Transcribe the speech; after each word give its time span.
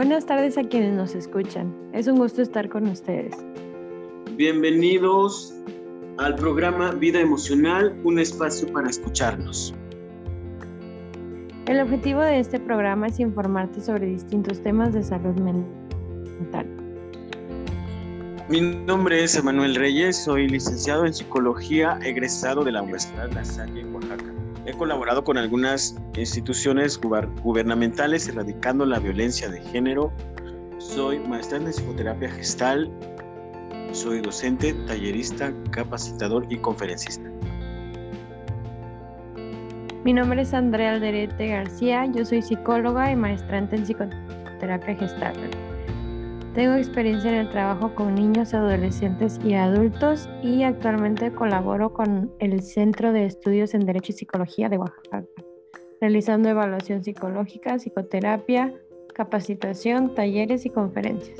Buenas 0.00 0.24
tardes 0.24 0.56
a 0.56 0.64
quienes 0.64 0.94
nos 0.94 1.14
escuchan. 1.14 1.76
Es 1.92 2.06
un 2.06 2.16
gusto 2.16 2.40
estar 2.40 2.70
con 2.70 2.88
ustedes. 2.88 3.36
Bienvenidos 4.34 5.54
al 6.16 6.36
programa 6.36 6.92
Vida 6.92 7.20
Emocional, 7.20 7.94
un 8.02 8.18
espacio 8.18 8.72
para 8.72 8.88
escucharnos. 8.88 9.74
El 11.66 11.80
objetivo 11.80 12.22
de 12.22 12.38
este 12.38 12.58
programa 12.58 13.08
es 13.08 13.20
informarte 13.20 13.82
sobre 13.82 14.06
distintos 14.06 14.62
temas 14.62 14.94
de 14.94 15.02
salud 15.02 15.34
mental. 15.34 16.66
Mi 18.48 18.62
nombre 18.62 19.22
es 19.22 19.36
Emanuel 19.36 19.74
Reyes, 19.74 20.16
soy 20.16 20.48
licenciado 20.48 21.04
en 21.04 21.12
psicología, 21.12 21.98
egresado 22.02 22.64
de 22.64 22.72
la 22.72 22.80
Universidad 22.80 23.30
La 23.32 23.44
Salle 23.44 23.82
en 23.82 23.94
Oaxaca. 23.94 24.39
He 24.66 24.72
colaborado 24.74 25.24
con 25.24 25.38
algunas 25.38 25.96
instituciones 26.16 27.00
gubernamentales 27.00 28.28
erradicando 28.28 28.84
la 28.84 28.98
violencia 28.98 29.48
de 29.48 29.60
género. 29.62 30.12
Soy 30.78 31.18
maestra 31.18 31.58
en 31.58 31.64
psicoterapia 31.64 32.30
gestal. 32.30 32.90
Soy 33.92 34.20
docente, 34.20 34.74
tallerista, 34.86 35.52
capacitador 35.70 36.46
y 36.50 36.58
conferencista. 36.58 37.28
Mi 40.04 40.12
nombre 40.12 40.42
es 40.42 40.54
Andrea 40.54 40.92
Alderete 40.92 41.48
García. 41.48 42.06
Yo 42.06 42.24
soy 42.24 42.42
psicóloga 42.42 43.10
y 43.10 43.16
maestrante 43.16 43.76
en 43.76 43.84
psicoterapia 43.84 44.94
gestal. 44.96 45.34
Tengo 46.54 46.74
experiencia 46.74 47.30
en 47.30 47.36
el 47.36 47.48
trabajo 47.48 47.94
con 47.94 48.16
niños, 48.16 48.52
adolescentes 48.54 49.38
y 49.44 49.54
adultos 49.54 50.28
y 50.42 50.64
actualmente 50.64 51.32
colaboro 51.32 51.92
con 51.92 52.32
el 52.40 52.60
Centro 52.62 53.12
de 53.12 53.24
Estudios 53.24 53.72
en 53.72 53.86
Derecho 53.86 54.10
y 54.10 54.16
Psicología 54.16 54.68
de 54.68 54.78
Oaxaca, 54.78 55.22
realizando 56.00 56.48
evaluación 56.48 57.04
psicológica, 57.04 57.78
psicoterapia, 57.78 58.74
capacitación, 59.14 60.16
talleres 60.16 60.66
y 60.66 60.70
conferencias. 60.70 61.38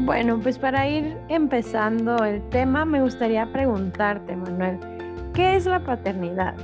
Bueno, 0.04 0.38
pues 0.40 0.58
para 0.58 0.88
ir 0.88 1.16
empezando 1.28 2.24
el 2.24 2.48
tema, 2.50 2.84
me 2.84 3.02
gustaría 3.02 3.50
preguntarte, 3.52 4.36
Manuel, 4.36 4.78
¿qué 5.34 5.56
es 5.56 5.66
la 5.66 5.84
paternidad? 5.84 6.54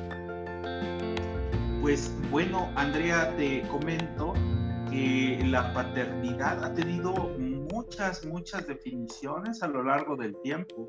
Pues 1.82 2.14
bueno, 2.30 2.70
Andrea, 2.76 3.34
te 3.36 3.62
comento 3.62 4.34
que 4.90 5.42
la 5.46 5.72
paternidad 5.74 6.64
ha 6.64 6.72
tenido 6.74 7.12
muchas, 7.72 8.24
muchas 8.24 8.66
definiciones 8.66 9.62
a 9.62 9.68
lo 9.68 9.82
largo 9.82 10.16
del 10.16 10.36
tiempo. 10.42 10.88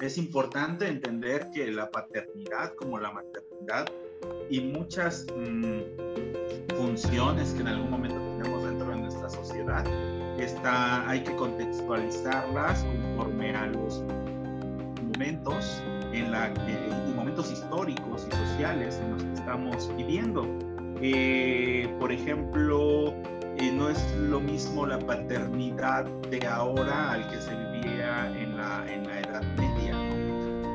Es 0.00 0.18
importante 0.18 0.88
entender 0.88 1.48
que 1.54 1.70
la 1.70 1.88
paternidad 1.90 2.74
como 2.74 2.98
la 2.98 3.12
maternidad 3.12 3.86
y 4.50 4.60
muchas 4.60 5.26
mm, 5.34 6.74
funciones 6.76 7.52
que 7.52 7.60
en 7.60 7.68
algún 7.68 7.90
momento 7.90 8.18
tenemos 8.36 8.64
dentro 8.64 8.88
de 8.88 8.96
nuestra 8.96 9.30
sociedad 9.30 9.84
está, 10.38 11.08
hay 11.08 11.20
que 11.22 11.34
contextualizarlas 11.36 12.84
conforme 12.84 13.54
a 13.54 13.66
los 13.66 14.02
momentos 15.02 15.82
en 16.12 16.30
la 16.32 16.52
momentos 17.14 17.50
históricos 17.50 18.26
y 18.28 18.36
sociales 18.36 19.00
en 19.02 19.12
los 19.12 19.22
que 19.22 19.32
estamos 19.32 19.96
viviendo. 19.96 20.46
Eh, 21.00 21.88
por 21.98 22.12
ejemplo, 22.12 23.14
eh, 23.58 23.72
no 23.72 23.88
es 23.88 24.16
lo 24.16 24.40
mismo 24.40 24.86
la 24.86 24.98
paternidad 24.98 26.04
de 26.30 26.46
ahora 26.46 27.12
al 27.12 27.28
que 27.30 27.40
se 27.40 27.54
vivía 27.54 28.32
en 28.38 28.56
la, 28.56 28.84
en 28.92 29.06
la 29.06 29.20
Edad 29.20 29.42
Media. 29.56 29.96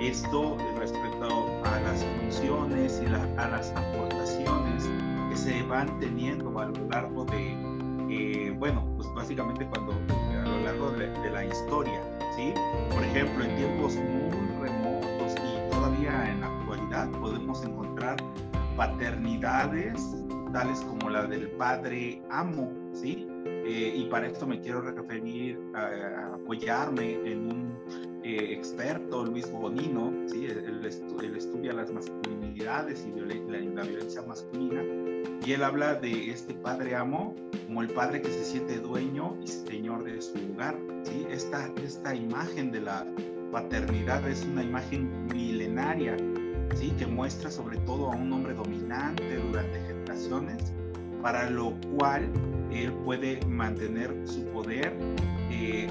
Esto 0.01 0.57
respecto 0.77 1.61
a 1.65 1.79
las 1.81 2.03
funciones 2.21 3.01
y 3.03 3.07
a 3.37 3.47
las 3.49 3.71
aportaciones 3.71 4.89
que 5.29 5.35
se 5.35 5.61
van 5.63 5.99
teniendo 5.99 6.57
a 6.57 6.65
lo 6.65 6.87
largo 6.89 7.25
de, 7.25 7.51
eh, 8.09 8.55
bueno, 8.57 8.88
pues 8.99 9.13
básicamente 9.13 9.65
cuando 9.67 9.93
a 9.93 10.45
lo 10.45 10.59
largo 10.59 10.91
de, 10.91 11.31
la 11.31 11.45
historia, 11.45 12.01
¿sí? 12.35 12.53
Por 12.91 13.01
ejemplo, 13.01 13.45
en 13.45 13.55
tiempos 13.55 13.95
muy 13.95 14.67
remotos 14.67 15.35
y 15.35 15.71
todavía 15.71 16.29
en 16.29 16.41
la 16.41 16.47
actualidad 16.47 17.09
podemos 17.11 17.63
encontrar 17.63 18.17
paternidades 18.75 20.25
tales 20.51 20.81
como 20.81 21.09
la 21.09 21.25
del 21.27 21.49
padre 21.51 22.21
amo, 22.29 22.73
¿sí? 22.93 23.25
Eh, 23.45 23.93
y 23.95 24.05
para 24.09 24.27
esto 24.27 24.45
me 24.45 24.59
quiero 24.59 24.81
referir 24.81 25.57
a, 25.75 26.33
apoyarme 26.33 27.13
en 27.25 27.51
un 27.51 27.79
eh, 28.23 28.53
experto, 28.53 29.23
Luis 29.23 29.49
Bonino, 29.49 30.11
¿sí? 30.27 30.45
Él, 30.45 30.85
estudia 30.85 31.71
las 31.71 31.89
masculinidades 31.89 33.07
y 33.07 33.17
la 33.17 33.83
violencia 33.83 34.23
masculina 34.23 34.83
y 35.45 35.53
él 35.53 35.63
habla 35.63 35.95
de 35.95 36.31
este 36.31 36.53
padre 36.53 36.95
amo 36.95 37.35
como 37.65 37.81
el 37.81 37.89
padre 37.89 38.21
que 38.21 38.29
se 38.29 38.43
siente 38.43 38.79
dueño 38.79 39.37
y 39.43 39.47
señor 39.47 40.03
de 40.03 40.21
su 40.21 40.37
lugar. 40.37 40.77
¿sí? 41.03 41.25
Esta, 41.29 41.71
esta 41.83 42.13
imagen 42.13 42.71
de 42.71 42.81
la 42.81 43.05
paternidad 43.51 44.27
es 44.27 44.43
una 44.43 44.63
imagen 44.63 45.27
milenaria 45.27 46.17
¿sí? 46.75 46.91
que 46.99 47.07
muestra 47.07 47.49
sobre 47.49 47.77
todo 47.79 48.11
a 48.11 48.15
un 48.15 48.31
hombre 48.31 48.53
dominante 48.53 49.37
durante 49.37 49.79
generaciones, 49.81 50.73
para 51.21 51.49
lo 51.49 51.73
cual 51.95 52.31
él 52.71 52.93
puede 53.05 53.39
mantener 53.47 54.15
su 54.25 54.43
poder 54.45 54.93
eh, 55.51 55.87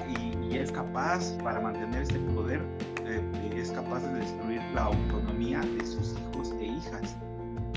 y, 0.49 0.57
es 0.57 0.71
capaz, 0.71 1.33
para 1.43 1.59
mantener 1.59 2.01
este 2.01 2.19
poder, 2.33 2.59
eh, 3.05 3.21
es 3.55 3.71
capaz 3.71 3.99
de 3.99 4.19
destruir 4.19 4.61
la 4.73 4.85
autonomía 4.85 5.59
de 5.59 5.85
sus 5.85 6.15
hijos 6.17 6.51
e 6.59 6.65
hijas. 6.65 7.15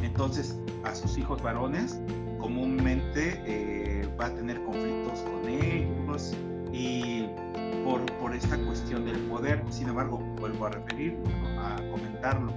Entonces, 0.03 0.59
a 0.85 0.95
sus 0.95 1.17
hijos 1.17 1.41
varones 1.43 2.01
comúnmente 2.39 3.41
eh, 3.47 4.09
va 4.21 4.27
a 4.27 4.35
tener 4.35 4.63
conflictos 4.65 5.21
con 5.21 5.49
ellos 5.49 6.35
y 6.73 7.27
por, 7.85 8.05
por, 8.19 8.35
esta 8.35 8.59
cuestión 8.59 9.05
del 9.05 9.19
poder. 9.29 9.63
Sin 9.71 9.89
embargo, 9.89 10.19
vuelvo 10.41 10.67
a 10.67 10.71
referir, 10.71 11.17
a 11.59 11.77
comentarlo, 11.91 12.53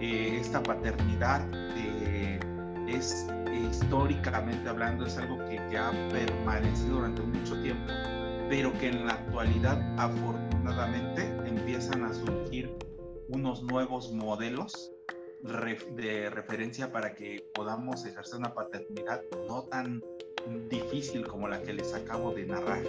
eh, 0.00 0.38
esta 0.40 0.62
paternidad 0.62 1.42
eh, 1.76 2.38
es 2.86 3.26
históricamente 3.70 4.68
hablando, 4.68 5.06
es 5.06 5.16
algo 5.16 5.38
que, 5.46 5.56
que 5.70 5.78
ha 5.78 5.90
permanecido 6.10 6.96
durante 6.96 7.22
mucho 7.22 7.60
tiempo, 7.62 7.92
pero 8.48 8.72
que 8.74 8.88
en 8.88 9.06
la 9.06 9.14
actualidad, 9.14 9.80
afortunadamente, 9.98 11.22
empiezan 11.46 12.04
a 12.04 12.12
surgir 12.12 12.76
unos 13.28 13.62
nuevos 13.62 14.12
modelos 14.12 14.93
de 15.44 16.30
referencia 16.30 16.90
para 16.90 17.14
que 17.14 17.44
podamos 17.54 18.06
ejercer 18.06 18.38
una 18.38 18.54
paternidad 18.54 19.20
no 19.46 19.62
tan 19.64 20.02
difícil 20.70 21.26
como 21.26 21.48
la 21.48 21.60
que 21.60 21.74
les 21.74 21.94
acabo 21.94 22.32
de 22.32 22.46
narrar. 22.46 22.82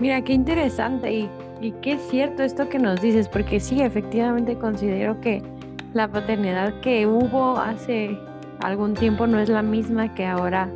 Mira, 0.00 0.22
qué 0.22 0.32
interesante 0.32 1.12
y, 1.12 1.30
y 1.60 1.72
qué 1.82 1.98
cierto 1.98 2.44
esto 2.44 2.68
que 2.68 2.78
nos 2.78 3.00
dices, 3.00 3.28
porque 3.28 3.58
sí, 3.58 3.82
efectivamente 3.82 4.56
considero 4.56 5.20
que 5.20 5.42
la 5.92 6.06
paternidad 6.06 6.80
que 6.80 7.06
hubo 7.06 7.58
hace 7.58 8.16
algún 8.60 8.94
tiempo 8.94 9.26
no 9.26 9.40
es 9.40 9.48
la 9.48 9.62
misma 9.62 10.14
que 10.14 10.24
ahora 10.24 10.70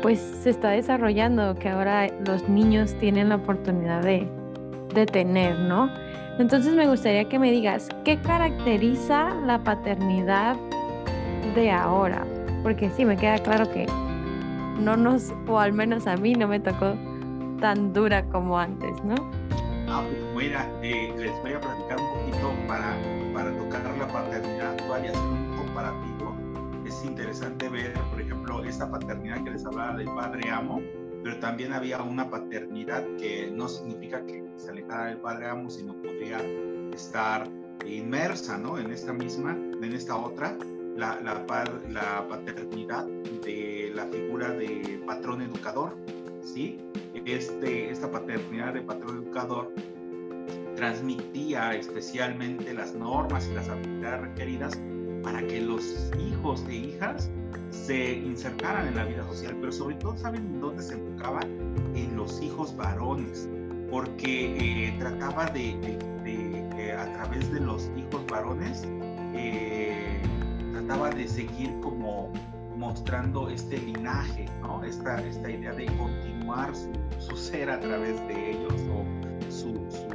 pues 0.00 0.18
se 0.18 0.48
está 0.48 0.70
desarrollando, 0.70 1.54
que 1.56 1.68
ahora 1.68 2.08
los 2.26 2.48
niños 2.48 2.94
tienen 3.00 3.28
la 3.28 3.36
oportunidad 3.36 4.02
de, 4.02 4.26
de 4.94 5.04
tener, 5.04 5.58
¿no? 5.58 5.90
Entonces 6.40 6.74
me 6.74 6.88
gustaría 6.88 7.28
que 7.28 7.38
me 7.38 7.50
digas, 7.50 7.90
¿qué 8.02 8.18
caracteriza 8.18 9.34
la 9.44 9.62
paternidad 9.62 10.56
de 11.54 11.70
ahora? 11.70 12.26
Porque 12.62 12.88
sí, 12.88 13.04
me 13.04 13.14
queda 13.14 13.36
claro 13.40 13.70
que 13.70 13.84
no 14.80 14.96
nos, 14.96 15.34
o 15.46 15.58
al 15.58 15.74
menos 15.74 16.06
a 16.06 16.16
mí 16.16 16.32
no 16.32 16.48
me 16.48 16.58
tocó 16.58 16.94
tan 17.60 17.92
dura 17.92 18.24
como 18.24 18.58
antes, 18.58 19.04
¿no? 19.04 19.16
Ah, 19.86 20.02
pues 20.02 20.46
mira, 20.46 20.66
eh, 20.82 21.12
les 21.18 21.42
voy 21.42 21.52
a 21.52 21.60
platicar 21.60 21.98
un 22.00 22.18
poquito 22.18 22.54
para, 22.66 22.96
para 23.34 23.54
tocar 23.58 23.82
la 23.98 24.08
paternidad 24.08 24.70
actual 24.70 25.04
y 25.04 25.08
hacer 25.08 25.20
un 25.20 25.56
comparativo. 25.58 26.34
Es 26.86 27.04
interesante 27.04 27.68
ver, 27.68 27.92
por 28.10 28.18
ejemplo, 28.18 28.64
esta 28.64 28.90
paternidad 28.90 29.44
que 29.44 29.50
les 29.50 29.66
hablaba 29.66 29.94
del 29.94 30.06
padre 30.06 30.50
amo, 30.50 30.80
pero 31.22 31.38
también 31.38 31.72
había 31.72 32.02
una 32.02 32.30
paternidad 32.30 33.04
que 33.16 33.50
no 33.50 33.68
significa 33.68 34.24
que 34.24 34.44
se 34.56 34.70
alejara 34.70 35.06
del 35.06 35.18
padre 35.18 35.46
amo, 35.46 35.70
sino 35.70 35.94
podría 35.94 36.40
estar 36.92 37.48
inmersa 37.86 38.58
¿no? 38.58 38.78
en 38.78 38.90
esta 38.90 39.12
misma, 39.12 39.52
en 39.52 39.92
esta 39.92 40.16
otra, 40.16 40.56
la, 40.96 41.20
la, 41.20 41.44
la 41.88 42.28
paternidad 42.28 43.06
de 43.44 43.92
la 43.94 44.06
figura 44.06 44.50
de 44.50 45.02
patrón 45.06 45.42
educador. 45.42 45.96
¿sí? 46.42 46.78
Este, 47.14 47.90
esta 47.90 48.10
paternidad 48.10 48.74
de 48.74 48.82
patrón 48.82 49.22
educador 49.24 49.72
transmitía 50.76 51.74
especialmente 51.74 52.72
las 52.72 52.94
normas 52.94 53.46
y 53.48 53.54
las 53.54 53.68
habilidades 53.68 54.22
requeridas 54.22 54.80
para 55.22 55.46
que 55.46 55.60
los 55.60 56.10
hijos 56.18 56.64
e 56.68 56.74
hijas 56.74 57.30
se 57.70 58.14
insertaran 58.14 58.88
en 58.88 58.96
la 58.96 59.04
vida 59.04 59.24
social, 59.24 59.56
pero 59.60 59.72
sobre 59.72 59.94
todo, 59.96 60.16
¿saben 60.16 60.60
dónde 60.60 60.82
se 60.82 60.94
enfocaba? 60.94 61.40
En 61.94 62.16
los 62.16 62.40
hijos 62.42 62.76
varones, 62.76 63.48
porque 63.90 64.56
eh, 64.56 64.96
trataba 64.98 65.46
de, 65.46 65.76
eh, 66.24 66.92
a 66.92 67.12
través 67.12 67.50
de 67.52 67.60
los 67.60 67.90
hijos 67.96 68.24
varones, 68.26 68.82
eh, 69.34 70.20
trataba 70.72 71.10
de 71.10 71.26
seguir 71.26 71.70
como 71.80 72.32
mostrando 72.76 73.48
este 73.50 73.78
linaje, 73.78 74.46
¿no? 74.62 74.82
Esta, 74.82 75.20
esta 75.26 75.50
idea 75.50 75.72
de 75.72 75.86
continuar 75.96 76.72
su, 77.18 77.36
ser 77.36 77.70
a 77.70 77.78
través 77.78 78.16
de 78.26 78.52
ellos 78.52 78.74
o 78.90 79.50
su, 79.50 79.74
su, 79.90 80.09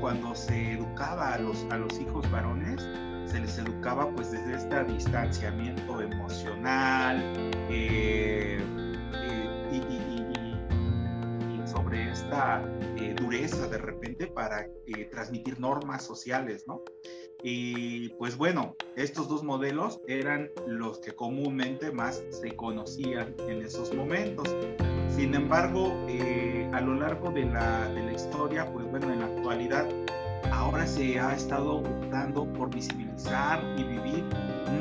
cuando 0.00 0.34
se 0.34 0.72
educaba 0.72 1.34
a 1.34 1.38
los, 1.38 1.66
a 1.70 1.78
los 1.78 1.98
hijos 2.00 2.30
varones, 2.30 2.88
se 3.26 3.40
les 3.40 3.58
educaba 3.58 4.10
pues 4.14 4.30
desde 4.32 4.56
este 4.56 4.84
distanciamiento 4.84 6.00
emocional 6.00 7.20
eh, 7.68 8.58
eh, 9.14 9.70
y, 9.72 9.88
sobre 11.66 12.10
esta 12.10 12.64
eh, 12.96 13.14
dureza 13.18 13.68
de 13.68 13.78
repente 13.78 14.26
para 14.26 14.66
transmitir 15.10 15.60
normas 15.60 16.02
sociales, 16.02 16.64
¿no? 16.66 16.82
Y 17.42 18.08
pues 18.10 18.36
bueno, 18.36 18.74
estos 18.96 19.28
dos 19.28 19.44
modelos 19.44 20.00
eran 20.08 20.50
los 20.66 20.98
que 20.98 21.12
comúnmente 21.12 21.92
más 21.92 22.22
se 22.30 22.56
conocían 22.56 23.34
en 23.48 23.62
esos 23.62 23.94
momentos. 23.94 24.54
Sin 25.08 25.34
embargo, 25.34 25.94
eh, 26.08 26.68
a 26.72 26.80
lo 26.80 26.94
largo 26.94 27.30
de 27.30 27.44
la, 27.46 27.88
de 27.88 28.02
la 28.04 28.12
historia, 28.12 28.70
pues 28.72 28.90
bueno, 28.90 29.12
en 29.12 29.20
la 29.20 29.26
actualidad, 29.26 29.86
ahora 30.52 30.86
se 30.86 31.18
ha 31.18 31.34
estado 31.34 31.76
optando 31.76 32.44
por 32.52 32.74
visibilizar 32.74 33.62
y 33.76 33.84
vivir 33.84 34.24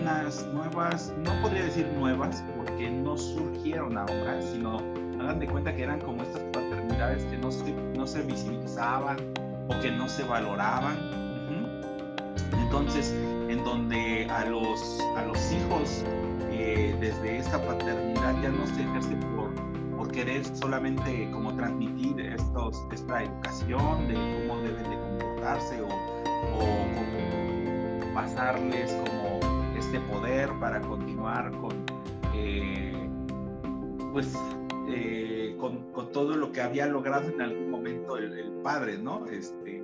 unas 0.01 0.45
nuevas, 0.47 1.13
no 1.19 1.31
podría 1.41 1.63
decir 1.63 1.87
nuevas, 1.97 2.43
porque 2.55 2.89
no 2.89 3.17
surgieron 3.17 3.97
ahora, 3.97 4.41
sino 4.41 4.77
hagan 5.19 5.39
de 5.39 5.47
cuenta 5.47 5.75
que 5.75 5.83
eran 5.83 5.99
como 6.01 6.23
estas 6.23 6.41
paternidades 6.53 7.23
que 7.25 7.37
no 7.37 7.51
se, 7.51 7.71
no 7.73 8.05
se 8.07 8.21
visibilizaban 8.21 9.17
o 9.67 9.79
que 9.79 9.91
no 9.91 10.07
se 10.07 10.23
valoraban. 10.23 11.26
Entonces, 12.67 13.13
en 13.47 13.63
donde 13.63 14.27
a 14.29 14.45
los, 14.45 14.99
a 15.15 15.23
los 15.23 15.37
hijos 15.53 16.03
eh, 16.51 16.93
desde 16.99 17.37
esta 17.37 17.65
paternidad 17.65 18.35
ya 18.41 18.49
no 18.49 18.67
se 18.67 18.81
ejerce 18.81 19.15
por 19.15 20.11
querer 20.11 20.43
solamente 20.43 21.29
como 21.31 21.55
transmitir 21.55 22.19
estos, 22.19 22.85
esta 22.91 23.23
educación 23.23 24.07
de 24.07 24.15
cómo 24.15 24.61
deben 24.61 24.89
de 24.89 24.97
comportarse 24.97 25.81
o, 25.81 25.87
o 26.57 28.13
pasarles 28.13 28.91
como 28.93 29.39
este 29.77 29.99
poder 30.01 30.49
para 30.59 30.81
continuar 30.81 31.51
con 31.51 31.71
eh, 32.33 33.09
pues 34.11 34.33
eh, 34.89 35.55
con, 35.59 35.91
todo 36.11 36.35
lo 36.35 36.51
que 36.51 36.61
había 36.61 36.87
logrado 36.87 37.29
en 37.29 37.41
algún 37.41 37.69
momento 37.69 38.17
el, 38.17 38.51
padre, 38.63 38.97
¿no? 38.97 39.25
Este, 39.27 39.83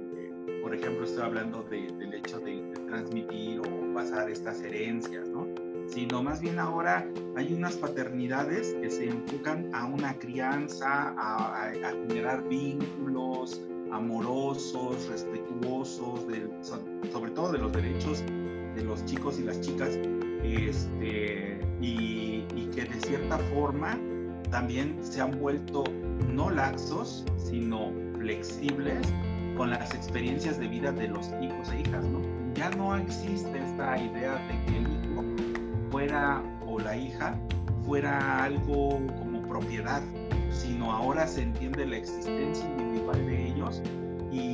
por 0.64 0.74
ejemplo, 0.74 1.06
estoy 1.06 1.24
hablando 1.24 1.62
del 1.64 2.14
hecho 2.14 2.40
de, 2.40 2.64
de 2.64 2.80
transmitir 2.88 3.60
o 3.60 3.94
pasar 3.94 4.30
estas 4.30 4.62
herencias, 4.62 5.28
¿no? 5.28 5.46
sino 5.88 6.24
más 6.24 6.40
bien 6.40 6.58
ahora 6.58 7.06
hay 7.36 7.54
unas 7.54 7.76
paternidades 7.76 8.74
que 8.82 8.90
se 8.90 9.10
enfocan 9.10 9.70
a 9.76 9.86
una 9.86 10.18
crianza, 10.18 11.14
a, 11.18 11.72
generar 12.08 12.48
vínculos 12.48 13.62
amorosos, 13.92 15.08
respetuosos, 15.10 16.22
sobre 17.12 17.32
todo 17.32 17.52
de 17.52 17.58
los 17.60 17.72
derechos 17.74 18.24
de 18.76 18.84
los 18.84 19.06
chicos 19.06 19.40
y 19.40 19.44
las 19.44 19.60
chicas, 19.62 20.00
este, 20.44 21.60
y, 21.82 22.46
y 22.56 22.70
que 22.74 22.86
de 22.86 23.00
cierta 23.02 23.38
forma 23.38 24.00
también 24.50 24.98
se 25.02 25.22
han 25.22 25.38
vuelto 25.40 25.84
no 26.28 26.50
laxos, 26.50 27.26
sino 27.38 27.92
flexibles 28.18 29.06
con 29.56 29.70
las 29.70 29.94
experiencias 29.94 30.60
de 30.60 30.68
vida 30.68 30.92
de 30.92 31.08
los 31.08 31.28
hijos 31.42 31.72
e 31.72 31.82
hijas, 31.82 32.04
¿no? 32.06 32.22
Ya 32.56 32.70
no 32.72 32.96
existe 32.96 33.64
esta 33.64 33.98
idea 33.98 34.36
de 34.48 34.66
que 34.66 34.78
el 34.78 35.12
hijo 35.12 35.24
fuera, 35.92 36.42
o 36.66 36.80
la 36.80 36.96
hija, 36.96 37.38
fuera 37.86 38.44
algo 38.44 39.00
como 39.20 39.42
propiedad, 39.48 40.02
sino 40.50 40.92
ahora 40.92 41.28
se 41.28 41.44
entiende 41.44 41.86
la 41.86 41.98
existencia 41.98 42.66
individual 42.66 43.26
de 43.26 43.48
ellos 43.48 43.82
y, 44.32 44.54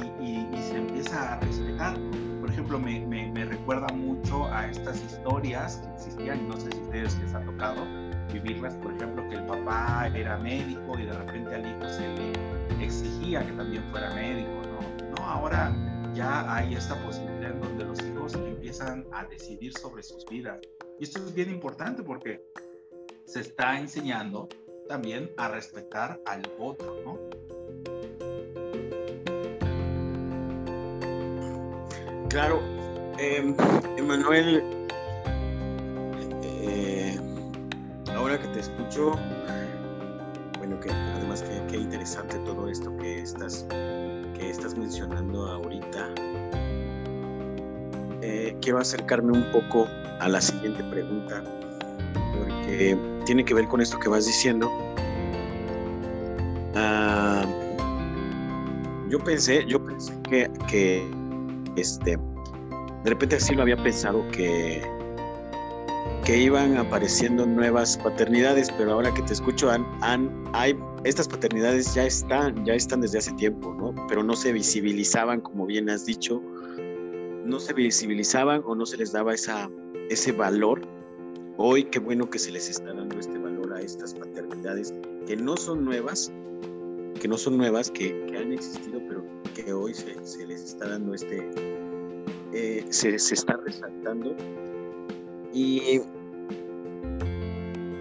se 0.62 0.78
empieza 0.78 1.34
a 1.34 1.40
respetar. 1.40 1.98
Por 2.42 2.50
ejemplo, 2.50 2.80
me, 2.80 3.00
me, 3.06 3.46
recuerda 3.46 3.88
mucho 3.94 4.46
a 4.48 4.68
estas 4.68 5.02
historias 5.04 5.78
que 5.78 5.94
existían, 5.94 6.48
no 6.48 6.58
sé 6.58 6.72
si 6.72 6.80
ustedes 6.80 7.18
les 7.20 7.34
ha 7.34 7.42
tocado 7.42 7.86
vivirlas, 8.32 8.76
por 8.76 8.94
ejemplo, 8.94 9.28
que 9.30 9.36
el 9.36 9.46
papá 9.46 10.10
era 10.14 10.38
médico 10.38 10.98
y 11.00 11.06
de 11.06 11.14
repente 11.14 11.56
al 11.56 11.66
hijo 11.66 11.90
se 11.90 12.08
le 12.08 12.86
exigía 12.86 13.46
que 13.46 13.52
también 13.54 13.84
fuera 13.92 14.14
médico, 14.14 14.59
ahora 15.30 15.72
ya 16.14 16.54
hay 16.54 16.74
esta 16.74 16.96
posibilidad 17.06 17.52
en 17.52 17.62
donde 17.62 17.86
los 17.86 18.02
hijos 18.02 18.34
empiezan 18.34 19.06
a 19.12 19.26
decidir 19.26 19.74
sobre 19.78 20.02
sus 20.02 20.26
vidas, 20.26 20.60
y 21.00 21.04
esto 21.04 21.20
es 21.20 21.34
bien 21.34 21.50
importante 21.50 22.02
porque 22.04 22.42
se 23.26 23.42
está 23.42 23.80
enseñando 23.80 24.50
también 24.88 25.32
a 25.38 25.48
respetar 25.48 26.20
al 26.26 26.42
otro, 26.58 26.96
¿no? 27.06 27.20
Claro, 32.30 32.60
eh, 33.20 33.56
Emanuel, 33.98 34.64
eh, 36.44 37.20
ahora 38.16 38.40
que 38.40 38.48
te 38.48 38.60
escucho, 38.62 39.12
bueno, 40.58 40.80
que 40.80 40.92
además 40.92 41.44
que, 41.44 41.78
interesante 41.78 42.38
todo 42.40 42.68
esto 42.68 42.96
que 42.98 43.22
estás, 43.22 43.66
estás 44.42 44.78
mencionando 44.78 45.48
ahorita. 45.48 46.10
Eh, 48.22 48.56
quiero 48.62 48.80
acercarme 48.80 49.32
un 49.32 49.52
poco 49.52 49.88
a 50.20 50.28
la 50.28 50.42
siguiente 50.42 50.84
pregunta, 50.86 51.44
porque 52.38 52.98
tiene 53.26 53.46
que 53.46 53.54
ver 53.54 53.68
con 53.68 53.82
esto 53.82 53.98
que 54.00 54.10
vas 54.10 54.26
diciendo. 54.26 54.70
Ah, 56.76 57.46
yo 59.10 59.20
pensé, 59.20 59.66
yo 59.66 59.84
pensé 59.84 60.14
que, 60.30 60.52
que, 60.68 61.10
este, 61.76 62.18
de 63.04 63.10
repente 63.10 63.38
así 63.38 63.56
lo 63.56 63.64
había 63.64 63.78
pensado 63.78 64.24
que, 64.32 64.82
que 66.26 66.38
iban 66.38 66.78
apareciendo 66.78 67.46
nuevas 67.46 67.98
paternidades, 67.98 68.70
pero 68.78 68.94
ahora 68.94 69.14
que 69.14 69.22
te 69.24 69.34
escucho, 69.34 69.72
han, 69.72 69.86
hay, 70.54 70.78
estas 71.04 71.28
paternidades 71.28 71.94
ya 71.94 72.06
están, 72.06 72.66
ya 72.66 72.74
están 72.74 73.02
desde 73.02 73.20
hace 73.20 73.32
tiempo, 73.34 73.74
¿no? 73.74 73.96
Pero 74.08 74.24
no 74.24 74.36
se 74.36 74.52
visibilizaban, 74.52 75.42
como 75.42 75.66
bien 75.66 75.90
has 75.90 76.06
dicho, 76.06 76.42
no 77.46 77.60
se 77.60 77.74
visibilizaban 77.74 78.62
o 78.66 78.76
no 78.76 78.86
se 78.86 78.98
les 78.98 79.12
daba 79.12 79.34
esa, 79.34 79.70
ese 80.10 80.32
valor. 80.32 80.82
Hoy 81.58 81.86
qué 81.86 82.00
bueno 82.00 82.30
que 82.30 82.40
se 82.40 82.52
les 82.52 82.70
está 82.70 82.94
dando 82.94 83.20
este 83.20 83.38
valor 83.38 83.74
a 83.74 83.82
estas 83.82 84.14
paternidades 84.14 84.94
que 85.26 85.36
no 85.36 85.58
son 85.58 85.86
nuevas, 85.86 86.32
que 87.20 87.28
no 87.28 87.38
son 87.38 87.58
nuevas, 87.58 87.90
que, 87.92 88.26
que 88.26 88.38
han 88.38 88.54
existido, 88.54 89.02
pero 89.08 89.24
que 89.54 89.74
hoy 89.74 89.94
se, 89.94 90.16
se 90.26 90.46
les 90.46 90.64
está 90.64 90.90
dando 90.90 91.14
este, 91.14 91.50
eh, 92.54 92.86
se, 92.90 93.18
se, 93.20 93.34
está 93.34 93.58
resaltando. 93.58 94.36
Y, 95.54 96.02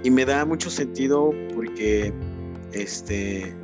y 0.05 0.11
me 0.11 0.25
da 0.25 0.45
mucho 0.45 0.71
sentido 0.71 1.33
porque 1.55 2.12
este, 2.72 3.54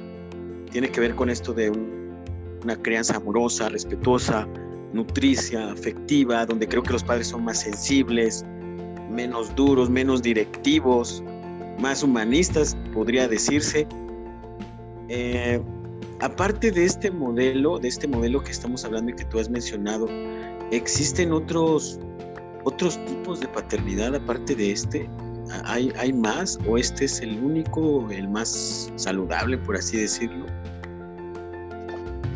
tiene 0.70 0.88
que 0.90 1.00
ver 1.00 1.14
con 1.14 1.30
esto 1.30 1.52
de 1.52 1.70
una 1.70 2.80
crianza 2.82 3.16
amorosa, 3.16 3.68
respetuosa, 3.68 4.49
nutricia, 4.92 5.70
afectiva, 5.70 6.46
donde 6.46 6.66
creo 6.66 6.82
que 6.82 6.92
los 6.92 7.04
padres 7.04 7.28
son 7.28 7.44
más 7.44 7.61
sensibles, 7.61 8.44
menos 9.11 9.54
duros, 9.54 9.90
menos 9.90 10.23
directivos, 10.23 11.23
más 11.78 12.02
humanistas, 12.02 12.76
podría 12.92 13.28
decirse. 13.28 13.87
Eh, 15.08 15.61
aparte 16.20 16.70
de 16.70 16.84
este 16.84 17.11
modelo, 17.11 17.78
de 17.78 17.88
este 17.88 18.08
modelo 18.08 18.42
que 18.42 18.52
estamos 18.52 18.84
hablando 18.84 19.11
y 19.11 19.14
que 19.14 19.25
tú 19.26 19.38
has 19.38 19.50
mencionado, 19.50 20.08
¿existen 20.70 21.32
otros, 21.32 22.00
otros 22.64 23.04
tipos 23.04 23.40
de 23.40 23.49
paternidad 23.49 24.14
aparte 24.14 24.54
de 24.54 24.73
este? 24.73 25.08
¿Hay, 25.65 25.93
¿Hay 25.99 26.13
más 26.13 26.59
o 26.67 26.79
este 26.79 27.05
es 27.05 27.21
el 27.21 27.39
único, 27.43 28.11
el 28.11 28.29
más 28.29 28.93
saludable, 28.97 29.59
por 29.59 29.77
así 29.77 29.99
decirlo? 29.99 30.47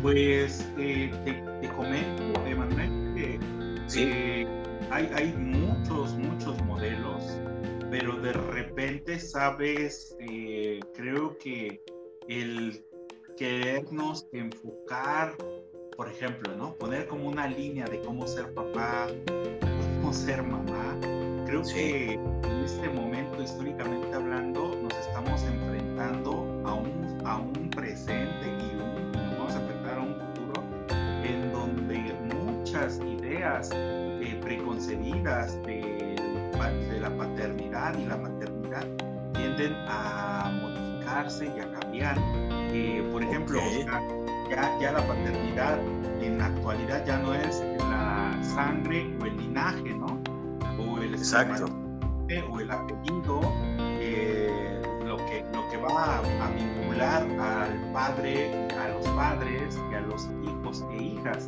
Pues 0.01 0.65
eh, 0.77 1.11
te, 1.25 1.69
comento, 1.69 2.23
Emanuel, 2.45 3.13
que 3.15 3.39
eh, 3.97 4.47
hay, 4.91 5.09
hay 5.13 5.33
muchos, 5.33 6.15
muchos 6.17 6.61
modelos, 6.63 7.23
pero 7.89 8.15
de 8.19 8.33
repente, 8.33 9.19
sabes, 9.19 10.15
eh, 10.19 10.79
creo 10.93 11.37
que 11.37 11.81
el 12.27 12.83
querernos 13.35 14.27
enfocar, 14.33 15.35
por 15.97 16.09
ejemplo, 16.09 16.55
¿no? 16.55 16.75
Poner 16.75 17.07
como 17.07 17.27
una 17.27 17.47
línea 17.47 17.85
de 17.85 18.01
cómo 18.01 18.27
ser 18.27 18.53
papá, 18.53 19.07
cómo 19.95 20.13
ser 20.13 20.43
mamá. 20.43 20.97
Creo 21.45 21.61
que 21.63 22.19
este 22.73 22.89
momento, 22.89 23.41
históricamente 23.41 24.13
hablando, 24.13 24.77
nos 24.81 24.93
estamos 24.93 25.43
enfrentando 25.43 26.61
a 26.65 26.73
un, 26.75 27.21
a 27.25 27.37
un 27.37 27.69
presente 27.71 28.45
y 28.45 28.77
nos 28.77 29.37
vamos 29.37 29.55
a 29.55 29.61
enfrentar 29.61 29.97
a 29.97 30.01
un 30.01 30.15
futuro 30.15 30.63
en 31.23 31.51
donde 31.51 32.13
muchas 32.35 32.99
ideas 32.99 33.71
eh, 33.73 34.39
preconcebidas 34.43 35.55
de, 35.63 36.15
de 36.91 36.99
la 36.99 37.09
paternidad 37.17 37.97
y 37.97 38.05
la 38.05 38.17
maternidad 38.17 38.85
tienden 39.33 39.73
a 39.87 40.51
modificarse 40.61 41.45
y 41.45 41.59
a 41.59 41.71
cambiar 41.79 42.17
por 43.11 43.23
ejemplo, 43.23 43.59
ya, 44.49 44.77
ya, 44.79 44.91
la 44.91 45.07
paternidad 45.07 45.79
en 46.21 46.37
la 46.37 46.45
actualidad 46.45 47.03
ya 47.05 47.17
no 47.17 47.33
es 47.33 47.63
la 47.79 48.37
sangre 48.43 49.11
o 49.19 49.25
el 49.25 49.37
linaje, 49.37 49.95
¿no? 49.95 50.21
O 50.79 50.99
el 50.99 51.15
Exacto. 51.15 51.88
O 52.37 52.59
el 52.59 52.69
apellido, 52.69 53.41
eh, 53.99 54.81
lo, 55.03 55.17
que, 55.17 55.43
lo 55.51 55.67
que 55.69 55.77
va 55.77 56.19
a, 56.19 56.51
vincular 56.51 57.23
al 57.39 57.91
padre, 57.91 58.67
a 58.77 58.89
los 58.89 59.07
padres 59.09 59.79
y 59.91 59.95
a 59.95 60.01
los 60.01 60.29
hijos 60.43 60.85
e 60.91 61.03
hijas, 61.03 61.47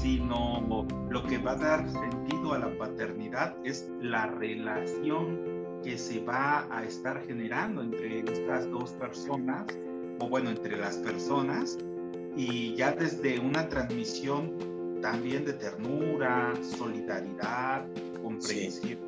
sino 0.00 0.86
lo 1.08 1.22
que 1.22 1.38
va 1.38 1.52
a 1.52 1.56
dar 1.56 1.88
sentido 1.88 2.54
a 2.54 2.58
la 2.58 2.76
paternidad 2.76 3.54
es 3.64 3.88
la 4.00 4.26
relación 4.26 5.80
que 5.84 5.96
se 5.96 6.24
va 6.24 6.66
a 6.70 6.84
estar 6.84 7.22
generando 7.24 7.82
entre 7.82 8.20
estas 8.20 8.68
dos 8.70 8.90
personas 8.92 9.64
o 10.18 10.28
bueno, 10.28 10.50
entre 10.50 10.76
las 10.76 10.96
personas 10.96 11.78
y 12.36 12.74
ya 12.74 12.92
desde 12.92 13.38
una 13.38 13.68
transmisión 13.68 14.52
también 15.00 15.44
de 15.44 15.52
ternura, 15.52 16.52
solidaridad, 16.62 17.86
comprensión. 18.22 18.98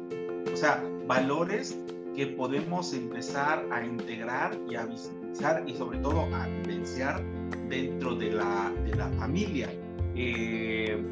O 0.52 0.56
sea, 0.56 0.82
valores 1.08 1.76
que 2.14 2.26
podemos 2.26 2.92
empezar 2.92 3.64
a 3.72 3.82
integrar 3.82 4.56
y 4.68 4.76
a 4.76 4.84
visibilizar 4.84 5.64
y 5.66 5.74
sobre 5.74 5.98
todo 5.98 6.28
a 6.34 6.46
vivenciar 6.62 7.22
dentro 7.68 8.14
de 8.14 8.32
la, 8.32 8.70
de 8.84 8.94
la 8.94 9.08
familia. 9.12 9.70
Eh, 10.14 11.02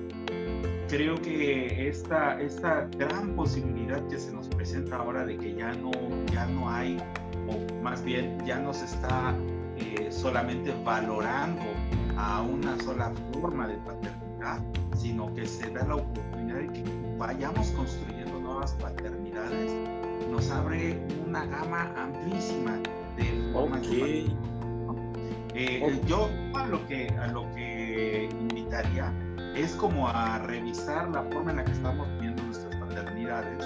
creo 0.88 1.14
que 1.22 1.88
esta, 1.88 2.40
esta 2.40 2.88
gran 2.98 3.34
posibilidad 3.34 4.06
que 4.08 4.18
se 4.18 4.32
nos 4.32 4.48
presenta 4.48 4.96
ahora 4.96 5.24
de 5.24 5.38
que 5.38 5.54
ya 5.54 5.72
no, 5.72 5.90
ya 6.30 6.46
no 6.46 6.68
hay, 6.68 6.98
o 7.48 7.82
más 7.82 8.04
bien 8.04 8.38
ya 8.44 8.58
no 8.58 8.74
se 8.74 8.84
está 8.84 9.34
eh, 9.78 10.08
solamente 10.10 10.74
valorando 10.84 11.62
a 12.18 12.42
una 12.42 12.78
sola 12.80 13.12
forma 13.32 13.66
de 13.66 13.76
paternidad, 13.78 14.60
sino 14.94 15.32
que 15.34 15.46
se 15.46 15.70
da 15.70 15.86
la 15.86 15.96
oportunidad 15.96 16.58
de 16.58 16.72
que 16.72 16.84
vayamos 17.16 17.70
construyendo 17.70 18.36
nuevas 18.56 18.72
paternidades, 18.80 19.70
nos 20.30 20.50
abre 20.50 20.98
una 21.26 21.44
gama 21.44 21.92
amplísima 21.94 22.78
de 23.16 23.50
formas 23.52 23.82
de 23.82 24.30
eh, 25.54 26.00
Yo 26.06 26.30
a 26.54 26.66
lo, 26.66 26.86
que, 26.86 27.08
a 27.10 27.26
lo 27.28 27.50
que 27.54 28.30
invitaría 28.32 29.12
es 29.54 29.75
como 29.75 30.08
a 30.08 30.38
revisar 30.38 31.10
la 31.10 31.22
forma 31.25 31.50
en 31.50 31.58
la 31.58 31.64
que 31.66 31.72
estamos 31.72 32.08
viendo 32.18 32.42
nuestras 32.44 32.75
paternidades, 32.76 33.62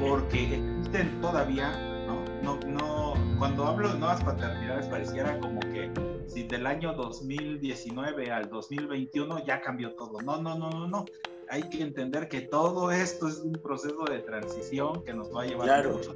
porque 0.00 0.54
existen 0.54 1.20
todavía, 1.20 1.70
¿no? 2.06 2.24
No, 2.42 2.58
no 2.66 3.14
cuando 3.38 3.66
hablo 3.66 3.92
de 3.92 3.98
nuevas 3.98 4.24
paternidades 4.24 4.86
pareciera 4.86 5.38
como 5.38 5.60
que 5.60 5.90
si 6.26 6.44
del 6.44 6.66
año 6.66 6.94
2019 6.94 8.32
al 8.32 8.48
2021 8.48 9.44
ya 9.44 9.60
cambió 9.60 9.94
todo. 9.94 10.22
No, 10.22 10.40
no, 10.40 10.56
no, 10.58 10.70
no, 10.70 10.88
no. 10.88 11.04
Hay 11.50 11.62
que 11.62 11.82
entender 11.82 12.28
que 12.28 12.42
todo 12.42 12.92
esto 12.92 13.26
es 13.26 13.38
un 13.38 13.54
proceso 13.54 14.04
de 14.04 14.20
transición 14.20 15.02
que 15.04 15.12
nos 15.12 15.34
va 15.34 15.42
a 15.42 15.46
llevar 15.46 15.66
claro. 15.66 15.92
mucho 15.94 16.14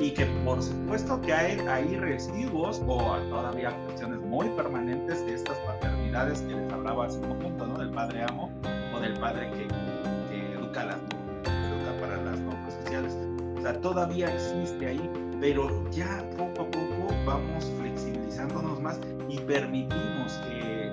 y 0.00 0.10
que 0.10 0.26
por 0.44 0.62
supuesto 0.62 1.18
que 1.22 1.32
hay, 1.32 1.58
hay 1.60 1.96
residuos 1.96 2.82
o 2.86 3.16
todavía 3.30 3.74
cuestiones 3.86 4.20
muy 4.20 4.48
permanentes 4.50 5.24
de 5.24 5.34
estas 5.34 5.56
paternidades 5.60 6.40
que 6.42 6.54
les 6.54 6.72
hablaba 6.72 7.06
hace 7.06 7.20
un 7.20 7.28
momento, 7.28 7.66
¿no? 7.66 7.78
Del 7.78 7.90
padre 7.90 8.22
amo 8.28 8.52
o 8.94 9.00
del 9.00 9.18
padre 9.18 9.50
que, 9.52 9.66
que 9.66 10.52
educa 10.52 10.84
las 10.84 10.96
educa 10.96 12.00
para 12.00 12.22
las 12.22 12.38
normas 12.40 12.74
sociales. 12.74 13.16
O 13.56 13.62
sea, 13.62 13.80
todavía 13.80 14.34
existe 14.34 14.86
ahí 14.88 15.10
pero 15.44 15.68
ya 15.90 16.24
poco 16.38 16.62
a 16.62 16.70
poco 16.70 17.14
vamos 17.26 17.70
flexibilizándonos 17.78 18.80
más 18.80 18.98
y 19.28 19.38
permitimos 19.40 20.32
que, 20.48 20.92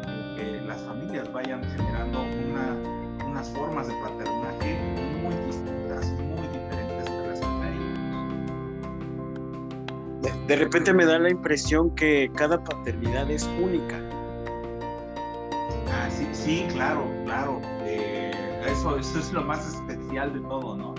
las 0.65 0.81
familias 0.83 1.31
vayan 1.33 1.61
generando 1.75 2.23
unas 3.41 3.57
formas 3.57 3.87
de 3.87 3.93
paternaje 3.95 4.77
muy 5.23 5.33
distintas, 5.47 6.11
muy 6.11 6.47
diferentes 6.47 7.05
de 10.21 10.29
de, 10.29 10.45
de 10.45 10.55
repente 10.55 10.93
me 10.93 11.05
da 11.05 11.17
la 11.17 11.31
impresión 11.31 11.89
que 11.95 12.29
cada 12.35 12.63
paternidad 12.63 13.31
es 13.31 13.49
única. 13.59 13.99
Ah, 15.89 16.07
sí, 16.11 16.27
sí, 16.33 16.67
claro, 16.71 17.09
claro. 17.25 17.59
Eh, 17.83 18.31
eso, 18.67 18.97
eso 18.97 19.17
es 19.17 19.33
lo 19.33 19.41
más 19.41 19.67
especial 19.67 20.33
de 20.33 20.41
todo, 20.41 20.77
¿no? 20.77 20.93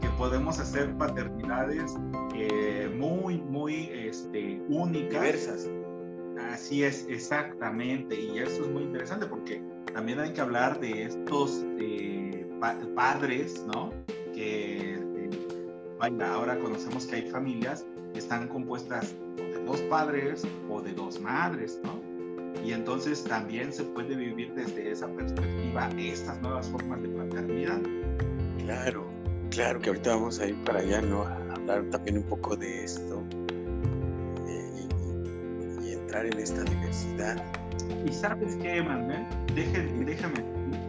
Que 0.00 0.08
podemos 0.18 0.58
hacer 0.58 0.92
paternidades 0.96 1.94
eh, 2.34 2.92
muy, 2.98 3.38
muy 3.38 3.88
este, 3.92 4.60
únicas. 4.68 5.22
Diversas. 5.22 5.70
Así 6.50 6.82
es, 6.82 7.06
exactamente. 7.08 8.20
Y 8.20 8.40
eso 8.40 8.64
es 8.64 8.70
muy 8.70 8.82
interesante 8.82 9.26
porque 9.26 9.62
también 9.94 10.18
hay 10.20 10.32
que 10.32 10.40
hablar 10.40 10.80
de 10.80 11.04
estos 11.04 11.64
eh, 11.78 12.46
padres, 12.94 13.64
¿no? 13.66 13.92
Que 14.34 14.94
eh, 14.94 16.22
ahora 16.22 16.58
conocemos 16.58 17.06
que 17.06 17.16
hay 17.16 17.30
familias 17.30 17.86
que 18.12 18.18
están 18.18 18.48
compuestas 18.48 19.14
de 19.36 19.64
dos 19.64 19.80
padres 19.82 20.46
o 20.68 20.82
de 20.82 20.92
dos 20.92 21.20
madres, 21.20 21.80
¿no? 21.84 22.02
Y 22.64 22.72
entonces 22.72 23.22
también 23.24 23.72
se 23.72 23.84
puede 23.84 24.16
vivir 24.16 24.52
desde 24.54 24.90
esa 24.90 25.06
perspectiva 25.08 25.88
estas 25.98 26.40
nuevas 26.40 26.68
formas 26.68 27.02
de 27.02 27.08
paternidad. 27.08 27.80
Claro, 28.58 29.06
claro 29.50 29.80
que 29.80 29.90
ahorita 29.90 30.14
vamos 30.16 30.40
a 30.40 30.46
ir 30.46 30.56
para 30.64 30.80
allá, 30.80 31.02
¿no? 31.02 31.24
hablar 31.54 31.84
también 31.90 32.18
un 32.18 32.24
poco 32.24 32.56
de 32.56 32.84
esto 32.84 33.22
y, 35.82 35.92
entrar 35.92 36.26
en 36.26 36.38
esta 36.38 36.62
diversidad. 36.62 37.63
Y 38.04 38.12
sabes 38.12 38.56
qué, 38.56 38.82
Manuel, 38.82 39.26
déjame, 39.54 40.04
déjame, 40.04 40.44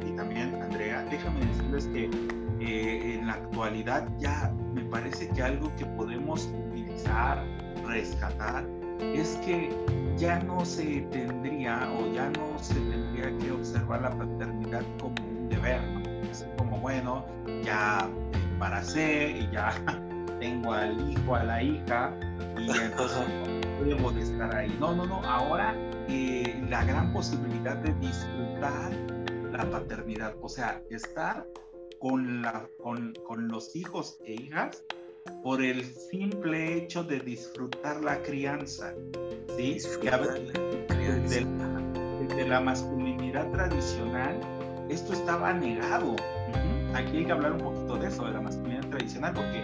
y 0.06 0.12
también 0.18 0.62
Andrea, 0.62 1.06
déjame 1.10 1.46
decirles 1.46 1.88
que 1.88 2.10
eh, 2.60 3.16
en 3.16 3.28
la 3.28 3.34
actualidad 3.34 4.08
ya 4.20 4.54
me 4.74 4.82
parece 4.82 5.30
que 5.30 5.42
algo 5.42 5.74
que 5.78 5.86
podemos 5.86 6.50
utilizar, 6.70 7.42
rescatar, 7.86 8.66
es 9.00 9.38
que 9.46 9.70
ya 10.18 10.40
no 10.40 10.66
se 10.66 11.02
tendría 11.12 11.90
o 11.92 12.12
ya 12.14 12.30
no 12.32 12.60
se 12.60 12.76
tendría 12.76 13.38
que 13.38 13.52
observar 13.52 14.02
la 14.02 14.10
paternidad 14.10 14.84
como 15.00 15.16
un 15.30 15.50
deber, 15.50 15.82
¿no? 15.84 16.02
Es 16.30 16.46
como, 16.58 16.78
bueno, 16.80 17.26
ya 17.64 18.10
embaracé 18.52 19.40
y 19.40 19.50
ya 19.52 19.74
tengo 20.40 20.74
al 20.74 21.10
hijo, 21.10 21.36
a 21.36 21.44
la 21.44 21.64
hija, 21.64 22.14
y 22.58 22.70
entonces 22.84 23.26
debo 23.86 24.12
de 24.12 24.22
estar 24.22 24.54
ahí. 24.56 24.76
No, 24.80 24.94
no, 24.94 25.06
no, 25.06 25.22
ahora 25.24 25.76
eh, 26.08 26.62
la 26.70 26.84
gran 26.84 27.12
posibilidad 27.14 27.78
de 27.78 27.94
disfrutar 27.96 28.92
la 29.52 29.70
paternidad, 29.70 30.36
o 30.42 30.50
sea, 30.50 30.82
estar 30.90 31.48
con, 32.00 32.42
la, 32.42 32.68
con, 32.82 33.14
con 33.26 33.48
los 33.48 33.76
hijos 33.76 34.20
e 34.26 34.34
hijas 34.34 34.84
por 35.44 35.62
el 35.62 35.84
simple 35.84 36.76
hecho 36.78 37.04
de 37.04 37.20
disfrutar 37.20 38.04
la 38.04 38.22
crianza, 38.22 38.94
¿sí? 39.58 39.78
De, 42.36 42.46
la 42.48 42.60
masculinidad 42.60 43.50
tradicional, 43.52 44.40
esto 44.90 45.14
estaba 45.14 45.54
negado. 45.54 46.16
Aquí 46.94 47.18
hay 47.18 47.26
que 47.26 47.32
hablar 47.32 47.54
un 47.54 47.60
poquito 47.60 47.98
de 47.98 48.08
eso, 48.08 48.26
de 48.26 48.34
la 48.34 48.42
masculinidad 48.42 48.88
tradicional, 48.90 49.34
porque 49.34 49.64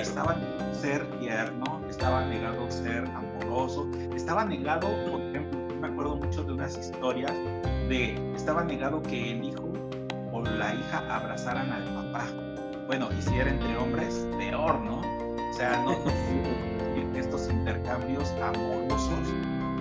estaba 0.00 0.34
negado 0.34 0.74
ser 0.74 1.20
tierno, 1.20 1.82
estaba 1.88 2.26
negado 2.26 2.70
ser 2.70 3.04
amoroso, 3.06 3.88
estaba 4.14 4.44
negado, 4.44 4.88
por 5.10 5.20
ejemplo, 5.20 5.57
historias 6.76 7.32
de, 7.88 8.14
estaba 8.34 8.64
negado 8.64 9.02
que 9.02 9.32
el 9.32 9.44
hijo 9.44 9.72
o 10.32 10.42
la 10.42 10.74
hija 10.74 11.16
abrazaran 11.16 11.72
al 11.72 11.84
papá 11.94 12.26
bueno, 12.88 13.10
y 13.16 13.20
si 13.20 13.34
era 13.36 13.50
entre 13.50 13.76
hombres, 13.76 14.26
peor, 14.38 14.80
¿no? 14.80 14.96
O 14.96 15.52
sea, 15.52 15.84
no 15.84 15.94
estos 17.14 17.50
intercambios 17.50 18.30
amorosos, 18.42 19.28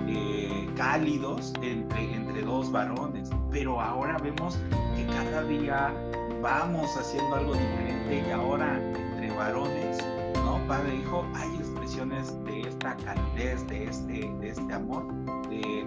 eh, 0.09 0.69
cálidos 0.75 1.53
entre, 1.61 2.13
entre 2.13 2.41
dos 2.41 2.69
varones, 2.69 3.29
pero 3.49 3.79
ahora 3.79 4.17
vemos 4.17 4.59
que 4.97 5.05
cada 5.05 5.41
día 5.43 5.93
vamos 6.41 6.97
haciendo 6.97 7.33
algo 7.37 7.53
diferente 7.53 8.25
y 8.27 8.31
ahora 8.31 8.77
entre 8.93 9.31
varones, 9.31 10.05
¿no? 10.43 10.59
Padre 10.67 10.91
e 10.91 10.95
hijo, 10.97 11.25
hay 11.33 11.55
expresiones 11.59 12.35
de 12.43 12.61
esta 12.61 12.97
calidez, 12.97 13.65
de 13.67 13.85
este, 13.85 14.29
de 14.41 14.49
este 14.49 14.73
amor, 14.73 15.05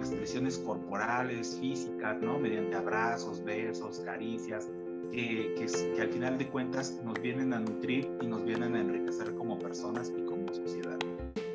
expresiones 0.01 0.57
corporales, 0.57 1.57
físicas, 1.59 2.21
¿no? 2.21 2.39
Mediante 2.39 2.75
abrazos, 2.75 3.43
besos, 3.43 4.01
caricias, 4.03 4.67
que, 5.11 5.53
que, 5.55 6.01
al 6.01 6.09
final 6.09 6.37
de 6.37 6.47
cuentas 6.47 6.99
nos 7.03 7.21
vienen 7.21 7.53
a 7.53 7.59
nutrir 7.59 8.09
y 8.21 8.27
nos 8.27 8.43
vienen 8.43 8.75
a 8.75 8.81
enriquecer 8.81 9.33
como 9.35 9.59
personas 9.59 10.11
y 10.17 10.23
como 10.23 10.53
sociedad. 10.53 10.97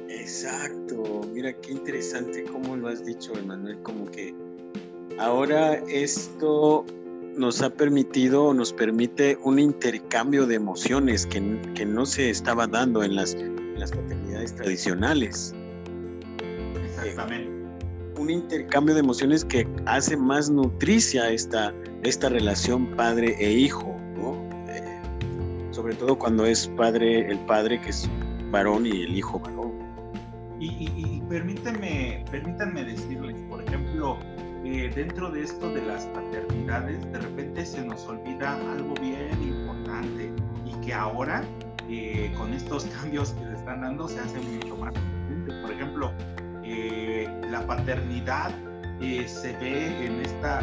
Exacto, 0.09 1.23
mira 1.33 1.53
qué 1.53 1.73
interesante 1.73 2.45
cómo 2.45 2.77
lo 2.77 2.89
has 2.89 3.05
dicho, 3.05 3.33
Emanuel, 3.37 3.79
como 3.83 4.07
que 4.07 4.35
ahora 5.19 5.75
esto 5.89 6.85
nos 7.37 7.63
ha 7.63 7.71
permitido 7.71 8.45
o 8.45 8.55
nos 8.55 8.73
permite 8.73 9.39
un 9.43 9.59
intercambio 9.59 10.47
de 10.47 10.55
emociones 10.55 11.27
que, 11.27 11.61
que 11.75 11.85
no 11.85 12.07
se 12.07 12.31
estaba 12.31 12.67
dando 12.67 13.03
en 13.03 13.15
las, 13.15 13.35
en 13.35 13.79
las 13.79 13.91
paternidades 13.91 14.55
tradicionales. 14.55 15.55
Exactamente. 16.85 17.56
Un 18.19 18.31
intercambio 18.31 18.95
de 18.95 19.01
emociones 19.01 19.45
que 19.45 19.67
hace 19.87 20.17
más 20.17 20.51
nutricia 20.51 21.31
esta, 21.31 21.73
esta 22.03 22.29
relación 22.29 22.97
padre 22.97 23.37
e 23.39 23.53
hijo, 23.53 23.97
¿no? 24.17 24.35
Eh, 24.69 25.01
sobre 25.71 25.95
todo 25.95 26.19
cuando 26.19 26.47
es 26.47 26.69
padre, 26.77 27.31
el 27.31 27.39
padre 27.41 27.81
que 27.81 27.91
es 27.91 28.09
varón 28.51 28.87
y 28.87 29.03
el 29.03 29.17
hijo 29.17 29.39
varón. 29.39 29.73
Y, 30.59 31.21
permítanme, 31.29 32.25
permítanme 32.31 32.85
decirles, 32.85 33.37
por 33.51 33.63
ejemplo, 33.63 34.17
eh, 34.65 34.91
dentro 34.95 35.31
de 35.31 35.43
esto 35.43 35.71
de 35.71 35.83
las 35.83 36.07
paternidades, 36.07 37.13
de 37.13 37.19
repente 37.19 37.67
se 37.67 37.85
nos 37.85 38.07
olvida 38.07 38.55
algo 38.73 38.95
bien 38.95 39.43
importante 39.43 40.33
y 40.65 40.73
que 40.85 40.95
ahora, 40.95 41.45
eh, 41.91 42.33
con 42.39 42.55
estos 42.55 42.85
cambios 43.01 43.33
que 43.33 43.45
se 43.45 43.53
están 43.53 43.83
dando, 43.83 44.09
se 44.09 44.19
hace 44.19 44.41
mucho 44.41 44.77
más 44.77 44.95
Por 45.63 45.71
ejemplo, 45.71 46.11
la 47.51 47.67
paternidad 47.67 48.51
se 49.27 49.57
ve 49.59 50.07
en 50.07 50.21
esta 50.21 50.63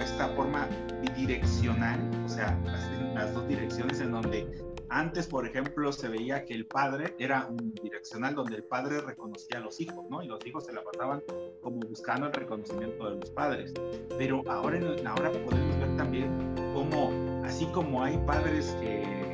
esta 0.00 0.28
forma 0.28 0.68
bidireccional, 1.02 1.98
o 2.24 2.28
sea, 2.28 2.58
las, 2.64 2.90
las 3.14 3.34
dos 3.34 3.48
direcciones 3.48 4.00
en 4.00 4.12
donde 4.12 4.46
antes, 4.88 5.26
por 5.26 5.46
ejemplo, 5.46 5.92
se 5.92 6.08
veía 6.08 6.44
que 6.44 6.54
el 6.54 6.66
padre 6.66 7.14
era 7.18 7.46
un 7.48 7.74
direccional 7.74 8.34
donde 8.34 8.56
el 8.56 8.64
padre 8.64 9.00
reconocía 9.00 9.58
a 9.58 9.60
los 9.60 9.80
hijos, 9.80 10.08
¿no? 10.08 10.22
Y 10.22 10.28
los 10.28 10.44
hijos 10.46 10.64
se 10.64 10.72
la 10.72 10.82
pasaban 10.84 11.22
como 11.60 11.80
buscando 11.80 12.26
el 12.26 12.32
reconocimiento 12.32 13.10
de 13.10 13.16
los 13.16 13.30
padres. 13.30 13.74
Pero 14.16 14.42
ahora, 14.48 14.78
ahora 15.06 15.32
podemos 15.32 15.78
ver 15.80 15.96
también 15.96 16.54
cómo, 16.72 17.10
así 17.44 17.66
como 17.66 18.02
hay 18.04 18.16
padres 18.26 18.76
que, 18.80 19.25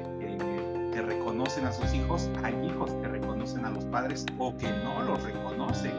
que, 0.93 1.03
reconocen 1.03 1.65
a 1.65 1.73
sus 1.73 1.93
hijos, 1.95 2.31
hay 2.43 2.55
hijos 2.67 2.91
que 3.01 3.09
reconocen 3.09 3.65
a 3.65 3.71
los 3.71 3.85
padres 3.87 4.27
o 4.39 4.57
que 4.57 4.71
no 4.85 5.03
los 5.03 5.23
reconocen. 5.23 5.93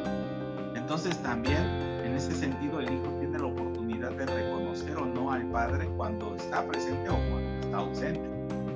Entonces 0.75 1.17
también, 1.17 1.63
en 2.03 2.15
ese 2.15 2.31
sentido, 2.31 2.79
el 2.79 2.93
hijo 2.93 3.07
tiene 3.19 3.39
la 3.39 3.45
oportunidad 3.45 4.11
de 4.11 4.25
reconocer 4.25 4.97
o 4.97 5.05
no 5.05 5.31
al 5.31 5.45
padre 5.47 5.87
cuando 5.97 6.35
está 6.35 6.65
presente 6.67 7.09
o 7.09 7.17
cuando 7.29 7.59
está 7.61 7.77
ausente, 7.77 8.29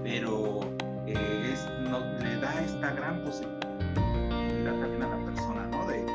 pero 0.03 0.62
eh, 1.06 1.56
le 2.21 2.38
da 2.39 2.62
esta 2.62 2.91
gran 2.91 3.23
posibilidad 3.23 3.62
también 4.63 5.03
a 5.03 5.10
la 5.10 5.25
persona 5.25 5.67
¿no? 5.67 5.88
de, 5.88 6.06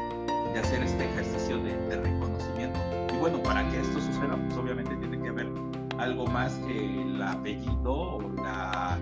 hacer 0.59 0.83
este 0.83 1.05
ejercicio 1.05 1.57
de, 1.59 1.77
de, 1.89 1.97
reconocimiento. 1.97 2.79
Y 3.15 3.19
bueno, 3.19 3.43
para 3.43 3.69
que 3.71 3.81
esto 3.81 4.01
suceda, 4.01 4.37
pues 4.37 4.57
obviamente 4.57 4.95
tiene 4.97 5.21
que 5.21 5.29
haber 5.29 5.49
algo 5.99 6.27
más 6.27 6.53
que 6.67 7.03
el 7.03 7.23
apellido 7.23 7.93
o 7.93 8.23
la, 8.37 8.99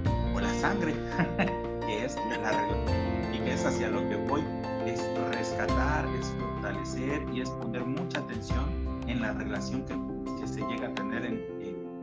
sangre, 0.54 0.94
que 1.86 2.04
es 2.04 2.16
la 2.16 2.50
relación 2.50 3.34
y 3.34 3.38
que 3.38 3.54
es 3.54 3.64
hacia 3.64 3.88
lo 3.88 4.08
que 4.08 4.16
voy, 4.16 4.42
es 4.86 5.02
rescatar, 5.30 6.06
es 6.18 6.26
fortalecer 6.38 7.22
y 7.32 7.40
es 7.40 7.50
poner 7.50 7.84
mucha 7.84 8.20
atención 8.20 8.64
en 9.06 9.20
la 9.20 9.32
relación 9.32 9.84
que 9.86 9.94
que 10.40 10.46
se 10.46 10.60
llega 10.60 10.88
a 10.88 10.94
tener 10.94 11.24
en, 11.24 11.40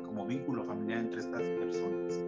como 0.06 0.26
vínculo 0.26 0.64
familiar 0.64 1.00
entre 1.00 1.22
estas 1.22 1.42
personas. 1.42 2.24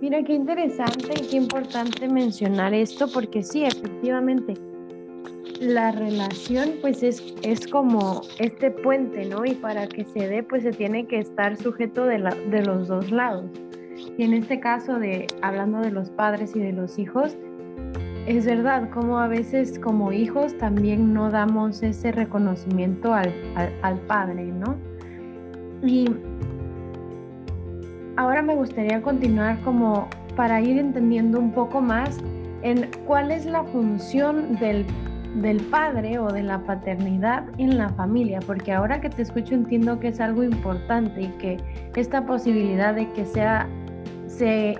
Mira, 0.00 0.22
qué 0.24 0.32
interesante 0.32 1.12
y 1.14 1.28
qué 1.28 1.36
importante 1.36 2.08
mencionar 2.08 2.74
esto, 2.74 3.06
porque 3.12 3.42
sí, 3.42 3.64
efectivamente, 3.64 4.54
la 5.60 5.92
relación 5.92 6.72
pues 6.80 7.02
es, 7.02 7.34
es 7.42 7.66
como 7.66 8.22
este 8.38 8.70
puente, 8.70 9.26
¿no? 9.26 9.44
Y 9.44 9.54
para 9.54 9.86
que 9.86 10.04
se 10.04 10.26
dé, 10.26 10.42
pues 10.42 10.62
se 10.62 10.72
tiene 10.72 11.06
que 11.06 11.18
estar 11.18 11.56
sujeto 11.58 12.06
de, 12.06 12.18
la, 12.18 12.34
de 12.34 12.64
los 12.64 12.88
dos 12.88 13.10
lados. 13.10 13.44
Y 14.16 14.24
en 14.24 14.34
este 14.34 14.60
caso 14.60 14.98
de, 14.98 15.26
hablando 15.42 15.80
de 15.80 15.90
los 15.90 16.10
padres 16.10 16.54
y 16.54 16.60
de 16.60 16.72
los 16.72 16.98
hijos, 16.98 17.36
es 18.26 18.44
verdad, 18.44 18.90
como 18.90 19.18
a 19.18 19.28
veces 19.28 19.78
como 19.78 20.12
hijos 20.12 20.56
también 20.58 21.12
no 21.14 21.30
damos 21.30 21.82
ese 21.82 22.12
reconocimiento 22.12 23.14
al, 23.14 23.32
padre, 24.06 24.44
¿no? 24.44 24.76
Y 25.82 26.08
ahora 28.16 28.42
me 28.42 28.54
gustaría 28.54 29.00
continuar 29.00 29.60
como 29.62 30.08
para 30.36 30.60
ir 30.60 30.78
entendiendo 30.78 31.38
un 31.38 31.52
poco 31.52 31.80
más 31.80 32.18
en 32.62 32.90
cuál 33.06 33.30
es 33.30 33.46
la 33.46 33.64
función 33.64 34.56
del, 34.56 34.84
del, 35.36 35.60
padre 35.62 36.18
o 36.18 36.28
de 36.28 36.42
la 36.42 36.62
paternidad 36.62 37.44
en 37.56 37.78
la 37.78 37.88
familia, 37.88 38.40
porque 38.46 38.72
ahora 38.72 39.00
que 39.00 39.08
te 39.08 39.22
escucho 39.22 39.54
entiendo 39.54 39.98
que 39.98 40.08
es 40.08 40.20
algo 40.20 40.44
importante 40.44 41.22
y 41.22 41.28
que 41.38 41.56
esta 41.96 42.26
posibilidad 42.26 42.94
de 42.94 43.08
que 43.12 43.24
sea, 43.24 43.66
se, 44.36 44.78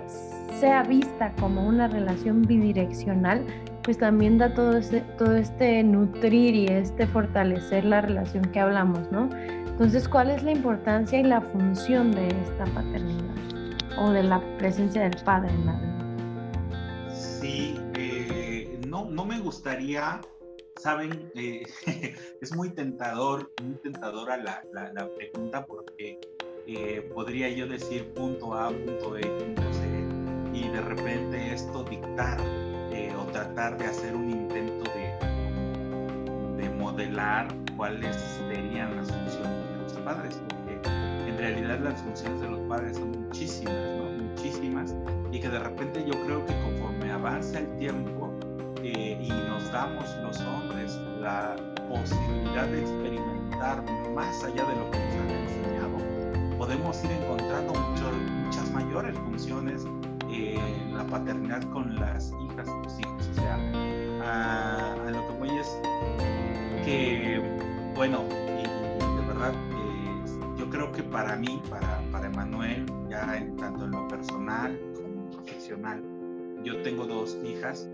sea 0.59 0.83
vista 0.83 1.33
como 1.39 1.67
una 1.67 1.87
relación 1.87 2.41
bidireccional, 2.43 3.45
pues 3.83 3.97
también 3.97 4.37
da 4.37 4.53
todo 4.53 4.77
este, 4.77 5.83
nutrir 5.83 6.55
y 6.55 6.67
este 6.67 7.07
fortalecer 7.07 7.85
la 7.85 8.01
relación 8.01 8.43
que 8.45 8.59
hablamos, 8.59 9.11
¿no? 9.11 9.29
Entonces, 9.35 10.07
¿cuál 10.07 10.29
es 10.29 10.43
la 10.43 10.51
importancia 10.51 11.19
y 11.19 11.23
la 11.23 11.41
función 11.41 12.11
de 12.11 12.27
esta 12.27 12.65
paternidad 12.65 13.35
o 13.97 14.11
de 14.11 14.23
la 14.23 14.39
presencia 14.57 15.01
del 15.01 15.15
padre 15.23 15.51
en 15.51 15.65
la 15.65 15.73
vida? 15.73 17.11
Sí, 17.15 17.79
eh, 17.95 18.79
no, 18.87 19.05
no 19.05 19.25
me 19.25 19.39
gustaría, 19.39 20.21
saben, 20.77 21.31
eh, 21.35 21.63
es 22.41 22.55
muy 22.55 22.69
tentador, 22.69 23.51
muy 23.63 23.75
tentadora 23.77 24.37
la, 24.37 24.63
la, 24.71 24.93
la 24.93 25.09
pregunta 25.15 25.65
porque 25.65 26.19
eh, 26.67 27.09
podría 27.13 27.49
yo 27.49 27.67
decir 27.67 28.05
punto 28.13 28.53
A, 28.53 28.69
punto 28.69 29.11
B, 29.11 29.21
punto 29.21 29.61
C 29.73 29.91
y 30.53 30.67
de 30.67 30.81
repente 30.81 31.53
esto 31.53 31.83
dictar 31.83 32.39
eh, 32.91 33.13
o 33.17 33.23
tratar 33.31 33.77
de 33.77 33.85
hacer 33.85 34.15
un 34.15 34.29
intento 34.29 34.89
de, 34.91 36.63
de 36.63 36.69
modelar 36.69 37.47
cuáles 37.77 38.15
serían 38.15 38.95
las 38.95 39.11
funciones 39.11 39.69
de 39.71 39.83
los 39.83 39.93
padres, 39.93 40.39
porque 40.49 40.89
en 41.29 41.37
realidad 41.37 41.79
las 41.79 42.01
funciones 42.01 42.41
de 42.41 42.49
los 42.49 42.59
padres 42.61 42.97
son 42.97 43.11
muchísimas, 43.11 43.73
¿no? 43.97 44.11
Muchísimas, 44.11 44.95
y 45.31 45.39
que 45.39 45.49
de 45.49 45.59
repente 45.59 46.03
yo 46.05 46.13
creo 46.25 46.45
que 46.45 46.53
conforme 46.61 47.11
avanza 47.11 47.59
el 47.59 47.77
tiempo 47.77 48.33
eh, 48.83 49.17
y 49.21 49.29
nos 49.29 49.71
damos 49.71 50.05
los 50.21 50.39
hombres 50.41 50.99
la 51.19 51.55
posibilidad 51.87 52.67
de 52.67 52.81
experimentar 52.81 53.83
más 54.13 54.43
allá 54.43 54.65
de 54.65 54.75
lo 54.75 54.91
que 54.91 54.99
nos 54.99 55.40
podemos 56.61 57.03
ir 57.03 57.09
encontrando 57.09 57.73
muchas 57.73 58.71
mayores 58.71 59.17
funciones 59.17 59.83
en 60.29 60.95
la 60.95 61.03
paternidad 61.07 61.63
con 61.71 61.95
las 61.95 62.31
hijas 62.33 62.67
y 62.67 62.83
los 62.83 62.99
hijos. 62.99 63.29
O 63.31 63.33
sea, 63.33 63.55
a, 64.21 65.09
lo 65.09 65.25
que 65.25 65.33
voy 65.39 65.57
es 65.57 65.79
que, 66.85 67.41
bueno, 67.95 68.25
y, 68.29 68.61
de 68.61 69.27
verdad, 69.27 69.53
eh, 69.71 70.55
yo 70.55 70.69
creo 70.69 70.91
que 70.91 71.01
para 71.01 71.35
mí, 71.35 71.59
para, 71.67 71.99
para 72.11 72.27
Emanuel, 72.27 72.85
ya 73.09 73.37
en, 73.37 73.55
tanto 73.55 73.85
en 73.85 73.91
lo 73.93 74.07
personal 74.07 74.79
como 74.93 75.31
profesional, 75.31 76.03
yo 76.63 76.79
tengo 76.83 77.07
dos 77.07 77.39
hijas 77.43 77.89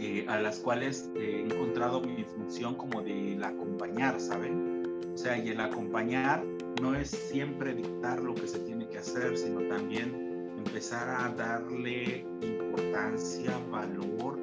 eh, 0.00 0.26
a 0.28 0.40
las 0.40 0.58
cuales 0.58 1.08
he 1.14 1.42
encontrado 1.42 2.00
mi 2.00 2.24
función 2.24 2.74
como 2.74 3.00
de 3.02 3.36
la 3.38 3.46
acompañar, 3.46 4.18
¿saben? 4.18 4.82
O 5.14 5.16
sea, 5.16 5.38
y 5.38 5.50
el 5.50 5.60
acompañar 5.60 6.42
no 6.80 6.94
es 6.94 7.10
siempre 7.10 7.74
dictar 7.74 8.22
lo 8.22 8.34
que 8.34 8.46
se 8.46 8.58
tiene 8.60 8.88
que 8.88 8.98
hacer, 8.98 9.36
sino 9.36 9.60
también 9.68 10.52
empezar 10.58 11.08
a 11.08 11.28
darle 11.34 12.26
importancia, 12.42 13.58
valor, 13.70 14.38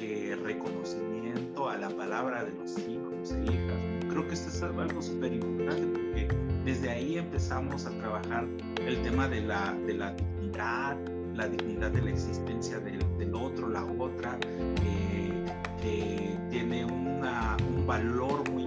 eh, 0.00 0.36
reconocimiento 0.42 1.68
a 1.68 1.76
la 1.78 1.88
palabra 1.90 2.44
de 2.44 2.52
los 2.52 2.78
hijos 2.78 3.32
e 3.32 3.44
hijas. 3.44 3.78
Creo 4.08 4.26
que 4.26 4.34
esto 4.34 4.48
es 4.48 4.62
algo 4.62 5.02
súper 5.02 5.32
importante 5.32 5.86
porque 5.86 6.28
desde 6.64 6.90
ahí 6.90 7.18
empezamos 7.18 7.86
a 7.86 7.90
trabajar 7.90 8.46
el 8.86 9.02
tema 9.02 9.28
de 9.28 9.40
la, 9.40 9.74
de 9.86 9.94
la 9.94 10.12
dignidad, 10.12 10.96
la 11.34 11.48
dignidad 11.48 11.90
de 11.90 12.02
la 12.02 12.10
existencia 12.10 12.78
del, 12.78 13.00
del 13.18 13.34
otro, 13.34 13.68
la 13.68 13.84
otra, 13.84 14.38
eh, 14.84 15.44
que 15.80 16.36
tiene 16.50 16.84
una, 16.84 17.56
un 17.68 17.86
valor 17.86 18.48
muy 18.50 18.61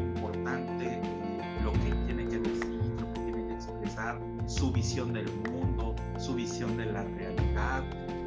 su 4.47 4.71
visión 4.71 5.13
del 5.13 5.31
mundo, 5.49 5.95
su 6.17 6.35
visión 6.35 6.77
de 6.77 6.85
la 6.85 7.03
realidad. 7.03 7.83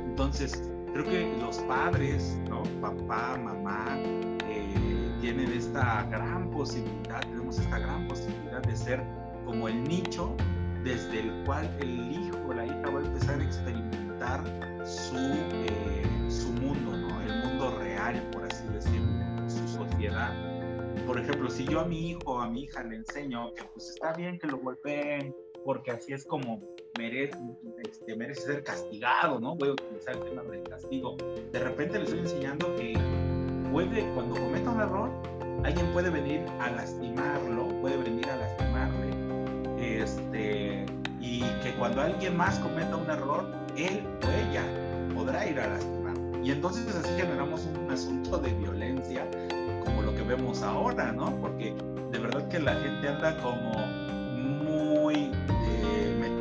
Entonces, 0.07 0.71
creo 0.93 1.05
que 1.05 1.37
los 1.41 1.59
padres, 1.59 2.39
¿no? 2.49 2.63
papá, 2.81 3.37
mamá, 3.37 3.99
eh, 3.99 5.17
tienen 5.21 5.53
esta 5.53 6.05
gran 6.05 6.51
posibilidad, 6.51 7.21
tenemos 7.21 7.59
esta 7.59 7.79
gran 7.79 8.09
posibilidad 8.09 8.63
de 8.63 8.77
ser 8.77 9.05
como 9.45 9.69
el 9.69 9.83
nicho 9.85 10.35
desde 10.85 11.21
el 11.21 11.45
cual 11.45 11.69
el 11.81 12.13
hijo 12.13 12.39
o 12.49 12.55
la 12.55 12.67
hija 12.67 12.91
va 12.91 13.01
a 13.01 13.05
empezar 13.05 13.41
a 13.41 13.45
experimentar 13.45 14.45
su, 14.85 15.17
eh, 15.17 16.07
su 16.29 16.53
mundo, 16.53 16.97
¿no? 16.97 17.21
el 17.23 17.45
mundo 17.45 17.79
real, 17.79 18.29
por 18.33 18.45
así 18.45 18.67
decirlo, 18.69 19.49
su 19.49 19.67
sociedad. 19.69 20.33
Por 21.07 21.19
ejemplo, 21.19 21.51
si 21.51 21.65
yo 21.65 21.81
a 21.81 21.85
mi 21.85 22.11
hijo 22.11 22.21
o 22.27 22.41
a 22.41 22.49
mi 22.49 22.65
hija 22.65 22.83
le 22.83 22.97
enseño 22.97 23.53
que 23.55 23.65
pues 23.65 23.91
está 23.91 24.13
bien 24.13 24.39
que 24.39 24.47
lo 24.47 24.59
golpeen, 24.59 25.35
porque 25.69 25.91
así 25.91 26.15
es 26.15 26.25
como 26.25 26.63
merece, 26.99 27.37
este, 27.85 28.17
merece 28.17 28.41
ser 28.41 28.65
castigado, 28.65 29.39
¿no? 29.39 29.55
Voy 29.55 29.69
a 29.69 29.73
utilizar 29.73 30.17
el 30.17 30.25
tema 30.25 30.43
del 30.45 30.63
castigo. 30.63 31.15
De 31.53 31.59
repente 31.59 31.99
le 31.99 32.05
estoy 32.05 32.21
enseñando 32.21 32.75
que 32.77 32.99
puede, 33.71 34.11
cuando 34.15 34.37
cometa 34.37 34.71
un 34.71 34.81
error, 34.81 35.11
alguien 35.65 35.93
puede 35.93 36.09
venir 36.09 36.41
a 36.59 36.71
lastimarlo, 36.71 37.69
puede 37.83 37.99
venir 37.99 38.27
a 38.31 38.37
lastimarle, 38.37 39.11
este, 39.77 40.87
y 41.21 41.41
que 41.63 41.75
cuando 41.79 42.01
alguien 42.01 42.35
más 42.35 42.59
cometa 42.61 42.97
un 42.97 43.11
error, 43.11 43.45
él 43.77 44.03
o 44.25 44.49
ella 44.49 44.65
podrá 45.15 45.47
ir 45.47 45.61
a 45.61 45.69
lastimar. 45.69 46.17
Y 46.43 46.51
entonces 46.51 46.97
así 46.97 47.11
generamos 47.15 47.67
un 47.67 47.91
asunto 47.91 48.39
de 48.39 48.55
violencia 48.55 49.31
como 49.85 50.01
lo 50.01 50.15
que 50.15 50.23
vemos 50.23 50.63
ahora, 50.63 51.13
¿no? 51.13 51.39
Porque 51.43 51.75
de 52.11 52.19
verdad 52.19 52.49
que 52.49 52.59
la 52.59 52.73
gente 52.73 53.07
anda 53.07 53.37
como 53.43 53.98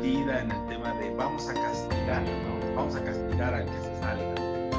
metida 0.08 0.40
en 0.40 0.50
el 0.50 0.66
tema 0.68 0.94
de 0.94 1.14
vamos 1.14 1.48
a 1.48 1.54
castigar, 1.54 2.22
¿no? 2.22 2.74
Vamos 2.74 2.96
a 2.96 3.04
castigar 3.04 3.52
al 3.52 3.64
que 3.66 3.78
se 3.78 4.00
salga 4.00 4.34
de, 4.34 4.70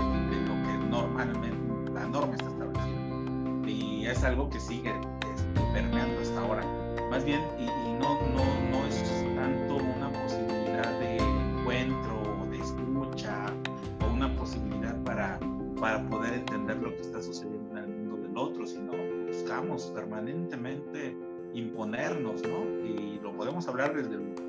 lo 0.47 0.55
que 0.63 0.87
normalmente 0.89 1.49
la 1.91 2.07
norma 2.07 2.33
está 2.33 2.47
establecida. 2.47 3.69
Y 3.69 4.07
es 4.07 4.23
algo 4.23 4.49
que 4.49 4.59
sigue 4.59 4.89
este, 4.89 5.61
permeando 5.73 6.21
hasta 6.21 6.39
ahora. 6.41 6.63
Más 7.11 7.23
bien, 7.25 7.41
y, 7.59 7.63
y 7.63 7.93
no, 7.93 8.19
no, 8.31 8.43
no 8.71 8.87
es 8.87 9.03
tanto 9.35 9.75
una 9.75 10.11
posibilidad 10.23 10.99
de 10.99 11.17
encuentro, 11.17 12.47
de 12.49 12.57
escucha 12.57 13.53
o 14.01 14.11
una 14.11 14.35
posibilidad 14.35 14.95
para, 15.03 15.39
para 15.79 16.07
poder 16.09 16.33
entender 16.33 16.77
lo 16.77 16.95
que 16.95 17.01
está 17.01 17.21
sucediendo 17.21 17.77
en 17.77 17.83
el 17.83 17.87
mundo 17.87 18.17
del 18.17 18.37
otro, 18.37 18.65
sino 18.65 18.93
buscamos 19.27 19.91
permanentemente 19.93 21.15
imponernos, 21.53 22.41
¿no? 22.43 22.63
Y 22.85 23.19
lo 23.21 23.31
podemos 23.33 23.67
hablar 23.67 23.95
desde 23.95 24.17
lo 24.17 24.48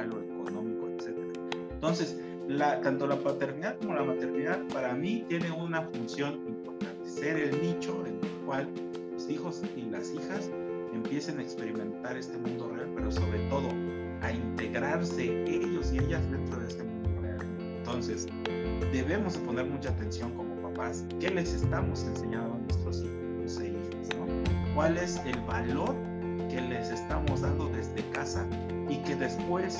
social, 0.00 0.10
lo 0.10 0.22
económico, 0.22 0.88
etc. 0.88 1.16
Entonces, 1.72 2.18
la, 2.48 2.80
tanto 2.80 3.06
la 3.06 3.16
paternidad 3.16 3.78
como 3.78 3.94
la 3.94 4.04
maternidad 4.04 4.60
para 4.72 4.94
mí 4.94 5.24
tiene 5.28 5.50
una 5.52 5.82
función 5.82 6.40
importante, 6.46 7.08
ser 7.08 7.36
el 7.38 7.62
nicho 7.62 8.04
en 8.06 8.14
el 8.14 8.30
cual 8.44 8.68
los 9.12 9.28
hijos 9.28 9.62
y 9.76 9.82
las 9.82 10.12
hijas 10.12 10.50
empiecen 10.92 11.38
a 11.38 11.42
experimentar 11.42 12.16
este 12.16 12.36
mundo 12.38 12.68
real, 12.68 12.90
pero 12.94 13.10
sobre 13.10 13.38
todo 13.48 13.68
a 14.22 14.32
integrarse 14.32 15.44
ellos 15.46 15.92
y 15.92 15.98
ellas 15.98 16.28
dentro 16.30 16.60
de 16.60 16.66
este 16.66 16.82
mundo 16.82 17.20
real. 17.22 17.46
Entonces, 17.78 18.26
debemos 18.92 19.36
poner 19.38 19.66
mucha 19.66 19.90
atención 19.90 20.32
como 20.34 20.54
papás, 20.56 21.04
¿qué 21.20 21.30
les 21.30 21.54
estamos 21.54 22.04
enseñando 22.04 22.54
a 22.54 22.58
nuestros 22.58 23.04
hijos 23.04 23.60
e 23.60 23.68
hijas? 23.68 24.16
¿no? 24.18 24.74
¿Cuál 24.74 24.96
es 24.96 25.20
el 25.24 25.40
valor 25.42 25.94
que 26.50 26.60
les 26.60 26.90
estamos 26.90 27.42
dando 27.42 27.68
desde 27.68 28.02
casa 28.10 28.44
y 28.90 28.96
que 28.98 29.14
después, 29.14 29.78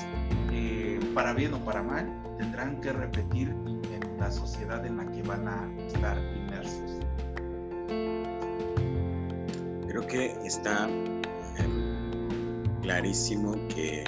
eh, 0.51 0.99
para 1.13 1.33
bien 1.33 1.53
o 1.53 1.59
para 1.59 1.83
mal, 1.83 2.09
tendrán 2.37 2.79
que 2.81 2.93
repetir 2.93 3.49
en 3.49 4.17
la 4.17 4.31
sociedad 4.31 4.85
en 4.85 4.97
la 4.97 5.05
que 5.11 5.21
van 5.23 5.47
a 5.47 5.69
estar 5.87 6.17
inmersos? 6.35 6.99
Creo 9.87 10.07
que 10.07 10.31
está 10.45 10.87
eh, 10.89 12.65
clarísimo 12.81 13.55
que 13.67 14.05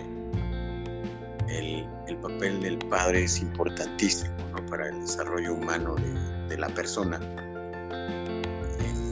el, 1.49 1.85
el, 2.07 2.17
papel 2.17 2.61
del 2.61 2.77
padre 2.77 3.25
es 3.25 3.41
importantísimo 3.41 4.33
¿no? 4.53 4.65
para 4.67 4.87
el 4.87 5.01
desarrollo 5.01 5.55
humano 5.55 5.95
de, 5.95 6.47
de 6.47 6.57
la 6.57 6.69
persona. 6.69 7.19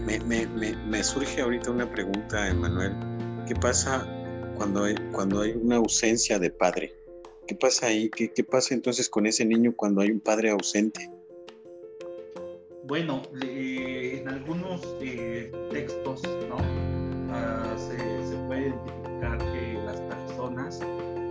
Me, 0.06 0.19
me, 0.21 0.47
me, 0.47 0.75
me, 0.75 1.04
surge 1.04 1.41
ahorita 1.41 1.71
una 1.71 1.89
pregunta, 1.89 2.47
Emanuel. 2.47 2.95
¿Qué 3.45 3.56
pasa 3.56 4.06
cuando 4.56 4.84
hay, 4.84 4.96
cuando 5.12 5.42
hay 5.42 5.52
una 5.52 5.78
ausencia 5.78 6.40
de 6.40 6.50
padre? 6.50 6.94
¿Qué 7.48 7.56
pasa 7.56 7.88
ahí? 7.88 8.10
¿Qué, 8.10 8.32
¿Qué, 8.32 8.44
pasa 8.44 8.74
entonces 8.74 9.10
con 9.10 9.26
ese 9.26 9.46
niño 9.46 9.74
cuando 9.76 10.02
hay 10.02 10.12
un 10.12 10.20
padre 10.20 10.52
ausente? 10.52 11.10
Bueno, 12.84 13.22
eh, 13.42 14.20
en 14.22 14.28
algunos 14.28 14.82
eh, 15.02 15.52
textos 15.72 16.22
¿no? 16.50 16.58
Uh, 16.58 17.80
se, 17.80 17.98
se 17.98 18.36
puede 18.48 18.68
identificar 18.68 19.38
que 19.38 19.74
las 19.86 20.02
personas 20.02 20.80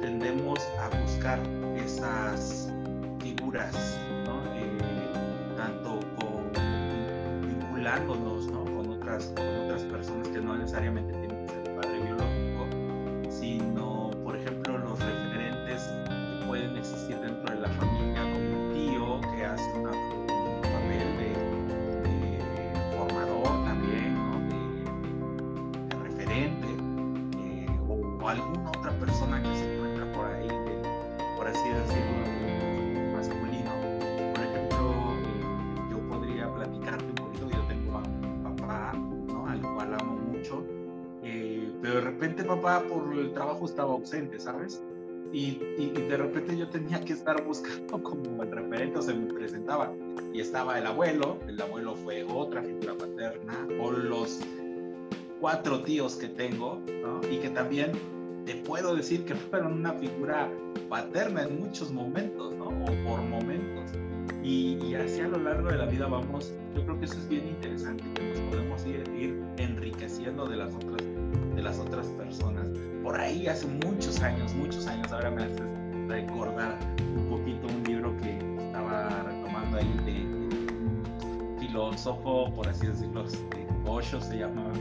tendemos 0.00 0.59
a 0.78 0.88
buscar 1.02 1.38
esas 1.76 2.72
figuras, 3.20 3.98
¿no? 4.24 4.42
eh, 4.54 4.78
tanto 5.56 6.00
con, 6.18 6.50
vinculándonos 7.46 8.46
¿no? 8.46 8.64
con, 8.64 8.90
otras, 8.90 9.26
con 9.37 9.46
otras 9.64 9.83
personas 9.85 10.28
que 10.28 10.40
no 10.40 10.56
necesariamente 10.56 11.19
papá 42.60 42.84
por 42.88 43.12
el 43.14 43.32
trabajo 43.32 43.66
estaba 43.66 43.92
ausente, 43.92 44.38
¿sabes? 44.38 44.82
Y, 45.32 45.58
y, 45.78 45.92
y, 45.94 46.02
de 46.08 46.16
repente 46.16 46.56
yo 46.56 46.68
tenía 46.68 47.00
que 47.00 47.12
estar 47.12 47.42
buscando 47.44 48.02
como 48.02 48.42
el 48.42 48.50
referente 48.50 48.98
o 48.98 49.02
se 49.02 49.14
me 49.14 49.32
presentaba. 49.32 49.92
Y 50.32 50.40
estaba 50.40 50.78
el 50.78 50.86
abuelo, 50.86 51.38
el 51.48 51.60
abuelo 51.60 51.94
fue 51.96 52.24
otra 52.24 52.62
figura 52.62 52.94
paterna, 52.94 53.66
o 53.80 53.90
los 53.92 54.40
cuatro 55.40 55.82
tíos 55.82 56.16
que 56.16 56.28
tengo, 56.28 56.80
¿no? 57.02 57.20
Y 57.30 57.38
que 57.38 57.48
también 57.50 57.92
te 58.44 58.56
puedo 58.56 58.94
decir 58.94 59.24
que 59.24 59.34
fueron 59.34 59.74
una 59.74 59.92
figura 59.92 60.50
paterna 60.88 61.44
en 61.44 61.60
muchos 61.60 61.90
momentos, 61.92 62.54
¿no? 62.54 62.68
O 62.68 63.08
por 63.08 63.22
momentos. 63.22 63.90
Y, 64.42 64.78
y, 64.84 64.94
así 64.94 65.20
a 65.20 65.28
lo 65.28 65.38
largo 65.38 65.68
de 65.68 65.76
la 65.76 65.86
vida 65.86 66.06
vamos, 66.06 66.52
yo 66.74 66.82
creo 66.84 66.98
que 66.98 67.04
eso 67.04 67.18
es 67.18 67.28
bien 67.28 67.46
interesante, 67.46 68.04
que 68.14 68.22
nos 68.22 68.40
podemos 68.40 68.86
ir, 68.86 69.04
ir 69.14 69.42
enriqueciendo 69.58 70.46
de 70.46 70.56
las 70.56 70.74
otras 70.74 71.02
de 71.54 71.62
las 71.62 71.78
otras 71.78 72.06
personas. 72.08 72.66
Por 73.02 73.18
ahí 73.18 73.46
hace 73.46 73.66
muchos 73.66 74.20
años, 74.20 74.54
muchos 74.54 74.86
años, 74.86 75.10
ahora 75.12 75.30
me 75.30 75.44
haces 75.44 75.62
recordar 76.08 76.78
un 77.16 77.26
poquito 77.28 77.66
un 77.68 77.82
libro 77.84 78.16
que 78.18 78.38
estaba 78.64 79.08
retomando 79.22 79.78
ahí 79.78 80.00
de, 80.04 80.24
un 80.24 81.56
filósofo, 81.58 82.52
por 82.54 82.68
así 82.68 82.86
decirlo, 82.86 83.24
este, 83.24 83.66
Osho 83.86 84.20
se 84.20 84.38
llamaba, 84.38 84.72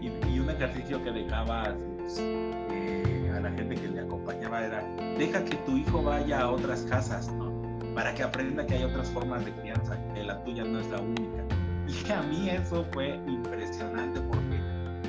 y, 0.00 0.38
un 0.38 0.50
ejercicio 0.50 1.02
que 1.02 1.10
dejaba 1.10 1.74
eh, 2.18 3.32
a 3.34 3.40
la 3.40 3.50
gente 3.50 3.74
que 3.74 3.88
le 3.88 4.00
acompañaba 4.00 4.64
era, 4.64 4.84
deja 5.18 5.44
que 5.44 5.56
tu 5.56 5.76
hijo 5.76 6.02
vaya 6.02 6.42
a 6.42 6.50
otras 6.50 6.82
casas, 6.82 7.28
¿no? 7.32 7.52
Para 7.94 8.14
que 8.14 8.22
aprenda 8.22 8.64
que 8.64 8.74
hay 8.74 8.84
otras 8.84 9.10
formas 9.10 9.44
de 9.44 9.52
crianza, 9.52 9.98
que 10.14 10.22
la 10.22 10.42
tuya 10.44 10.64
no 10.64 10.78
es 10.78 10.88
la 10.88 11.00
única. 11.00 11.44
Y 11.88 12.12
a 12.12 12.22
mí 12.22 12.50
eso 12.50 12.86
fue 12.92 13.16
impresionante 13.26 14.20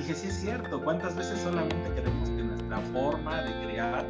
dije, 0.10 0.22
sí 0.22 0.28
es 0.28 0.42
cierto, 0.42 0.84
¿cuántas 0.84 1.16
veces 1.16 1.40
solamente 1.40 1.94
queremos 1.94 2.30
que 2.30 2.44
nuestra 2.44 2.80
forma 2.94 3.44
de 3.44 3.68
criar 3.68 4.06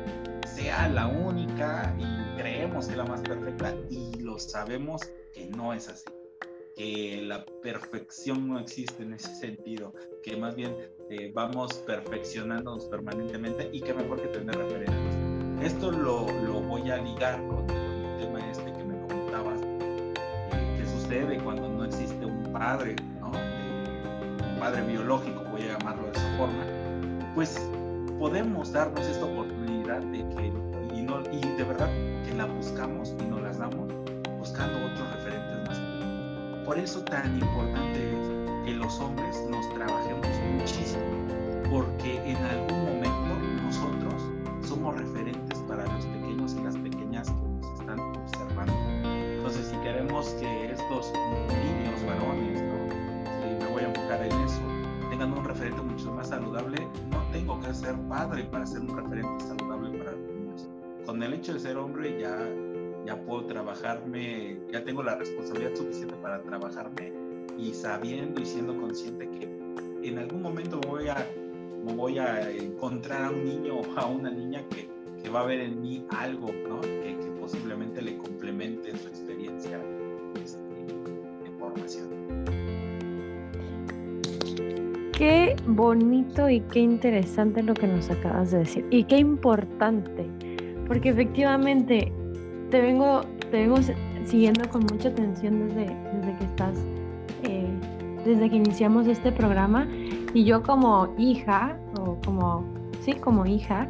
sea 0.45 0.87
la 0.87 1.07
única 1.07 1.93
y 1.97 2.37
creemos 2.37 2.87
que 2.87 2.95
la 2.95 3.03
más 3.03 3.21
perfecta 3.21 3.75
y 3.89 4.17
lo 4.19 4.39
sabemos 4.39 5.01
que 5.33 5.47
no 5.47 5.73
es 5.73 5.89
así? 5.89 6.05
que 6.75 7.23
la 7.23 7.43
perfección 7.61 8.47
no 8.47 8.57
existe 8.57 9.03
en 9.03 9.13
ese 9.13 9.35
sentido, 9.35 9.93
que 10.23 10.37
más 10.37 10.55
bien 10.55 10.73
eh, 11.09 11.29
vamos 11.35 11.73
perfeccionándonos 11.85 12.85
permanentemente 12.85 13.69
y 13.73 13.81
que 13.81 13.93
mejor 13.93 14.21
que 14.21 14.29
tener 14.29 14.55
referentes. 14.55 15.17
Esto 15.61 15.91
lo, 15.91 16.31
lo 16.45 16.61
voy 16.61 16.89
a 16.89 16.95
ligar 16.95 17.45
con, 17.47 17.69
el 17.69 18.17
tema 18.17 18.39
este 18.49 18.71
que 18.71 18.83
me 18.85 18.97
comentabas, 19.01 19.59
eh, 19.61 20.75
que 20.77 20.85
sucede 20.85 21.37
cuando 21.43 21.67
no 21.67 21.83
existe 21.83 22.25
un 22.25 22.43
padre, 22.53 22.95
¿no? 23.19 23.33
Eh, 23.35 24.37
un 24.53 24.59
padre 24.61 24.81
biológico, 24.83 25.38
voy 25.59 25.69
a 25.69 25.77
llamarlo 25.77 26.03
de 26.03 26.11
esa 26.11 26.37
forma, 26.37 26.63
pues 27.35 27.59
podemos 28.17 28.71
darnos 28.71 29.05
esta 29.05 29.25
oportunidad 29.25 30.01
de 30.03 30.19
que, 30.29 30.53
y, 30.95 31.01
no, 31.01 31.21
y 31.31 31.39
de 31.57 31.63
verdad 31.63 31.89
que 32.25 32.33
la 32.33 32.45
buscamos 32.45 33.13
y 33.19 33.23
nos 33.23 33.41
las 33.41 33.57
damos 33.57 33.89
buscando 34.37 34.77
otros 34.85 35.13
referentes 35.15 35.67
más. 35.67 36.65
Por 36.65 36.77
eso 36.77 37.03
tan 37.03 37.37
importante 37.37 37.99
es 37.99 38.65
que 38.65 38.73
los 38.73 38.99
hombres 38.99 39.37
nos 39.49 39.69
trabajemos 39.73 40.27
muchísimo, 40.57 41.03
porque 41.69 42.21
en 42.23 42.37
algún 42.37 42.85
momento 42.85 43.63
nosotros 43.63 44.23
somos 44.65 44.95
referentes 44.95 45.59
para 45.67 45.83
los 45.83 46.05
pequeños 46.05 46.55
y 46.57 46.63
las 46.63 46.77
pequeñas 46.77 47.29
que 47.29 47.67
nos 47.67 47.79
están 47.79 47.99
observando. 47.99 48.73
Entonces, 49.35 49.67
si 49.67 49.77
queremos 49.77 50.27
que 50.39 50.71
estos 50.71 51.11
referente 55.59 55.81
mucho 55.81 56.13
más 56.13 56.29
saludable, 56.29 56.87
no 57.11 57.21
tengo 57.33 57.59
que 57.59 57.73
ser 57.73 57.93
padre 58.07 58.43
para 58.45 58.65
ser 58.65 58.79
un 58.79 58.95
referente 58.95 59.43
saludable 59.43 59.97
para 59.97 60.11
los 60.13 60.31
niños. 60.31 60.69
Con 61.05 61.21
el 61.21 61.33
hecho 61.33 61.53
de 61.53 61.59
ser 61.59 61.75
hombre 61.75 62.17
ya, 62.17 62.37
ya 63.05 63.21
puedo 63.25 63.45
trabajarme, 63.45 64.57
ya 64.71 64.85
tengo 64.85 65.03
la 65.03 65.15
responsabilidad 65.15 65.75
suficiente 65.75 66.15
para 66.21 66.41
trabajarme 66.43 67.11
y 67.57 67.73
sabiendo 67.73 68.41
y 68.41 68.45
siendo 68.45 68.77
consciente 68.79 69.29
que 69.31 70.07
en 70.07 70.17
algún 70.17 70.41
momento 70.41 70.79
voy 70.79 71.09
a, 71.09 71.27
voy 71.93 72.19
a 72.19 72.49
encontrar 72.51 73.25
a 73.25 73.29
un 73.29 73.43
niño 73.43 73.81
o 73.81 73.99
a 73.99 74.05
una 74.05 74.31
niña 74.31 74.63
que, 74.69 74.89
que 75.21 75.29
va 75.29 75.41
a 75.41 75.45
ver 75.45 75.59
en 75.59 75.81
mí 75.81 76.05
algo, 76.11 76.53
¿no? 76.69 76.79
Que, 76.79 77.17
que 77.19 77.31
posiblemente 77.37 78.01
le 78.01 78.17
complemente 78.17 78.97
su 78.97 79.09
experiencia 79.09 79.77
este, 80.41 80.61
de 81.43 81.51
formación. 81.59 82.18
Qué 85.19 85.57
bonito 85.67 86.49
y 86.49 86.61
qué 86.61 86.79
interesante 86.79 87.61
lo 87.61 87.73
que 87.73 87.87
nos 87.87 88.09
acabas 88.09 88.51
de 88.51 88.59
decir. 88.59 88.87
Y 88.89 89.03
qué 89.03 89.17
importante, 89.17 90.25
porque 90.87 91.09
efectivamente 91.09 92.09
te 92.71 92.79
vengo, 92.79 93.23
te 93.51 93.67
vengo 93.67 93.79
siguiendo 94.23 94.69
con 94.69 94.83
mucha 94.83 95.09
atención 95.09 95.67
desde, 95.67 95.93
desde 96.13 96.37
que 96.37 96.43
estás 96.45 96.77
eh, 97.43 97.67
desde 98.25 98.49
que 98.49 98.55
iniciamos 98.55 99.07
este 99.07 99.33
programa 99.33 99.89
y 100.33 100.45
yo 100.45 100.63
como 100.63 101.13
hija, 101.17 101.77
o 101.99 102.15
como, 102.25 102.63
sí, 103.01 103.15
como 103.15 103.45
hija, 103.45 103.89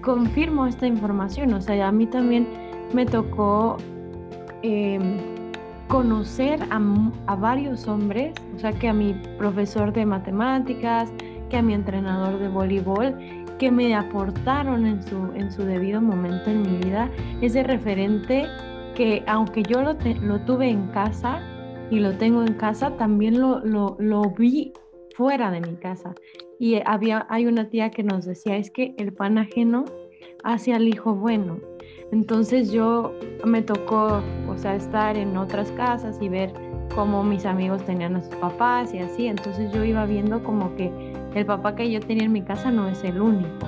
confirmo 0.00 0.66
esta 0.66 0.86
información. 0.86 1.52
O 1.52 1.60
sea, 1.60 1.86
a 1.86 1.92
mí 1.92 2.06
también 2.06 2.48
me 2.94 3.04
tocó 3.04 3.76
em, 4.62 5.18
conocer 5.90 6.60
a, 6.70 7.34
varios 7.34 7.88
hombres, 7.88 8.32
sea, 8.60 8.72
que 8.72 8.88
a 8.88 8.92
mi 8.92 9.14
profesor 9.38 9.92
de 9.92 10.06
matemáticas, 10.06 11.12
que 11.48 11.56
a 11.56 11.62
mi 11.62 11.74
entrenador 11.74 12.38
de 12.38 12.48
voleibol, 12.48 13.16
que 13.58 13.70
me 13.70 13.94
aportaron 13.94 14.86
en 14.86 15.02
su, 15.02 15.32
en 15.34 15.50
su 15.50 15.64
debido 15.64 16.00
momento 16.00 16.50
en 16.50 16.62
mi 16.62 16.78
vida 16.78 17.10
ese 17.42 17.62
referente 17.62 18.46
que 18.94 19.22
aunque 19.26 19.62
yo 19.62 19.82
lo, 19.82 19.96
lo 20.22 20.40
tuve 20.40 20.70
en 20.70 20.88
casa, 20.88 21.40
y 21.90 21.98
lo 21.98 22.16
tengo 22.16 22.42
en 22.42 22.54
casa, 22.54 22.96
también 22.96 23.40
lo, 23.40 23.58
lo, 23.64 23.96
lo 23.98 24.22
vi 24.30 24.72
fuera 25.16 25.50
de 25.50 25.60
mi 25.60 25.74
casa. 25.76 26.14
Y 26.58 26.80
había, 26.86 27.26
hay 27.28 27.46
una 27.46 27.68
tía 27.68 27.90
que 27.90 28.02
nos 28.02 28.24
decía, 28.24 28.56
es 28.56 28.70
que 28.70 28.94
el 28.96 29.12
pan 29.12 29.38
ajeno 29.38 29.84
hace 30.44 30.72
al 30.72 30.86
hijo 30.86 31.14
bueno. 31.14 31.58
Entonces 32.12 32.70
yo 32.70 33.12
me 33.44 33.62
tocó, 33.62 34.22
o 34.48 34.56
sea, 34.56 34.76
estar 34.76 35.16
en 35.16 35.36
otras 35.36 35.72
casas 35.72 36.18
y 36.20 36.28
ver 36.28 36.52
cómo 36.94 37.22
mis 37.22 37.46
amigos 37.46 37.82
tenían 37.84 38.16
a 38.16 38.20
sus 38.20 38.34
papás 38.36 38.92
y 38.94 38.98
así. 38.98 39.26
Entonces 39.26 39.72
yo 39.72 39.84
iba 39.84 40.04
viendo 40.06 40.42
como 40.42 40.74
que 40.76 40.92
el 41.34 41.46
papá 41.46 41.74
que 41.74 41.90
yo 41.90 42.00
tenía 42.00 42.24
en 42.24 42.32
mi 42.32 42.42
casa 42.42 42.70
no 42.70 42.88
es 42.88 43.02
el 43.04 43.20
único. 43.20 43.66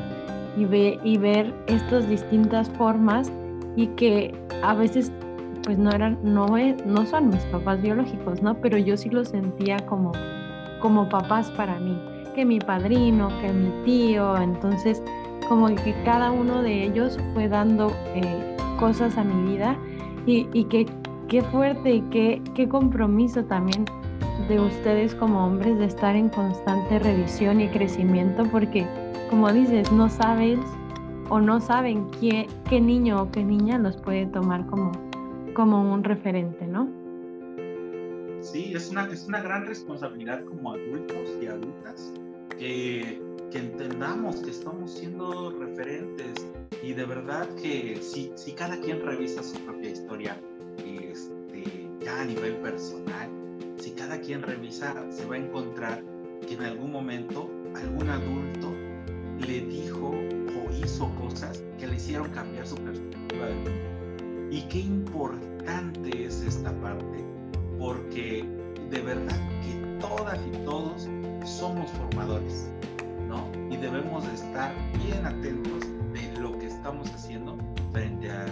Y, 0.57 0.65
ve, 0.67 0.99
y 1.03 1.17
ver 1.17 1.55
estas 1.67 2.09
distintas 2.09 2.69
formas 2.71 3.33
y 3.75 3.87
que 3.89 4.35
a 4.63 4.75
veces 4.75 5.11
pues 5.65 5.79
no 5.79 5.91
eran, 5.91 6.19
no, 6.23 6.47
no 6.85 7.07
son 7.07 7.29
mis 7.29 7.43
papás 7.45 7.81
biológicos, 7.81 8.43
¿no? 8.43 8.55
Pero 8.61 8.77
yo 8.77 8.97
sí 8.97 9.09
los 9.09 9.29
sentía 9.29 9.79
como, 9.87 10.13
como 10.81 11.09
papás 11.09 11.51
para 11.53 11.79
mí, 11.79 11.97
que 12.35 12.45
mi 12.45 12.59
padrino, 12.59 13.29
que 13.41 13.53
mi 13.53 13.71
tío, 13.85 14.37
entonces 14.37 15.03
como 15.49 15.69
que 15.69 15.95
cada 16.05 16.33
uno 16.33 16.63
de 16.63 16.85
ellos 16.85 17.19
fue 17.33 17.49
dando 17.49 17.93
eh, 18.15 18.57
cosas 18.79 19.17
a 19.17 19.25
mi 19.25 19.53
vida 19.53 19.77
y 20.27 20.65
que 20.65 20.87
qué 21.33 21.41
fuerte 21.45 21.95
y 21.95 22.01
qué, 22.11 22.43
qué 22.55 22.69
compromiso 22.69 23.43
también 23.47 23.87
de 24.51 24.61
ustedes 24.61 25.15
como 25.15 25.47
hombres 25.47 25.79
de 25.79 25.87
estar 25.87 26.15
en 26.15 26.29
constante 26.29 26.99
revisión 26.99 27.59
y 27.63 27.69
crecimiento 27.71 28.45
porque 28.53 28.87
como 29.31 29.51
dices, 29.51 29.91
no 29.93 30.11
sabes 30.11 30.59
o 31.31 31.41
no 31.41 31.59
saben 31.59 32.07
qué, 32.21 32.47
qué 32.69 32.83
niño 32.83 33.23
o 33.23 33.31
qué 33.31 33.43
niña 33.43 33.79
los 33.79 33.97
puede 33.97 34.27
tomar 34.27 34.67
como, 34.67 34.93
como 35.55 35.91
un 35.91 36.05
referente, 36.05 36.67
¿no? 36.67 36.87
Sí, 38.43 38.75
es 38.75 38.91
una, 38.91 39.07
es 39.07 39.27
una 39.27 39.41
gran 39.41 39.65
responsabilidad 39.67 40.45
como 40.45 40.75
adultos 40.75 41.31
y 41.41 41.47
adultas 41.47 42.13
que, 42.59 43.23
que 43.51 43.59
entendamos 43.59 44.37
que 44.43 44.51
estamos 44.51 44.91
siendo 44.91 45.51
referentes 45.59 46.47
y 46.83 46.93
de 46.93 47.07
verdad 47.07 47.49
que 47.55 47.97
si, 48.03 48.31
si 48.35 48.53
cada 48.53 48.79
quien 48.79 49.01
revisa 49.01 49.43
su 49.43 49.59
propia 49.61 49.89
historia 49.89 50.37
ya 52.05 52.21
a 52.21 52.25
nivel 52.25 52.57
personal, 52.57 53.29
si 53.79 53.91
cada 53.93 54.21
quien 54.21 54.43
revisa, 54.43 54.95
se 55.11 55.25
va 55.25 55.37
a 55.37 55.39
encontrar 55.39 56.03
que 56.47 56.55
en 56.55 56.63
algún 56.63 56.93
momento 56.93 57.51
algún 57.75 58.09
adulto 58.09 58.73
le 59.39 59.61
dijo 59.61 60.11
o 60.11 60.73
hizo 60.85 61.11
cosas 61.17 61.63
que 61.79 61.87
le 61.87 61.97
hicieron 61.97 62.31
cambiar 62.31 62.67
su 62.67 62.77
perspectiva 62.77 63.47
del 63.47 63.57
mundo. 63.57 64.49
Y 64.51 64.63
qué 64.69 64.81
importante 64.81 66.27
es 66.27 66.43
esta 66.43 66.73
parte, 66.81 67.25
porque 67.79 68.45
de 68.91 69.01
verdad 69.01 69.37
que 69.63 69.99
todas 70.01 70.39
y 70.47 70.51
todos 70.65 71.09
somos 71.45 71.91
formadores, 71.93 72.71
¿no? 73.29 73.51
Y 73.71 73.77
debemos 73.77 74.27
estar 74.29 74.75
bien 75.05 75.25
atentos 75.25 75.87
de 76.13 76.41
lo 76.41 76.59
que 76.59 76.67
estamos 76.67 77.11
haciendo 77.15 77.57
frente 77.93 78.31
a, 78.31 78.47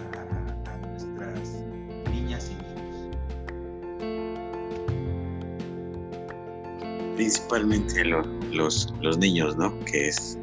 Principalmente 7.20 8.02
los, 8.02 8.94
los 9.02 9.18
niños, 9.18 9.54
¿no? 9.58 9.78
Que 9.80 10.08
es 10.08 10.38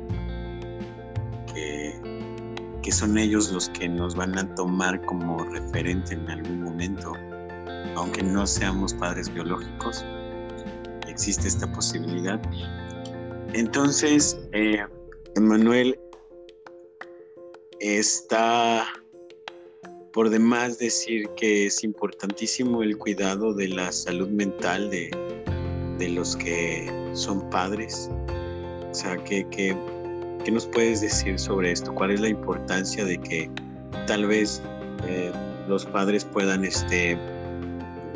que 2.83 2.91
son 2.91 3.17
ellos 3.17 3.51
los 3.51 3.67
que 3.69 3.89
nos 3.89 4.15
van 4.15 4.37
a 4.37 4.53
tomar 4.53 5.03
como 5.07 5.43
referente 5.43 6.13
en 6.13 6.29
algún 6.29 6.61
momento, 6.61 7.13
aunque 7.95 8.21
no 8.21 8.45
seamos 8.45 8.93
padres 8.93 9.33
biológicos, 9.33 10.05
existe 11.07 11.47
esta 11.47 11.65
posibilidad. 11.73 12.39
Entonces, 13.53 14.39
eh, 14.51 14.85
Emanuel, 15.35 15.99
está 17.79 18.85
por 20.13 20.29
demás 20.29 20.77
decir 20.77 21.27
que 21.37 21.65
es 21.65 21.83
importantísimo 21.83 22.83
el 22.83 22.99
cuidado 22.99 23.55
de 23.55 23.67
la 23.67 23.91
salud 23.91 24.29
mental 24.29 24.91
de, 24.91 25.09
los 25.99 26.35
que 26.35 26.91
son 27.13 27.49
padres. 27.49 28.09
O 28.89 28.93
sea, 28.93 29.17
¿qué, 29.23 29.45
qué, 29.49 29.75
nos 30.51 30.65
puedes 30.67 31.01
decir 31.01 31.37
sobre 31.37 31.71
esto? 31.71 31.93
¿Cuál 31.93 32.11
es 32.11 32.21
la 32.21 32.29
importancia 32.29 33.03
de 33.03 33.17
que 33.17 33.49
tal 34.05 34.25
vez 34.27 34.61
eh, 35.07 35.31
los 35.67 35.85
padres 35.85 36.23
puedan 36.23 36.63
este, 36.63 37.17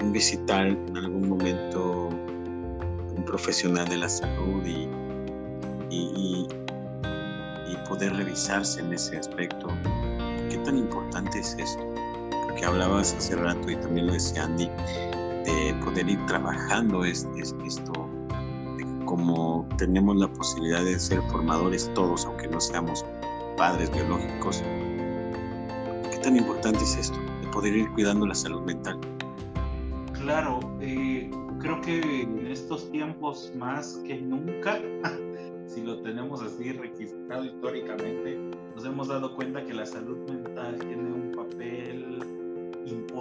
visitar 0.06 0.68
en 0.68 0.98
algún 0.98 1.28
momento 1.28 2.08
un 2.08 3.24
profesional 3.26 3.88
de 3.90 3.98
la 3.98 4.10
salud 4.10 4.66
y, 4.66 4.88
y, 5.94 6.48
y 7.70 7.76
poder 7.90 8.16
revisarse 8.16 8.80
en 8.80 8.94
ese 8.94 9.18
aspecto? 9.18 9.68
¿Qué 10.50 10.58
tan 10.60 10.78
importante 10.78 11.40
es 11.40 11.56
esto? 11.60 11.92
que 12.62 12.66
hablabas 12.66 13.14
hace 13.14 13.36
rato 13.36 13.70
y 13.70 13.76
también 13.76 14.08
lo 14.08 14.14
decía 14.14 14.44
Andy, 14.44 14.70
de 15.54 15.74
poder 15.84 16.10
ir 16.10 16.26
trabajando 16.26 17.04
es, 17.04 17.28
esto, 17.66 18.10
como 19.06 19.68
tenemos 19.78 20.16
la 20.18 20.28
posibilidad 20.28 20.84
de 20.84 21.00
ser 21.00 21.22
formadores 21.24 21.92
todos, 21.94 22.26
aunque 22.26 22.48
no 22.48 22.60
seamos 22.60 23.06
padres 23.58 23.92
biológicos, 23.92 24.64
¿qué 26.12 26.18
tan 26.18 26.38
importante 26.38 26.80
es 26.80 26.98
esto, 26.98 27.18
de 27.42 27.48
poder 27.50 27.76
ir 27.76 27.92
cuidando 27.92 28.26
la 28.26 28.36
salud 28.36 28.62
mental? 28.62 29.00
Claro, 30.14 30.60
eh, 30.80 31.30
creo 31.60 31.82
que 31.82 32.22
en 32.22 32.48
estos 32.48 32.90
tiempos 32.92 33.52
más 33.58 34.00
que 34.06 34.22
nunca, 34.22 34.80
si 35.68 35.82
lo 35.82 36.02
tenemos 36.02 36.42
así 36.42 36.72
registrado 36.72 37.46
históricamente, 37.46 38.38
nos 38.76 38.86
hemos 38.86 39.08
dado 39.08 39.36
cuenta 39.36 39.66
que 39.66 39.74
la 39.74 39.86
salud 39.86 40.18
mental 40.30 40.78
tiene 40.80 41.12
un 41.12 41.32
papel 41.36 42.11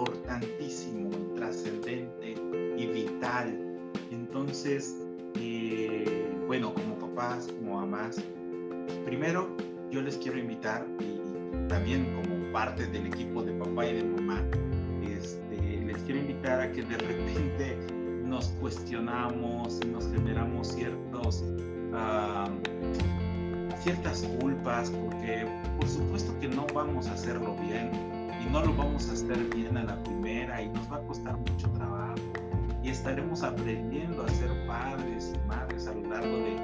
importantísimo, 0.01 1.09
trascendente 1.35 2.35
y 2.77 2.85
vital. 2.87 3.79
Entonces, 4.11 4.97
eh, 5.35 6.27
bueno, 6.47 6.73
como 6.73 6.97
papás, 6.97 7.47
como 7.59 7.75
mamás, 7.81 8.21
primero 9.05 9.47
yo 9.91 10.01
les 10.01 10.17
quiero 10.17 10.39
invitar 10.39 10.87
y 10.99 11.67
también 11.67 12.05
como 12.15 12.51
parte 12.51 12.87
del 12.87 13.07
equipo 13.07 13.43
de 13.43 13.53
papá 13.53 13.85
y 13.85 13.97
de 13.97 14.03
mamá, 14.03 14.43
este, 15.03 15.81
les 15.85 15.97
quiero 16.03 16.21
invitar 16.21 16.61
a 16.61 16.71
que 16.71 16.83
de 16.83 16.97
repente 16.97 17.77
nos 18.25 18.47
cuestionamos 18.59 19.79
y 19.83 19.87
nos 19.89 20.11
generamos 20.11 20.69
ciertas 23.83 24.23
culpas, 24.39 24.89
porque 24.89 25.45
por 25.77 25.87
supuesto 25.87 26.37
que 26.39 26.47
no 26.47 26.65
vamos 26.73 27.07
a 27.07 27.13
hacerlo 27.13 27.55
bien, 27.67 27.91
no 28.51 28.61
lo 28.65 28.73
vamos 28.75 29.07
a 29.07 29.13
hacer 29.13 29.37
bien 29.55 29.77
a 29.77 29.83
la 29.83 30.03
primera 30.03 30.61
y 30.61 30.67
nos 30.67 30.91
va 30.91 30.97
a 30.97 31.01
costar 31.01 31.37
mucho 31.37 31.69
trabajo 31.69 32.15
y 32.83 32.89
estaremos 32.89 33.43
aprendiendo 33.43 34.23
a 34.23 34.29
ser 34.29 34.49
padres 34.67 35.33
y 35.33 35.47
madres 35.47 35.87
a 35.87 35.93
lo 35.93 36.09
largo 36.09 36.37
de 36.37 36.57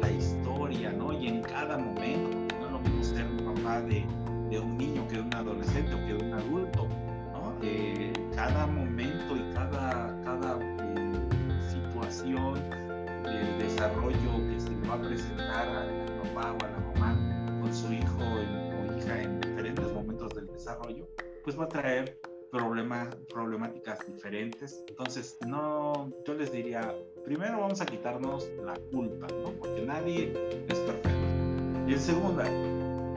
la 0.00 0.10
historia, 0.10 0.92
¿no? 0.92 1.12
Y 1.12 1.28
en 1.28 1.42
cada 1.42 1.76
momento, 1.76 2.30
porque 2.30 2.54
no 2.60 2.66
es 2.66 2.72
lo 2.72 2.78
mismo 2.78 3.04
ser 3.04 3.26
un 3.26 3.54
papá 3.54 3.82
de, 3.82 4.06
de 4.50 4.58
un 4.58 4.78
niño 4.78 5.06
que 5.08 5.16
de 5.16 5.20
un 5.20 5.34
adolescente 5.34 5.94
o 5.94 5.98
que 5.98 6.14
de 6.14 6.24
un 6.24 6.32
adulto, 6.32 6.88
¿no? 7.32 7.54
Eh, 7.62 8.12
cada 8.34 8.66
momento 8.66 9.36
y 9.36 9.52
cada, 9.52 10.18
cada 10.24 10.58
eh, 10.60 11.12
situación 11.68 12.54
del 13.24 13.58
desarrollo 13.58 14.48
que 14.48 14.60
se 14.60 14.70
va 14.88 14.94
a 14.94 15.02
presentar 15.02 15.68
al 15.68 16.20
papá 16.22 16.52
o 16.52 16.64
a 16.64 16.70
la 16.70 16.78
mamá 16.78 17.60
con 17.60 17.74
su 17.74 17.92
hijo 17.92 18.18
o 18.22 18.96
hija 18.96 19.22
en 19.22 19.40
diferentes 19.40 19.92
momentos 19.92 20.34
del 20.34 20.46
desarrollo, 20.46 21.08
pues 21.44 21.60
va 21.60 21.64
a 21.64 21.68
traer 21.68 22.18
problemas, 22.50 23.14
problemáticas 23.28 23.98
diferentes. 24.06 24.82
Entonces, 24.88 25.36
no, 25.46 26.10
yo 26.26 26.34
les 26.34 26.50
diría, 26.50 26.94
primero 27.24 27.60
vamos 27.60 27.80
a 27.82 27.86
quitarnos 27.86 28.48
la 28.64 28.74
culpa, 28.90 29.26
¿no? 29.42 29.50
Porque 29.52 29.82
nadie 29.82 30.32
es 30.68 30.78
perfecto. 30.78 31.10
Y 31.86 31.92
en 31.92 32.00
segunda, 32.00 32.44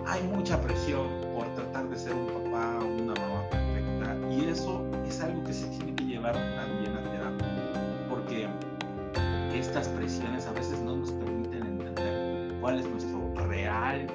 hay 0.06 0.24
mucha 0.24 0.62
presión 0.62 1.08
por 1.34 1.48
tratar 1.56 1.90
de 1.90 1.98
ser 1.98 2.13
un 2.13 2.28
papá 2.28 2.80
o 2.82 2.86
una 2.86 3.13
mamá 3.13 3.50
perfecta. 3.50 4.18
Y 4.30 4.50
eso 4.50 4.86
es 5.06 5.22
algo 5.22 5.44
que 5.46 5.54
se 5.54 5.68
tiene 5.68 5.96
que 5.96 6.04
llevar 6.04 6.34
también 6.34 6.98
a 6.98 7.04
terapia. 7.04 8.08
Porque 8.10 8.50
estas 9.54 9.88
presiones 9.90 10.46
a 10.48 10.52
veces 10.52 10.82
no 10.82 10.98
nos 10.98 11.12
permiten 11.12 11.63
entender 11.63 12.60
cuál 12.60 12.80
es 12.80 12.88
nuestro 12.88 13.34
real 13.48 14.06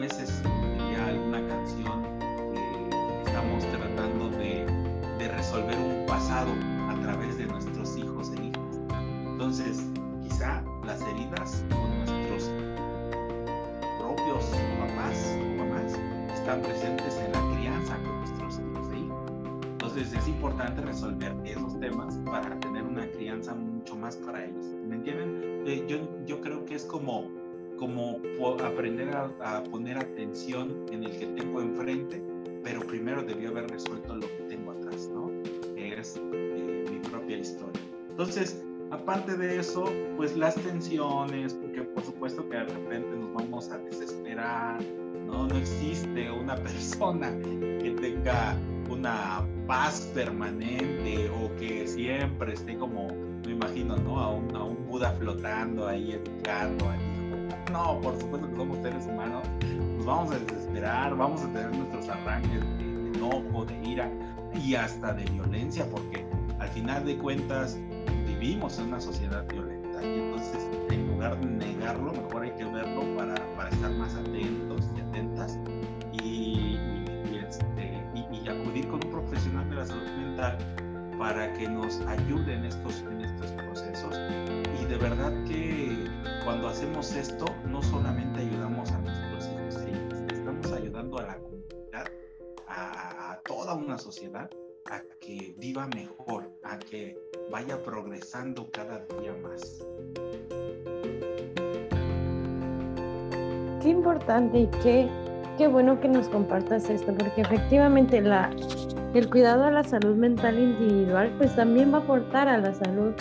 veces 0.00 0.42
ya 0.90 1.06
alguna 1.08 1.46
canción 1.46 2.02
estamos 3.26 3.64
tratando 3.66 4.30
de, 4.30 4.64
de, 5.18 5.28
resolver 5.28 5.76
un 5.76 6.06
pasado 6.06 6.52
a 6.88 6.98
través 7.02 7.36
de 7.36 7.46
nuestros 7.46 7.98
hijos 7.98 8.32
e 8.38 8.46
hijas. 8.46 8.80
Entonces, 9.26 9.84
quizá 10.22 10.64
las 10.86 11.02
heridas 11.02 11.62
con 11.68 11.98
nuestros 11.98 12.50
propios 13.98 14.44
papás 14.78 15.36
o 15.36 15.56
mamás 15.58 15.98
están 16.32 16.62
presentes 16.62 17.16
en 17.16 17.32
la 17.32 17.58
crianza 17.58 17.96
con 17.96 18.20
nuestros 18.20 18.58
hijos 18.58 18.88
e 18.94 18.98
hijas. 19.00 19.32
Entonces, 19.64 20.12
es 20.14 20.28
importante 20.28 20.80
resolver 20.80 21.36
esos 21.44 21.78
temas 21.78 22.18
para 22.24 22.58
tener 22.60 22.84
una 22.84 23.06
crianza 23.10 23.54
mucho 23.54 23.96
más 23.96 24.16
para 24.16 24.46
ellos. 24.46 24.79
Como 27.80 28.20
aprender 28.62 29.08
a, 29.16 29.64
poner 29.64 29.96
atención 29.96 30.84
en 30.92 31.04
el 31.04 31.18
que 31.18 31.26
tengo 31.28 31.62
enfrente, 31.62 32.22
pero 32.62 32.80
primero 32.80 33.22
debió 33.22 33.48
haber 33.48 33.70
resuelto 33.70 34.16
lo 34.16 34.26
que 34.26 34.42
tengo 34.50 34.72
atrás, 34.72 35.08
¿no? 35.14 35.30
Que 35.74 35.98
es 35.98 36.20
eh, 36.32 36.84
mi 36.90 36.98
propia 37.08 37.38
historia. 37.38 37.80
Entonces, 38.10 38.62
aparte 38.90 39.34
de 39.34 39.58
eso, 39.58 39.90
pues 40.18 40.36
las 40.36 40.56
tensiones, 40.56 41.54
porque 41.54 41.80
por 41.82 42.04
supuesto 42.04 42.46
que 42.50 42.58
de 42.58 42.64
repente 42.64 43.16
nos 43.16 43.32
vamos 43.32 43.70
a 43.70 43.78
desesperar, 43.78 44.78
¿no? 45.26 45.46
No 45.46 45.56
existe 45.56 46.30
una 46.30 46.56
persona 46.62 47.32
que 47.40 47.96
tenga 47.98 48.58
una 48.90 49.48
paz 49.66 50.10
permanente 50.12 51.30
o 51.30 51.56
que 51.56 51.86
siempre 51.86 52.52
esté 52.52 52.76
como, 52.76 53.08
me 53.46 53.52
imagino, 53.52 53.96
¿no? 53.96 54.20
A 54.20 54.34
un, 54.34 54.54
a 54.54 54.64
un 54.64 54.86
Buda 54.86 55.12
flotando 55.12 55.88
ahí, 55.88 56.12
educando, 56.12 56.90
ahí 56.90 57.09
no, 57.70 58.00
por 58.00 58.18
supuesto 58.18 58.48
que 58.48 58.56
somos 58.56 58.78
seres 58.78 59.06
humanos, 59.06 59.44
nos 59.96 60.06
vamos 60.06 60.32
a 60.32 60.38
desesperar, 60.38 61.16
vamos 61.16 61.42
a 61.42 61.46
tener 61.52 61.74
nuestros 61.76 62.08
arranques 62.08 62.60
de 62.78 63.18
enojo, 63.18 63.64
de 63.64 63.88
ira 63.88 64.10
y 64.54 64.74
hasta 64.74 65.12
de 65.12 65.24
violencia, 65.24 65.86
porque 65.90 66.24
al 66.58 66.68
final 66.68 67.04
de 67.04 67.16
cuentas 67.16 67.78
vivimos 68.26 68.78
en 68.78 68.86
una 68.86 69.00
sociedad 69.00 69.46
violenta 69.48 70.02
y 70.02 70.18
entonces 70.18 70.68
en 70.90 71.08
lugar 71.08 71.38
de 71.38 71.46
negarlo, 71.46 72.12
mejor 72.12 72.42
hay 72.42 72.50
que 72.52 72.64
verlo 72.64 73.02
para, 73.16 73.34
para 73.56 73.68
estar 73.70 73.90
más 73.92 74.14
atentos 74.14 74.88
y 74.96 75.00
atentas 75.00 75.58
y, 76.22 76.78
este, 77.46 78.02
y, 78.14 78.48
acudir 78.48 78.88
con 78.88 79.04
un 79.04 79.10
profesional 79.10 79.68
de 79.70 79.76
la 79.76 79.86
salud 79.86 80.10
mental 80.18 80.58
para 81.18 81.52
que 81.52 81.68
nos 81.68 82.00
ayude 82.00 82.54
en 82.54 82.64
estos, 82.64 83.04
en 83.10 83.20
estos 83.20 83.52
procesos. 83.52 84.18
Y 84.80 84.86
de 84.86 84.96
verdad 84.96 85.32
que 85.44 85.99
cuando 86.50 86.66
hacemos 86.66 87.14
esto, 87.14 87.44
no 87.68 87.80
solamente 87.80 88.40
ayudamos 88.40 88.90
a 88.90 88.98
nuestros 88.98 89.48
hijos 89.52 89.86
e 89.86 90.34
estamos 90.34 90.72
ayudando 90.72 91.18
a 91.20 91.22
la 91.22 91.38
comunidad, 91.38 92.10
a, 92.66 93.38
toda 93.44 93.76
una 93.76 93.96
sociedad, 93.96 94.50
a 94.86 95.00
que 95.20 95.54
viva 95.58 95.86
mejor, 95.94 96.50
a 96.64 96.76
que 96.76 97.16
vaya 97.52 97.80
progresando 97.84 98.68
cada 98.72 98.98
día 99.20 99.32
más. 99.40 99.86
Qué 103.80 103.88
importante 103.88 104.58
y 104.58 104.66
qué, 104.82 105.08
qué 105.56 105.68
bueno 105.68 106.00
que 106.00 106.08
nos 106.08 106.28
compartas 106.30 106.90
esto, 106.90 107.14
porque 107.16 107.42
efectivamente 107.42 108.20
la, 108.20 108.50
el 109.14 109.30
cuidado 109.30 109.66
a 109.66 109.70
la 109.70 109.84
salud 109.84 110.16
mental 110.16 110.58
individual 110.58 111.32
pues 111.38 111.54
también 111.54 111.94
va 111.94 111.98
a 111.98 112.00
aportar 112.00 112.48
a 112.48 112.58
la 112.58 112.74
salud 112.74 113.14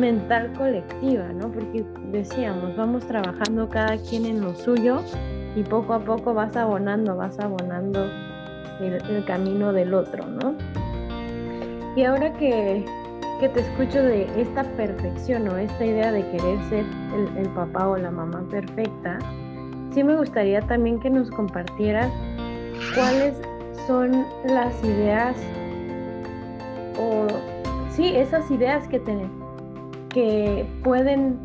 mental 0.00 0.52
colectiva, 0.54 1.28
¿no? 1.34 1.52
Porque 1.52 1.84
decíamos, 2.10 2.74
vamos 2.76 3.06
trabajando 3.06 3.68
cada 3.68 3.98
quien 3.98 4.24
en 4.24 4.40
lo 4.40 4.54
suyo 4.54 5.02
y 5.54 5.62
poco 5.62 5.92
a 5.92 6.00
poco 6.00 6.32
vas 6.32 6.56
abonando, 6.56 7.16
vas 7.16 7.38
abonando 7.38 8.06
el, 8.80 9.24
camino 9.26 9.72
del 9.72 9.92
otro, 9.92 10.24
¿no? 10.26 10.54
Y 11.96 12.04
ahora 12.04 12.32
que, 12.32 12.84
que, 13.40 13.48
te 13.50 13.60
escucho 13.60 14.02
de 14.02 14.22
esta 14.40 14.64
perfección 14.76 15.48
o 15.48 15.56
esta 15.58 15.84
idea 15.84 16.10
de 16.12 16.22
querer 16.30 16.58
ser 16.70 16.84
el, 17.36 17.48
papá 17.50 17.88
o 17.88 17.96
la 17.96 18.10
mamá 18.10 18.42
perfecta, 18.50 19.18
sí 19.92 20.02
me 20.02 20.16
gustaría 20.16 20.62
también 20.62 20.98
que 21.00 21.10
nos 21.10 21.30
compartieras 21.30 22.10
cuáles 22.94 23.34
son 23.86 24.24
las 24.46 24.82
ideas 24.82 25.36
o 26.98 27.26
sí, 27.90 28.16
esas 28.16 28.50
ideas 28.50 28.88
que 28.88 29.00
tenemos 29.00 29.49
que 30.12 30.66
pueden 30.82 31.38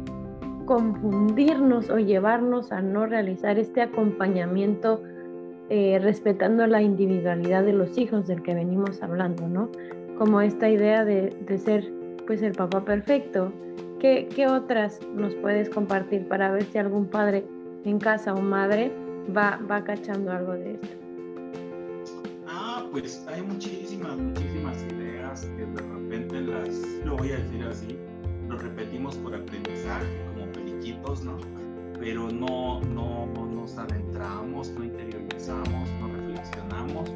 confundirnos 0.66 1.89
o 1.89 1.97
llevarnos 1.97 2.72
a 2.72 2.82
no 2.82 3.05
realizar 3.05 3.59
este 3.59 3.82
acompañamiento 3.82 5.01
eh, 5.70 5.99
respetando 6.01 6.68
la 6.68 6.82
individualidad 6.82 7.63
de 7.63 7.74
los 7.74 7.97
hijos 7.97 8.28
del 8.28 8.43
que 8.43 8.53
venimos 8.53 9.01
hablando, 9.01 9.47
¿no? 9.47 9.70
Como 10.18 10.41
esta 10.41 10.70
idea 10.70 11.05
de, 11.05 11.36
de 11.47 11.57
ser 11.57 11.91
pues 12.28 12.41
el 12.41 12.53
papá 12.53 12.84
perfecto. 12.84 13.51
¿Qué, 13.99 14.28
¿Qué, 14.34 14.47
otras 14.47 14.99
nos 15.16 15.34
puedes 15.36 15.70
compartir 15.70 16.28
para 16.28 16.51
ver 16.51 16.63
si 16.63 16.78
algún 16.78 17.07
padre 17.07 17.45
en 17.84 17.99
casa 17.99 18.34
o 18.34 18.41
madre 18.41 18.91
va, 19.36 19.59
va 19.70 19.84
cachando 19.84 20.32
algo 20.32 20.53
de 20.53 20.74
esto? 20.74 20.88
Ah, 22.47 22.84
pues 22.91 23.26
hay 23.28 23.41
muchísimas, 23.41 24.18
muchísimas 24.18 24.84
ideas 24.84 25.45
que 25.57 25.66
de 25.66 25.82
repente 25.82 26.41
las, 26.41 26.70
lo 27.05 27.18
voy 27.18 27.32
a 27.32 27.38
decir 27.38 27.63
así, 27.63 27.97
lo 28.56 28.62
repetimos 28.62 29.16
por 29.18 29.36
aprendizaje, 29.36 30.06
como 30.34 30.51
periquitos, 30.53 31.24
¿no? 31.24 31.38
Pero 31.99 32.32
no, 32.32 32.80
no 32.82 33.26
nos 33.26 33.78
adentramos, 33.78 34.70
no 34.70 34.84
interiorizamos, 34.86 35.89
no 35.99 36.08
reflexionamos 36.08 37.10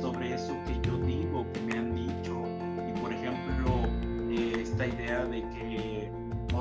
sobre 0.00 0.34
eso 0.34 0.54
que 0.66 0.86
yo 0.86 0.98
digo, 0.98 1.46
que 1.52 1.60
me 1.62 1.78
han 1.78 1.94
dicho. 1.94 2.42
Y 2.88 3.00
por 3.00 3.12
ejemplo, 3.12 3.84
eh, 4.30 4.60
esta 4.60 4.86
idea 4.86 5.24
de 5.24 5.40
que 5.50 6.10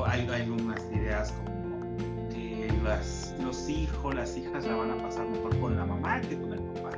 hay, 0.05 0.27
hay 0.29 0.49
unas 0.49 0.81
ideas 0.91 1.33
como 1.33 2.29
que 2.29 2.71
las, 2.83 3.35
los 3.43 3.67
hijos, 3.67 4.15
las 4.15 4.37
hijas 4.37 4.65
la 4.65 4.75
van 4.75 4.91
a 4.91 4.97
pasar 5.03 5.27
mejor 5.27 5.57
con 5.59 5.75
la 5.75 5.85
mamá 5.85 6.21
que 6.21 6.39
con 6.39 6.53
el 6.53 6.61
papá, 6.73 6.91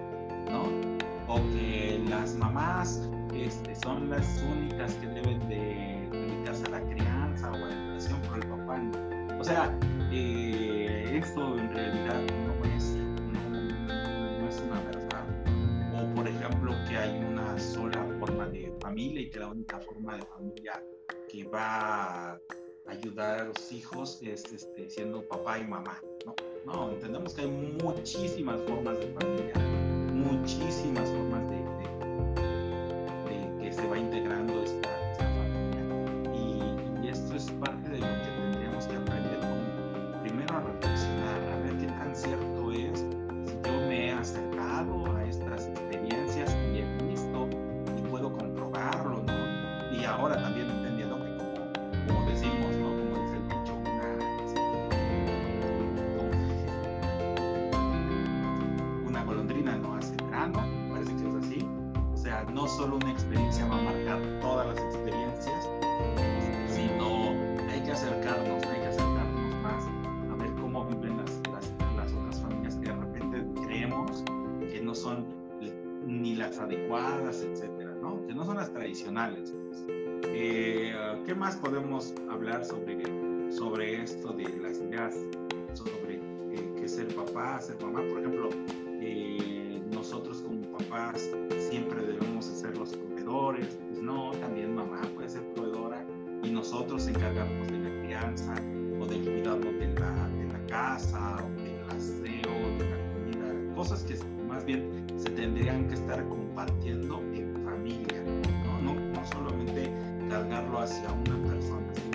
¿no? 0.52 0.66
O 1.28 1.38
que 1.54 2.04
las 2.10 2.36
mamás 2.36 3.10
este, 3.34 3.76
son 3.76 4.10
las 4.10 4.44
únicas 4.52 4.94
que 4.96 5.08
deben 5.08 5.40
de 5.48 6.08
dedicarse 6.12 6.66
a 6.66 6.70
la 6.70 6.82
crianza 6.82 7.13
O 9.44 9.46
sea, 9.46 9.78
eh, 10.10 11.20
esto 11.22 11.58
en 11.58 11.70
realidad 11.74 12.22
no 12.46 12.64
es, 12.78 12.96
no, 12.96 14.48
es 14.48 14.62
una 14.62 14.80
verdad. 14.84 15.26
O 15.94 16.16
por 16.16 16.26
ejemplo 16.26 16.72
que 16.88 16.96
hay 16.96 17.22
una 17.26 17.60
sola 17.60 18.08
forma 18.22 18.48
de 18.48 18.74
familia 18.80 19.24
y 19.24 19.30
que 19.30 19.40
la 19.40 19.50
única 19.50 19.82
forma 19.82 20.16
de 20.16 20.22
familia 20.28 20.82
que 21.30 21.44
va 21.44 22.32
a 22.32 22.40
ayudar 22.88 23.42
a 23.42 23.44
los 23.44 23.70
hijos 23.74 24.22
es 24.24 24.46
este, 24.54 24.90
siendo 24.90 25.28
papá 25.28 25.60
y 25.60 25.68
mamá. 25.68 26.00
No, 26.26 26.36
no, 26.66 26.92
entendemos 26.94 27.34
que 27.34 27.42
hay 27.42 27.52
muchísimas 27.84 28.62
formas 28.62 28.98
de 28.98 29.08
familia, 29.08 29.56
muchísimas 30.14 31.10
formas 31.10 31.50
de, 31.50 31.58
que 33.62 33.74
se 33.74 33.86
va 33.90 33.98
integrando 34.00 34.64
esta, 34.64 35.12
esta 35.12 35.26
familia. 35.26 35.84
Y, 36.34 37.06
y, 37.06 37.10
esto 37.10 37.36
es 37.36 37.52
parte 37.60 37.93
solo 62.76 62.96
una 62.96 63.12
experiencia 63.12 63.68
va 63.68 63.78
a 63.78 63.82
marcar 63.82 64.20
todas 64.42 64.68
las 64.68 64.78
experiencias, 64.78 65.70
sino 66.68 67.30
hay 67.70 67.82
que 67.82 67.92
acercarnos, 67.92 68.64
hay 68.64 68.82
que 68.82 68.88
acercarnos 68.88 69.56
más 69.62 69.84
a 70.32 70.36
ver 70.42 70.52
cómo 70.60 70.84
viven 70.86 71.18
las, 71.18 71.40
las, 71.52 71.72
las 71.96 72.12
otras 72.14 72.42
familias 72.42 72.76
que 72.78 72.90
de 72.90 72.96
repente 72.96 73.62
creemos 73.68 74.24
que 74.72 74.82
no 74.82 74.96
son 74.96 75.26
ni 76.08 76.36
las 76.36 76.58
adecuadas, 76.58 77.44
etcétera, 77.44 77.96
¿no? 78.02 78.26
Que 78.26 78.34
no 78.34 78.44
son 78.44 78.58
las 78.58 78.74
tradicionales. 78.74 79.54
Pues. 79.68 79.86
Eh, 80.30 80.94
¿Qué 81.26 81.36
más 81.36 81.56
podemos 81.58 82.14
hablar 82.30 82.66
sobre, 82.66 83.04
sobre 83.52 84.02
esto 84.02 84.34
de 84.34 84.50
las 84.62 84.80
ideas 84.80 85.16
sobre 85.74 86.16
eh, 86.16 86.74
que 86.76 86.88
ser 86.88 87.08
papá, 87.16 87.62
ser 87.62 87.80
mamá? 87.82 88.02
Por 88.10 88.20
ejemplo, 88.20 88.50
eh, 89.00 89.82
nosotros 89.92 90.42
como 90.42 90.62
papás 90.78 91.30
pues 93.52 94.02
no, 94.02 94.32
también 94.32 94.74
mamá 94.74 95.02
puede 95.16 95.28
ser 95.28 95.44
proveedora 95.54 96.06
y 96.44 96.50
nosotros 96.50 97.08
encargarnos 97.08 97.68
de 97.68 97.80
la 97.80 98.02
crianza 98.02 98.56
o 99.00 99.06
del 99.06 99.22
cuidado 99.22 99.60
de 99.60 99.94
la, 100.00 100.30
de 100.30 100.46
la 100.48 100.66
casa 100.68 101.44
o 101.44 101.62
del 101.62 101.82
aseo, 101.90 102.52
de 102.78 102.90
la 102.90 103.14
comida, 103.14 103.76
cosas 103.76 104.04
que 104.04 104.18
más 104.48 104.64
bien 104.64 105.06
se 105.18 105.30
tendrían 105.32 105.90
que 105.90 105.96
estar 105.96 106.26
compartiendo 106.30 107.20
en 107.34 107.54
familia, 107.66 108.24
no, 108.66 108.94
no, 108.94 109.00
no 109.00 109.26
solamente 109.28 109.92
cargarlo 110.30 110.80
hacia 110.80 111.12
una 111.12 111.50
persona, 111.50 111.94
sino 111.96 112.13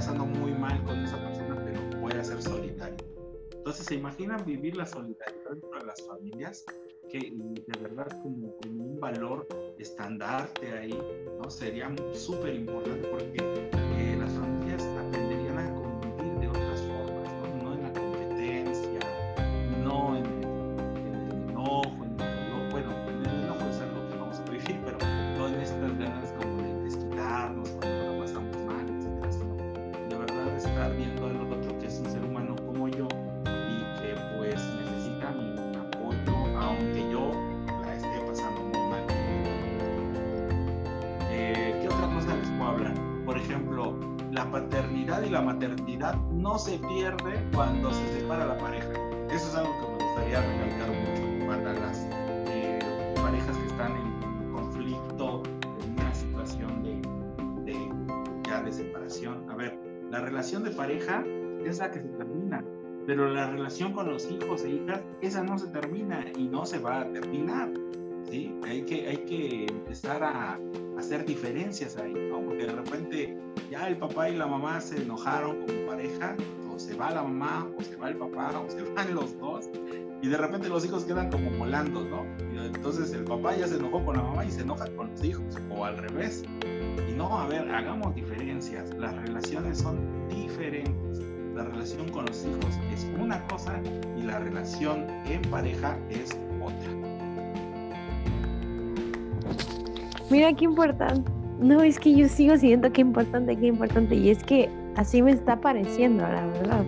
pasando 0.00 0.24
muy 0.24 0.52
mal 0.52 0.82
con 0.84 0.98
esa 1.04 1.18
persona, 1.18 1.62
pero 1.62 1.78
a 2.10 2.24
ser 2.24 2.40
solidario. 2.40 2.96
Entonces, 3.52 3.84
¿se 3.84 3.96
imaginan 3.96 4.42
vivir 4.46 4.74
la 4.74 4.86
solidaridad 4.86 5.50
de 5.50 5.86
las 5.86 6.00
familias? 6.06 6.64
Que 7.10 7.30
de 7.30 7.78
verdad 7.82 8.06
como, 8.22 8.56
como 8.56 8.82
un 8.82 8.98
valor 8.98 9.46
estandarte 9.78 10.72
ahí, 10.72 10.98
¿no? 11.38 11.50
Sería 11.50 11.94
súper 12.14 12.54
importante 12.54 13.06
porque 13.08 13.89
se 46.60 46.78
pierde 46.78 47.42
cuando 47.54 47.90
se 47.90 48.20
separa 48.20 48.44
la 48.44 48.58
pareja. 48.58 48.92
Eso 49.30 49.48
es 49.48 49.54
algo 49.54 49.72
que 49.80 49.92
me 49.92 50.04
gustaría 50.04 50.40
recalcar 50.42 50.90
mucho 50.90 51.46
para 51.46 51.72
las 51.72 52.06
eh, 52.48 52.78
parejas 53.14 53.56
que 53.56 53.66
están 53.66 53.96
en 53.96 54.52
conflicto, 54.52 55.42
en 55.82 55.92
una 55.92 56.14
situación 56.14 56.82
de, 56.82 57.72
de, 57.72 57.88
ya 58.46 58.62
de 58.62 58.72
separación. 58.72 59.48
A 59.48 59.56
ver, 59.56 59.78
la 60.10 60.20
relación 60.20 60.62
de 60.62 60.70
pareja 60.72 61.24
es 61.64 61.78
la 61.78 61.90
que 61.90 62.00
se 62.00 62.08
termina, 62.08 62.62
pero 63.06 63.30
la 63.30 63.50
relación 63.50 63.94
con 63.94 64.10
los 64.10 64.30
hijos 64.30 64.62
e 64.64 64.70
hijas, 64.70 65.00
esa 65.22 65.42
no 65.42 65.56
se 65.56 65.68
termina 65.68 66.26
y 66.36 66.46
no 66.46 66.66
se 66.66 66.78
va 66.78 67.00
a 67.00 67.10
terminar. 67.10 67.70
¿Sí? 68.30 68.54
Hay, 68.64 68.82
que, 68.82 69.08
hay 69.08 69.16
que 69.18 69.66
empezar 69.66 70.22
a 70.22 70.58
hacer 70.98 71.24
diferencias 71.24 71.96
ahí, 71.96 72.14
porque 72.30 72.66
de 72.66 72.72
repente 72.72 73.38
ya 73.70 73.88
el 73.88 73.96
papá 73.96 74.28
y 74.28 74.36
la 74.36 74.46
mamá 74.46 74.80
se 74.80 75.02
enojaron 75.02 75.66
como 75.66 75.86
pareja, 75.86 76.36
o 76.72 76.78
se 76.78 76.94
va 76.94 77.10
la 77.10 77.22
mamá, 77.22 77.68
o 77.76 77.82
se 77.82 77.96
va 77.96 78.10
el 78.10 78.16
papá, 78.16 78.58
o 78.60 78.70
se 78.70 78.82
van 78.94 79.14
los 79.14 79.38
dos, 79.38 79.68
y 80.22 80.28
de 80.28 80.36
repente 80.36 80.68
los 80.68 80.84
hijos 80.84 81.04
quedan 81.04 81.30
como 81.30 81.50
molando, 81.50 82.04
¿no? 82.04 82.24
Y 82.52 82.58
entonces 82.58 83.12
el 83.12 83.24
papá 83.24 83.56
ya 83.56 83.66
se 83.66 83.76
enojó 83.76 84.04
con 84.04 84.16
la 84.16 84.22
mamá 84.22 84.44
y 84.44 84.50
se 84.50 84.62
enoja 84.62 84.86
con 84.94 85.10
los 85.10 85.24
hijos, 85.24 85.44
o 85.70 85.84
al 85.84 85.96
revés. 85.96 86.42
Y 87.08 87.12
no, 87.12 87.38
a 87.38 87.46
ver, 87.46 87.68
hagamos 87.70 88.14
diferencias, 88.14 88.94
las 88.96 89.14
relaciones 89.26 89.78
son 89.78 90.28
diferentes. 90.28 91.20
La 91.54 91.64
relación 91.64 92.08
con 92.10 92.26
los 92.26 92.44
hijos 92.44 92.78
es 92.92 93.06
una 93.18 93.44
cosa 93.48 93.80
y 94.16 94.22
la 94.22 94.38
relación 94.38 95.06
en 95.26 95.42
pareja 95.50 95.98
es 96.10 96.30
otra. 96.62 97.09
Mira 100.30 100.52
qué 100.52 100.64
importante. 100.64 101.30
No, 101.58 101.82
es 101.82 101.98
que 101.98 102.14
yo 102.14 102.28
sigo 102.28 102.56
siendo 102.56 102.90
qué 102.92 103.00
importante, 103.02 103.56
qué 103.56 103.66
importante. 103.66 104.14
Y 104.14 104.30
es 104.30 104.42
que 104.42 104.70
así 104.96 105.22
me 105.22 105.32
está 105.32 105.60
pareciendo, 105.60 106.22
la 106.22 106.46
verdad. 106.46 106.84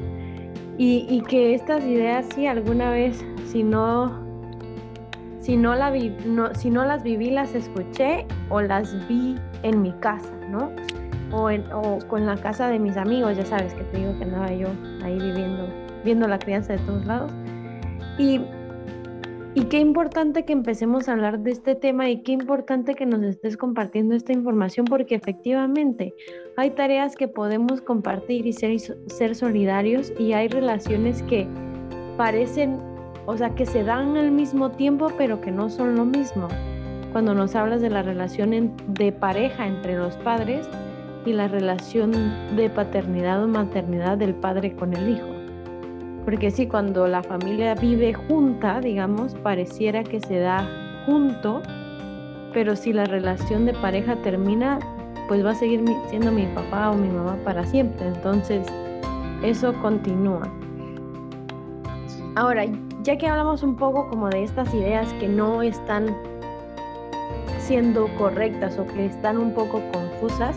Y, 0.79 1.21
que 1.29 1.55
estas 1.55 1.85
ideas, 1.85 2.27
sí, 2.35 2.47
alguna 2.47 2.91
vez, 2.91 3.25
si 3.47 3.63
no, 3.63 4.21
si 5.39 5.57
no, 5.57 5.75
no, 6.27 6.55
si 6.55 6.71
no 6.71 6.85
las 6.85 7.03
viví, 7.03 7.31
las 7.31 7.55
escuché 7.55 8.27
o 8.49 8.61
las 8.61 9.07
vi 9.07 9.37
en 9.63 9.83
mi 9.83 9.93
casa, 9.93 10.33
¿no? 10.49 10.71
O, 11.31 11.51
en, 11.51 11.65
o 11.73 11.99
con 12.09 12.27
la 12.27 12.37
casa 12.37 12.69
de 12.69 12.79
mis 12.79 12.97
amigos, 12.97 13.37
ya 13.37 13.45
sabes 13.45 13.75
que 13.75 13.85
te 13.85 13.99
digo 13.99 14.17
que 14.19 14.25
andaba 14.25 14.51
yo 14.53 14.69
ahí 15.05 15.19
viviendo, 15.19 15.69
viendo 16.05 16.27
la 16.27 16.39
crianza 16.39 16.73
de 16.73 16.79
todos 16.81 17.05
lados. 17.05 17.31
Y 18.19 18.41
y 19.55 19.65
qué 19.65 19.79
importante 19.81 20.45
que 20.45 20.53
empecemos 20.53 21.09
a 21.09 21.13
hablar 21.13 21.41
de 21.41 21.51
este 21.51 21.75
tema 21.75 22.09
y 22.09 22.23
qué 22.23 22.33
importante 22.33 22.95
que 22.95 23.05
nos 23.05 23.23
estés 23.23 23.57
compartiendo 23.57 24.15
esta 24.15 24.33
información 24.33 24.87
porque 24.87 25.15
efectivamente 25.15 26.15
hay 26.57 26.71
tareas 26.71 27.17
que 27.17 27.29
podemos 27.29 27.83
compartir 27.83 28.47
y 28.47 28.55
ser, 28.55 28.79
ser 29.07 29.35
solidarios 29.35 30.13
y 30.19 30.33
hay 30.33 30.49
relaciones 30.49 31.23
que 31.25 31.47
parecen, 32.17 32.79
o 33.27 33.37
sea, 33.37 33.55
que 33.55 33.67
se 33.67 33.85
dan 33.85 34.17
al 34.17 34.31
mismo 34.31 34.71
tiempo 34.71 35.09
pero 35.19 35.41
que 35.41 35.51
no 35.51 35.69
son 35.69 35.97
lo 35.97 36.07
mismo. 36.07 36.49
Cuando 37.13 37.35
nos 37.35 37.55
hablas 37.55 37.83
de 37.83 37.91
la 37.91 38.03
relación 38.03 38.75
de 38.89 39.13
pareja 39.13 39.67
entre 39.67 39.99
los 39.99 40.17
padres 40.17 40.67
y 41.27 41.35
la 41.35 41.47
relación 41.47 42.13
de 42.57 42.71
paternidad 42.71 43.45
o 43.45 43.49
maternidad 43.49 44.17
del 44.17 44.35
padre 44.35 44.75
con 44.75 44.95
el 44.95 45.11
hijo. 45.11 45.42
Porque 46.25 46.51
sí, 46.51 46.67
cuando 46.67 47.09
la 47.09 47.23
familia 47.23 47.75
vive 47.75 48.15
junta, 48.15 48.81
digamos, 48.81 49.35
pareciera 49.37 50.05
que 50.05 50.21
se 50.21 50.39
da 50.39 50.69
junto, 51.05 51.63
pero 52.53 52.77
si 52.77 52.93
la 52.93 53.05
relación 53.07 53.67
de 53.67 53.73
pareja 53.75 54.17
termina, 54.17 54.79
pues 55.27 55.45
va 55.45 55.51
a 55.51 55.55
seguir 55.55 55.83
siendo 56.09 56.31
mi 56.31 56.47
papá 56.47 56.91
o 56.91 56.95
mi 56.95 57.09
mamá 57.09 57.37
para 57.45 57.65
siempre. 57.67 58.07
Entonces, 58.07 58.67
eso 59.43 59.73
continúa. 59.81 60.43
Ahora, 62.37 62.65
ya 63.03 63.19
que 63.19 63.27
hablamos 63.27 63.63
un 63.63 63.77
poco 63.77 64.09
como 64.09 64.29
de 64.29 64.45
estas 64.45 64.73
ideas 64.75 65.13
que 65.15 65.29
no 65.29 65.63
están 65.63 66.07
siendo 67.59 68.07
correctas 68.17 68.79
o 68.79 68.87
que 68.87 69.07
están 69.07 69.39
un 69.39 69.53
poco 69.55 69.83
confusas, 69.93 70.57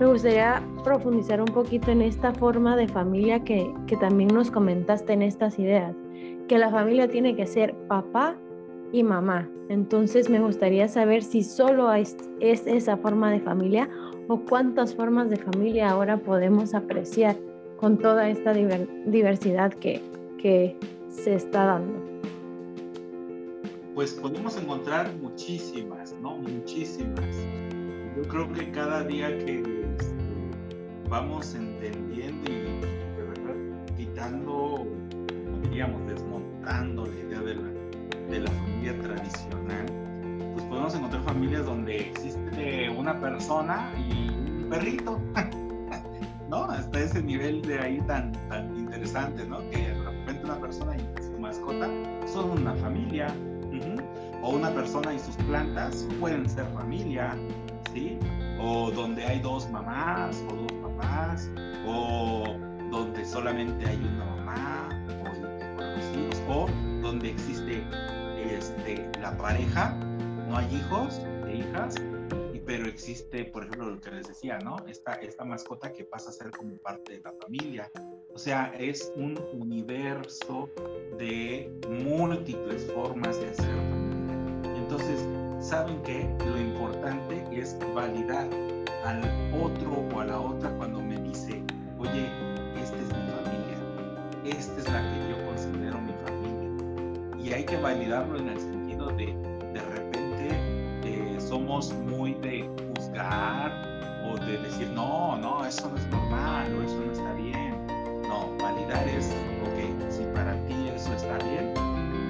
me 0.00 0.06
gustaría 0.06 0.62
profundizar 0.82 1.40
un 1.40 1.46
poquito 1.46 1.90
en 1.90 2.02
esta 2.02 2.32
forma 2.32 2.76
de 2.76 2.88
familia 2.88 3.44
que, 3.44 3.72
también 4.00 4.34
nos 4.34 4.50
comentaste 4.50 5.12
en 5.12 5.22
estas 5.22 5.58
ideas, 5.58 5.94
que 6.48 6.58
la 6.58 6.70
familia 6.70 7.08
tiene 7.08 7.36
que 7.36 7.46
ser 7.46 7.74
papá 7.86 8.36
y 8.92 9.02
mamá. 9.02 9.48
Entonces 9.68 10.28
me 10.28 10.40
gustaría 10.40 10.88
saber 10.88 11.22
si 11.22 11.42
solo 11.42 11.92
es, 11.92 12.16
es 12.40 12.66
esa 12.66 12.96
forma 12.96 13.30
de 13.30 13.40
familia 13.40 13.88
o 14.28 14.38
cuántas 14.40 14.94
formas 14.94 15.30
de 15.30 15.36
familia 15.36 15.90
ahora 15.90 16.16
podemos 16.16 16.74
apreciar 16.74 17.36
con 17.78 17.98
toda 17.98 18.28
esta 18.28 18.52
diversidad 18.52 19.72
que, 19.74 20.00
que 20.38 20.76
se 21.08 21.34
está 21.34 21.66
dando. 21.66 22.02
Pues 23.94 24.14
podemos 24.14 24.60
encontrar 24.60 25.14
muchísimas, 25.22 26.14
¿no? 26.20 26.36
Muchísimas. 26.36 27.24
Yo 28.16 28.22
creo 28.28 28.52
que 28.52 28.70
cada 28.70 29.04
día 29.04 29.38
que 29.38 29.73
vamos 31.14 31.54
entendiendo 31.54 32.50
y 32.50 32.56
de 32.56 33.22
verdad 33.22 33.54
quitando, 33.96 34.84
diríamos, 35.62 36.04
desmontando 36.08 37.06
la 37.06 37.14
idea 37.14 37.40
de 37.40 37.54
la, 37.54 37.68
de 38.30 38.40
la 38.40 38.50
familia 38.50 38.98
tradicional, 39.00 39.86
pues 40.54 40.64
podemos 40.64 40.92
encontrar 40.92 41.22
familias 41.22 41.66
donde 41.66 42.00
existe 42.00 42.90
una 42.90 43.20
persona 43.20 43.94
y 43.96 44.28
un 44.28 44.66
perrito, 44.68 45.20
¿no? 46.50 46.64
Hasta 46.64 46.98
ese 46.98 47.22
nivel 47.22 47.62
de 47.62 47.78
ahí 47.78 48.00
tan, 48.08 48.32
tan 48.48 48.76
interesante, 48.76 49.46
¿no? 49.46 49.58
Que 49.70 49.90
de 49.90 50.02
repente 50.02 50.44
una 50.44 50.60
persona 50.60 50.96
y 50.96 51.22
su 51.22 51.38
mascota 51.38 51.88
son 52.26 52.58
una 52.58 52.74
familia, 52.74 53.32
o 54.42 54.50
una 54.50 54.70
persona 54.70 55.14
y 55.14 55.20
sus 55.20 55.36
plantas 55.36 56.08
pueden 56.18 56.48
ser 56.48 56.66
familia, 56.74 57.36
¿sí? 57.92 58.18
O 58.60 58.90
donde 58.90 59.24
hay 59.24 59.38
dos 59.38 59.70
mamás 59.70 60.44
o 60.50 60.54
dos 60.56 60.73
o 61.86 62.56
donde 62.90 63.24
solamente 63.24 63.86
hay 63.86 63.96
una 63.96 64.24
mamá 64.24 64.88
o, 66.48 66.52
o 66.52 66.66
donde 67.02 67.30
existe 67.30 67.82
este, 68.38 69.10
la 69.20 69.36
pareja, 69.36 69.94
no 70.48 70.56
hay 70.56 70.74
hijos 70.74 71.20
e 71.46 71.56
hijas, 71.56 71.96
pero 72.66 72.86
existe, 72.86 73.44
por 73.44 73.64
ejemplo, 73.64 73.90
lo 73.90 74.00
que 74.00 74.10
les 74.10 74.26
decía, 74.26 74.58
¿no? 74.58 74.76
Esta, 74.86 75.14
esta 75.14 75.44
mascota 75.44 75.92
que 75.92 76.04
pasa 76.04 76.30
a 76.30 76.32
ser 76.32 76.50
como 76.50 76.76
parte 76.78 77.14
de 77.14 77.20
la 77.20 77.32
familia. 77.32 77.90
O 78.32 78.38
sea, 78.38 78.72
es 78.78 79.12
un 79.16 79.38
universo 79.52 80.70
de 81.18 81.70
múltiples 82.04 82.90
formas 82.92 83.38
de 83.40 83.50
hacer 83.50 83.74
familia. 83.90 84.78
Entonces, 84.78 85.20
¿saben 85.60 86.02
que 86.02 86.28
Lo 86.46 86.58
importante 86.58 87.44
es 87.52 87.76
validar 87.94 88.48
al 89.04 89.20
otro 89.52 90.02
o 90.14 90.20
a 90.20 90.24
la 90.24 90.40
otra 90.40 90.70
cuando 90.70 91.00
me 91.00 91.16
dice, 91.18 91.62
oye, 91.98 92.26
esta 92.82 92.96
es 92.96 93.08
mi 93.08 93.30
familia, 93.30 93.78
esta 94.44 94.80
es 94.80 94.90
la 94.90 95.00
que 95.02 95.30
yo 95.30 95.46
considero 95.46 96.00
mi 96.00 96.12
familia. 96.24 97.44
Y 97.44 97.52
hay 97.52 97.64
que 97.64 97.76
validarlo 97.76 98.38
en 98.38 98.48
el 98.48 98.58
sentido 98.58 99.08
de, 99.08 99.26
de 99.74 99.82
repente, 99.82 100.48
eh, 101.04 101.36
somos 101.38 101.92
muy 101.92 102.34
de 102.34 102.68
juzgar 102.96 103.72
o 104.26 104.36
de 104.38 104.58
decir, 104.58 104.88
no, 104.90 105.36
no, 105.36 105.64
eso 105.66 105.88
no 105.90 105.96
es 105.96 106.06
normal 106.06 106.74
o 106.74 106.82
eso 106.82 107.02
no 107.04 107.12
está 107.12 107.32
bien. 107.34 107.86
No, 108.26 108.56
validar 108.58 109.06
es, 109.06 109.26
ok, 109.62 110.10
si 110.10 110.22
para 110.34 110.54
ti 110.66 110.74
eso 110.94 111.12
está 111.12 111.36
bien, 111.44 111.74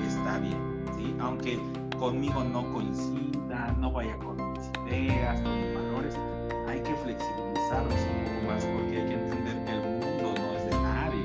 está 0.04 0.38
bien, 0.38 0.84
¿sí? 0.96 1.14
Aunque 1.20 1.58
conmigo 1.98 2.42
no 2.42 2.72
coincida, 2.72 3.72
no 3.78 3.92
vaya 3.92 4.18
con 4.18 4.36
mis 4.52 4.70
ideas, 4.88 5.40
con 5.40 5.56
mis 5.56 5.74
valores, 5.74 6.18
hay 6.74 6.82
que 6.82 6.94
flexibilizarnos 6.96 7.94
un 7.94 8.24
poco 8.24 8.46
más 8.48 8.64
porque 8.64 9.00
hay 9.00 9.06
que 9.06 9.14
entender 9.14 9.64
que 9.64 9.70
el 9.70 9.80
mundo 9.80 10.34
no 10.36 10.56
es 10.56 10.64
de 10.64 10.70
nadie. 10.72 11.24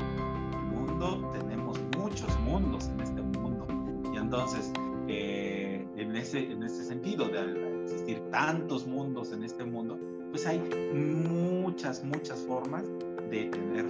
El 0.54 0.78
mundo, 0.78 1.32
tenemos 1.32 1.80
muchos 1.97 2.39
mundos 2.41 2.88
en 2.89 3.02
este 3.02 3.22
mundo. 3.22 3.66
Y 4.14 4.18
entonces, 4.18 4.72
eh, 5.08 5.88
en, 5.97 6.16
ese, 6.16 6.52
en 6.52 6.62
ese 6.62 6.86
sentido, 6.86 7.28
de 7.30 7.82
existir 7.84 8.22
tantos 8.30 8.86
mundos 8.86 9.32
en 9.32 9.43
este 9.43 9.64
mundo, 9.64 9.97
pues 10.30 10.45
hay 10.45 10.60
muchas, 10.93 12.04
muchas 12.04 12.39
formas 12.41 12.84
de 13.32 13.45
tener 13.45 13.86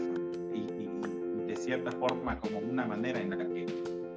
y, 0.54 0.60
y, 0.60 1.46
de 1.46 1.56
cierta 1.58 1.92
forma 1.92 2.40
como 2.40 2.60
una 2.60 2.86
manera 2.86 3.20
en 3.20 3.32
la 3.32 3.38
que 3.38 3.66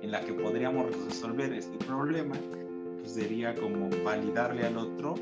en 0.02 0.10
la 0.10 0.20
que 0.20 0.32
podríamos 0.32 0.86
resolver 1.06 1.52
este 1.52 1.78
problema 1.86 2.34
pues 2.98 3.12
sería 3.12 3.54
como 3.54 3.88
validarle 4.04 4.66
al 4.66 4.76
otro 4.76 5.14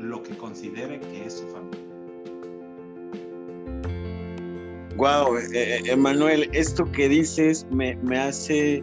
lo 0.00 0.22
que 0.22 0.36
considere 0.36 0.98
que 1.00 1.26
es 1.26 1.34
su 1.34 1.46
familia. 1.48 1.90
Wow, 4.96 5.38
eh, 5.38 5.48
eh, 5.54 5.82
Emanuel, 5.86 6.48
esto 6.52 6.90
que 6.92 7.08
dices 7.08 7.66
me, 7.70 7.96
hace 8.18 8.82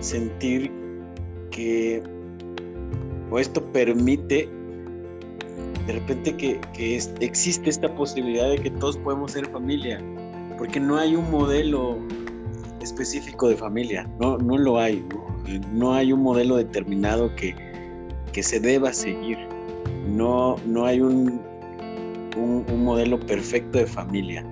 sentir 0.00 0.70
que, 1.50 2.02
o 3.30 3.38
esto 3.38 3.62
permite 3.72 4.48
de 5.86 5.92
repente 5.92 6.36
que, 6.36 6.60
existe 7.20 7.70
esta 7.70 7.92
posibilidad 7.94 8.48
de 8.48 8.58
que 8.58 8.70
todos 8.70 8.96
podemos 8.98 9.32
ser 9.32 9.46
familia, 9.50 10.00
porque 10.58 10.80
no 10.80 10.96
hay 10.96 11.16
un 11.16 11.30
modelo 11.30 11.98
específico 12.80 13.48
de 13.48 13.56
familia, 13.56 14.08
no, 14.20 14.38
no 14.38 14.58
lo 14.58 14.78
hay, 14.78 15.04
no, 15.72 15.94
hay 15.94 16.12
un 16.12 16.22
modelo 16.22 16.56
determinado 16.56 17.34
que, 17.36 17.54
que 18.32 18.42
se 18.42 18.58
deba 18.58 18.92
seguir 18.92 19.38
no, 20.12 20.56
no 20.66 20.84
hay 20.84 21.00
un, 21.00 21.40
un, 22.36 22.84
modelo 22.84 23.18
perfecto 23.18 23.78
de 23.78 23.86
familia. 23.86 24.44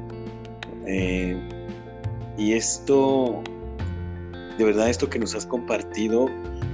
Eh, 0.87 1.37
y 2.39 2.55
esto, 2.55 3.43
de 4.59 4.65
verdad, 4.65 4.89
esto 4.89 5.09
que 5.09 5.19
nos 5.19 5.35
has 5.35 5.47
compartido, 5.47 6.27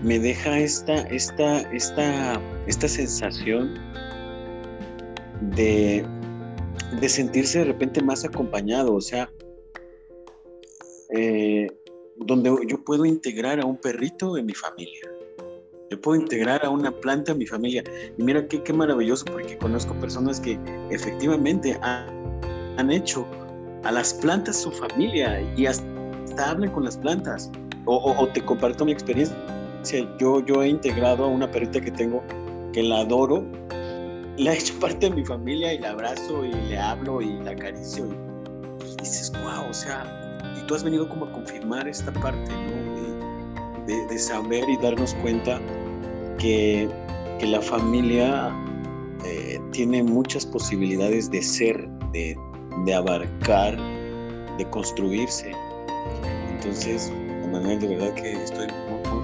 me 0.02 0.18
deja 0.18 0.58
esta, 0.58 1.00
esta, 1.08 1.60
esta, 1.72 2.40
esta 2.66 2.88
sensación 2.88 3.74
de, 5.40 6.04
de 7.00 7.08
sentirse 7.08 7.60
de 7.60 7.64
repente 7.66 8.02
más 8.02 8.24
acompañado, 8.24 8.94
o 8.94 9.00
sea, 9.00 9.30
eh, 11.10 11.66
donde 12.16 12.50
yo 12.68 12.82
puedo 12.84 13.04
integrar 13.04 13.60
a 13.60 13.66
un 13.66 13.76
perrito 13.76 14.36
en 14.38 14.46
mi 14.46 14.54
familia 14.54 15.15
yo 15.90 16.00
puedo 16.00 16.20
integrar 16.20 16.64
a 16.64 16.70
una 16.70 16.90
planta 16.90 17.32
a 17.32 17.34
mi 17.34 17.46
familia. 17.46 17.84
Y 18.18 18.22
mira 18.22 18.46
qué, 18.48 18.62
qué 18.62 18.72
maravilloso, 18.72 19.24
porque 19.26 19.56
conozco 19.58 19.94
personas 19.94 20.40
que 20.40 20.58
efectivamente 20.90 21.78
han, 21.82 22.90
hecho 22.90 23.26
a 23.84 23.92
las 23.92 24.12
plantas 24.12 24.60
su 24.60 24.70
familia 24.70 25.40
y 25.56 25.66
hasta 25.66 26.50
hablan 26.50 26.70
con 26.70 26.84
las 26.84 26.96
plantas. 26.96 27.50
O, 27.86 28.28
te 28.34 28.44
comparto 28.44 28.84
mi 28.84 28.92
experiencia. 28.92 29.36
Yo, 30.18 30.44
yo 30.44 30.62
he 30.62 30.68
integrado 30.68 31.24
a 31.24 31.28
una 31.28 31.50
perrita 31.50 31.80
que 31.80 31.92
tengo 31.92 32.22
que 32.72 32.82
la 32.82 33.00
adoro, 33.00 33.44
la 34.36 34.52
he 34.52 34.58
hecho 34.58 34.78
parte 34.80 35.08
de 35.08 35.14
mi 35.14 35.24
familia 35.24 35.72
y 35.72 35.78
la 35.78 35.90
abrazo 35.90 36.44
y 36.44 36.52
le 36.68 36.78
hablo 36.78 37.22
y 37.22 37.38
la 37.44 37.52
acaricio. 37.52 38.06
Y, 38.84 38.96
dices, 39.00 39.32
wow, 39.42 39.70
o 39.70 39.72
sea, 39.72 40.04
tú 40.66 40.74
has 40.74 40.82
venido 40.82 41.08
como 41.08 41.26
a 41.26 41.32
confirmar 41.32 41.86
esta 41.86 42.12
parte, 42.12 42.50
¿no? 42.50 42.85
De, 43.86 44.18
saber 44.18 44.68
y 44.68 44.76
darnos 44.78 45.14
cuenta 45.22 45.60
que, 46.38 46.88
que 47.38 47.46
la 47.46 47.60
familia 47.60 48.52
eh, 49.24 49.60
tiene 49.70 50.02
muchas 50.02 50.44
posibilidades 50.44 51.30
de 51.30 51.40
ser, 51.40 51.88
de, 52.12 52.36
de 52.84 52.94
abarcar, 52.94 53.76
de 54.58 54.64
construirse. 54.70 55.52
Entonces, 56.50 57.12
Manuel, 57.52 57.80
de 57.80 57.88
verdad 57.88 58.14
que 58.14 58.32
estoy 58.32 58.66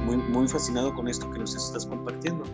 muy, 0.07 0.49
fascinado 0.49 0.95
con 0.95 1.09
esto 1.09 1.31
que 1.31 1.39
nos 1.39 1.55
estás 1.55 1.87
compartiendo. 1.87 2.45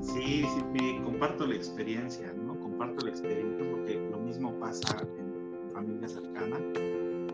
Sí, 0.00 0.44
sí, 0.44 0.64
me 0.72 1.02
comparto 1.02 1.46
la 1.46 1.54
experiencia, 1.54 2.32
¿no? 2.44 2.58
Comparto 2.60 3.04
la 3.04 3.10
experiencia 3.10 3.70
porque 3.70 3.94
lo 4.10 4.18
mismo 4.18 4.52
pasa 4.60 5.06
en 5.18 5.72
familia 5.72 6.08
cercana. 6.08 6.58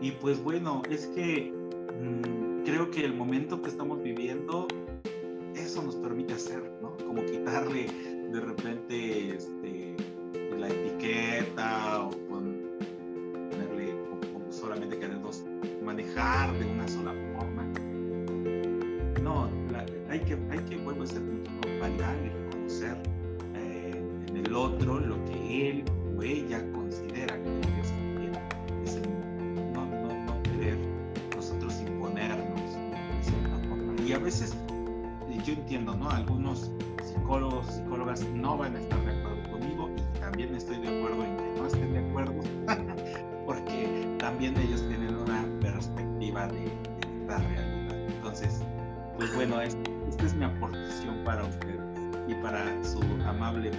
Y 0.01 0.11
pues 0.11 0.41
bueno, 0.43 0.81
es 0.89 1.07
que 1.07 1.51
mmm, 1.99 2.38
creo 2.69 2.91
que 2.91 3.03
el 3.03 3.15
momento 3.15 3.63
que 3.63 3.69
estamos 3.69 4.03
viviendo, 4.03 4.67
eso 5.55 5.81
nos 5.81 5.95
permite 5.95 6.35
hacer, 6.35 6.61
¿no? 6.83 6.95
Como 6.97 7.25
quitarle 7.25 7.87
de 8.31 8.39
repente 8.39 9.35
este, 9.35 9.95
la 10.55 10.69
etiqueta 10.69 12.03
o 12.03 12.11
ponerle 12.29 13.95
como 14.07 14.51
solamente 14.51 14.99
queremos 14.99 15.43
manejar 15.83 16.53
de 16.59 16.65
una 16.67 16.87
sola 16.87 17.15
forma. 17.35 17.63
No, 19.23 19.49
hay 20.07 20.19
que, 20.19 20.37
hay 20.51 20.59
que 20.69 20.77
vuelvo 20.77 21.01
a 21.01 21.07
ser 21.07 21.23
validar 21.79 22.15
y 22.23 22.29
reconocer 22.29 22.97
eh, 23.55 24.03
en 24.27 24.37
el 24.45 24.53
otro 24.53 24.99
lo 24.99 25.25
que 25.25 25.69
él 25.71 25.85
o 26.15 26.21
ella 26.21 26.63
considera 26.71 27.35
entiendo, 35.79 35.95
¿no? 35.95 36.09
Algunos 36.11 36.71
psicólogos, 37.03 37.65
psicólogas 37.67 38.23
no 38.33 38.57
van 38.57 38.75
a 38.75 38.79
estar 38.79 38.99
de 39.05 39.11
acuerdo 39.11 39.49
conmigo 39.51 39.89
y 39.95 40.19
también 40.19 40.55
estoy 40.55 40.77
de 40.79 40.87
acuerdo 40.87 41.23
en 41.23 41.37
que 41.37 41.59
no 41.59 41.67
estén 41.67 41.93
de 41.93 41.99
acuerdo, 41.99 42.33
porque 43.45 44.15
también 44.19 44.57
ellos 44.57 44.85
tienen 44.87 45.15
una 45.15 45.45
perspectiva 45.61 46.47
de, 46.47 46.59
de 46.59 47.21
esta 47.21 47.37
realidad. 47.37 47.97
Entonces, 48.07 48.61
pues 49.17 49.33
bueno, 49.35 49.61
esta 49.61 50.25
es 50.25 50.35
mi 50.35 50.45
aportación 50.45 51.23
para 51.23 51.43
ustedes 51.43 51.79
y 52.27 52.33
para 52.35 52.65
su 52.83 53.01
amable 53.25 53.71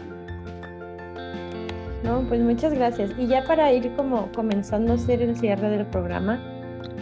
No, 2.03 2.23
pues 2.29 2.41
muchas 2.41 2.73
gracias. 2.73 3.11
Y 3.19 3.27
ya 3.27 3.45
para 3.45 3.73
ir 3.73 3.95
como 3.95 4.31
comenzando 4.33 4.93
a 4.93 4.95
hacer 4.95 5.23
el 5.23 5.37
cierre 5.37 5.69
del 5.69 5.87
programa, 5.87 6.41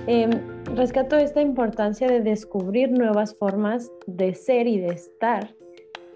eh, 0.07 0.29
rescato 0.75 1.17
esta 1.17 1.41
importancia 1.41 2.09
de 2.09 2.21
descubrir 2.21 2.91
nuevas 2.91 3.35
formas 3.35 3.91
de 4.07 4.35
ser 4.35 4.67
y 4.67 4.79
de 4.79 4.89
estar 4.89 5.55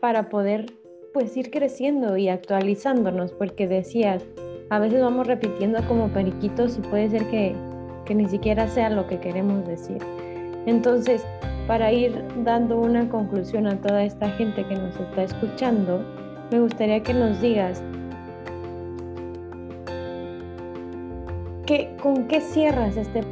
para 0.00 0.28
poder 0.28 0.66
pues 1.12 1.36
ir 1.36 1.50
creciendo 1.50 2.16
y 2.16 2.28
actualizándonos, 2.28 3.32
porque 3.32 3.68
decías, 3.68 4.24
a 4.70 4.78
veces 4.78 5.02
vamos 5.02 5.26
repitiendo 5.26 5.80
como 5.86 6.08
periquitos 6.08 6.78
y 6.78 6.80
puede 6.80 7.10
ser 7.10 7.24
que, 7.26 7.54
que 8.04 8.14
ni 8.14 8.28
siquiera 8.28 8.66
sea 8.68 8.88
lo 8.90 9.06
que 9.06 9.20
queremos 9.20 9.66
decir. 9.66 9.98
Entonces, 10.66 11.24
para 11.66 11.92
ir 11.92 12.24
dando 12.44 12.80
una 12.80 13.08
conclusión 13.08 13.66
a 13.66 13.80
toda 13.80 14.04
esta 14.04 14.30
gente 14.30 14.64
que 14.64 14.74
nos 14.74 14.98
está 14.98 15.24
escuchando, 15.24 16.02
me 16.50 16.60
gustaría 16.60 17.02
que 17.02 17.14
nos 17.14 17.40
digas, 17.40 17.82
¿qué, 21.66 21.94
¿con 22.02 22.26
qué 22.26 22.40
cierras 22.40 22.96
este 22.96 23.22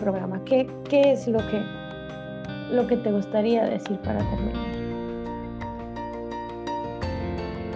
programa? 0.00 0.42
¿Qué, 0.44 0.66
qué 0.88 1.12
es 1.12 1.28
lo 1.28 1.38
que, 1.38 1.62
lo 2.72 2.86
que 2.86 2.96
te 2.96 3.12
gustaría 3.12 3.64
decir 3.64 3.98
para 3.98 4.18
terminar? 4.18 4.66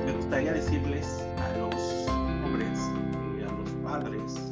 Me 0.06 0.12
gustaría 0.12 0.52
decirles 0.52 1.26
a 1.38 1.58
los 1.58 2.08
hombres 2.44 2.78
a 3.46 3.52
los 3.52 3.70
padres 3.84 4.50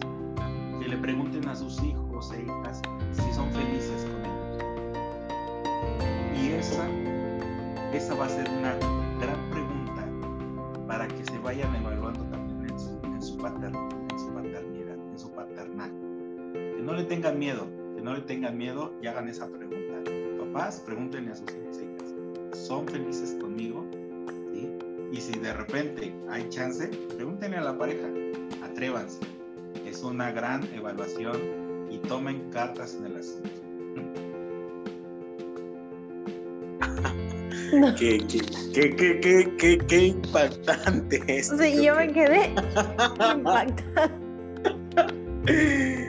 que 0.80 0.88
le 0.88 0.96
pregunten 0.98 1.48
a 1.48 1.56
sus 1.56 1.82
hijos 1.82 2.32
e 2.32 2.42
hijas 2.42 2.82
si 3.12 3.32
son 3.32 3.50
felices 3.52 4.04
con 4.04 4.20
ellos. 4.24 4.58
Y 6.40 6.52
esa, 6.52 6.86
esa 7.92 8.14
va 8.14 8.26
a 8.26 8.28
ser 8.28 8.48
una 8.50 8.74
gran 9.20 9.50
pregunta 9.50 10.06
para 10.86 11.08
que 11.08 11.24
se 11.24 11.38
vayan 11.38 11.74
evaluando 11.76 12.24
también 12.24 12.70
en 12.70 12.78
su, 12.78 12.90
en 13.04 13.14
en 13.14 13.22
su 13.22 13.36
paternidad, 13.38 14.96
en 15.10 15.18
su 15.18 15.30
paternal. 15.30 16.01
No 16.93 16.99
le 16.99 17.05
tengan 17.05 17.38
miedo, 17.38 17.66
que 17.97 18.03
no 18.03 18.12
le 18.12 18.20
tengan 18.20 18.59
miedo 18.59 18.93
y 19.01 19.07
hagan 19.07 19.26
esa 19.26 19.49
pregunta. 19.49 20.11
Papás, 20.38 20.82
pregúntenle 20.84 21.32
a 21.32 21.36
sus 21.36 21.49
hijos 21.49 21.80
hijas, 21.80 22.14
¿son 22.66 22.86
felices 22.86 23.34
conmigo? 23.40 23.86
¿Sí? 24.53 24.68
Y 25.11 25.18
si 25.18 25.38
de 25.38 25.55
repente 25.55 26.14
hay 26.28 26.47
chance, 26.51 26.88
pregúntenle 27.16 27.57
a 27.57 27.62
la 27.62 27.78
pareja, 27.78 28.07
atrévanse. 28.62 29.20
Es 29.86 30.03
una 30.03 30.32
gran 30.32 30.64
evaluación 30.74 31.88
y 31.90 31.97
tomen 31.97 32.51
cartas 32.51 32.95
en 32.97 33.07
el 33.07 33.16
asunto. 33.16 33.49
No. 37.72 37.95
Qué, 37.95 38.18
qué, 38.28 38.40
qué, 38.74 39.18
qué, 39.22 39.57
qué, 39.57 39.78
qué 39.78 40.07
impactante 40.09 41.22
es. 41.26 41.49
Sí, 41.59 41.82
yo 41.82 41.97
me 41.97 42.12
quedé 42.12 42.49
impactada. 43.34 44.12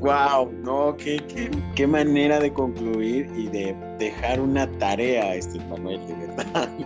Wow, 0.00 0.52
no, 0.62 0.96
qué, 0.96 1.18
qué, 1.28 1.50
qué, 1.74 1.86
manera 1.86 2.38
de 2.38 2.52
concluir 2.52 3.28
y 3.36 3.48
de 3.48 3.74
dejar 3.98 4.40
una 4.40 4.70
tarea, 4.78 5.34
este 5.34 5.58
Manuel, 5.64 6.06
de 6.06 6.14
verdad. 6.14 6.68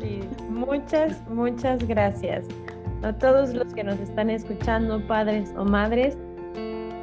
Sí, 0.00 0.20
muchas, 0.48 1.28
muchas 1.28 1.86
gracias 1.86 2.46
a 3.02 3.12
todos 3.12 3.52
los 3.52 3.72
que 3.74 3.84
nos 3.84 3.98
están 4.00 4.30
escuchando, 4.30 5.04
padres 5.06 5.52
o 5.56 5.64
madres. 5.64 6.16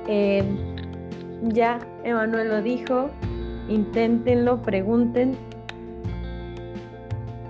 Eh, 0.07 0.43
ya 1.43 1.80
Emanuel 2.03 2.49
lo 2.49 2.61
dijo, 2.61 3.09
inténtenlo, 3.67 4.61
pregunten, 4.61 5.38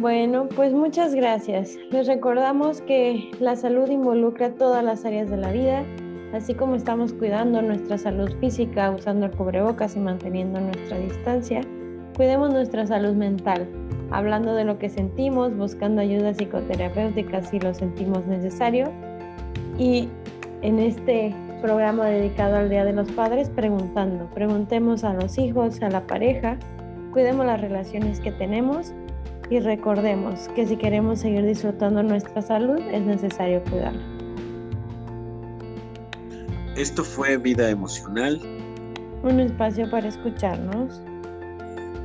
Bueno, 0.00 0.48
pues 0.48 0.72
muchas 0.72 1.14
gracias. 1.14 1.76
Les 1.90 2.06
recordamos 2.06 2.80
que 2.82 3.30
la 3.40 3.56
salud 3.56 3.88
involucra 3.90 4.54
todas 4.54 4.84
las 4.84 5.04
áreas 5.04 5.28
de 5.28 5.36
la 5.36 5.52
vida 5.52 5.84
Así 6.32 6.54
como 6.54 6.74
estamos 6.74 7.14
cuidando 7.14 7.62
nuestra 7.62 7.96
salud 7.96 8.30
física 8.38 8.90
usando 8.90 9.26
el 9.26 9.32
cubrebocas 9.32 9.96
y 9.96 10.00
manteniendo 10.00 10.60
nuestra 10.60 10.98
distancia, 10.98 11.62
cuidemos 12.16 12.52
nuestra 12.52 12.86
salud 12.86 13.14
mental, 13.14 13.66
hablando 14.10 14.54
de 14.54 14.64
lo 14.64 14.78
que 14.78 14.90
sentimos, 14.90 15.56
buscando 15.56 16.02
ayuda 16.02 16.34
psicoterapéutica 16.34 17.42
si 17.42 17.58
lo 17.58 17.72
sentimos 17.72 18.26
necesario. 18.26 18.92
Y 19.78 20.08
en 20.60 20.78
este 20.78 21.34
programa 21.62 22.06
dedicado 22.06 22.56
al 22.56 22.68
Día 22.68 22.84
de 22.84 22.92
los 22.92 23.10
Padres, 23.12 23.48
preguntando, 23.48 24.28
preguntemos 24.34 25.04
a 25.04 25.14
los 25.14 25.38
hijos, 25.38 25.80
a 25.80 25.88
la 25.88 26.06
pareja, 26.06 26.58
cuidemos 27.10 27.46
las 27.46 27.60
relaciones 27.60 28.20
que 28.20 28.32
tenemos 28.32 28.92
y 29.48 29.60
recordemos 29.60 30.48
que 30.48 30.66
si 30.66 30.76
queremos 30.76 31.20
seguir 31.20 31.46
disfrutando 31.46 32.02
nuestra 32.02 32.42
salud 32.42 32.80
es 32.92 33.00
necesario 33.00 33.62
cuidarla. 33.64 34.17
Esto 36.78 37.02
fue 37.02 37.36
Vida 37.36 37.68
Emocional. 37.70 38.40
Un 39.24 39.40
espacio 39.40 39.90
para 39.90 40.06
escucharnos. 40.06 41.02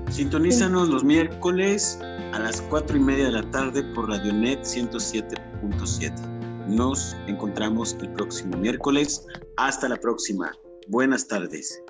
Sintonízanos 0.09 0.89
los 0.89 1.03
miércoles 1.03 1.99
a 2.31 2.39
las 2.39 2.59
4 2.59 2.97
y 2.97 2.99
media 2.99 3.25
de 3.25 3.33
la 3.33 3.51
tarde 3.51 3.83
por 3.93 4.09
Radionet 4.09 4.61
107.7. 4.61 6.11
Nos 6.69 7.15
encontramos 7.27 7.95
el 8.01 8.09
próximo 8.13 8.57
miércoles. 8.57 9.27
Hasta 9.57 9.87
la 9.89 9.97
próxima. 9.97 10.51
Buenas 10.87 11.27
tardes. 11.27 11.82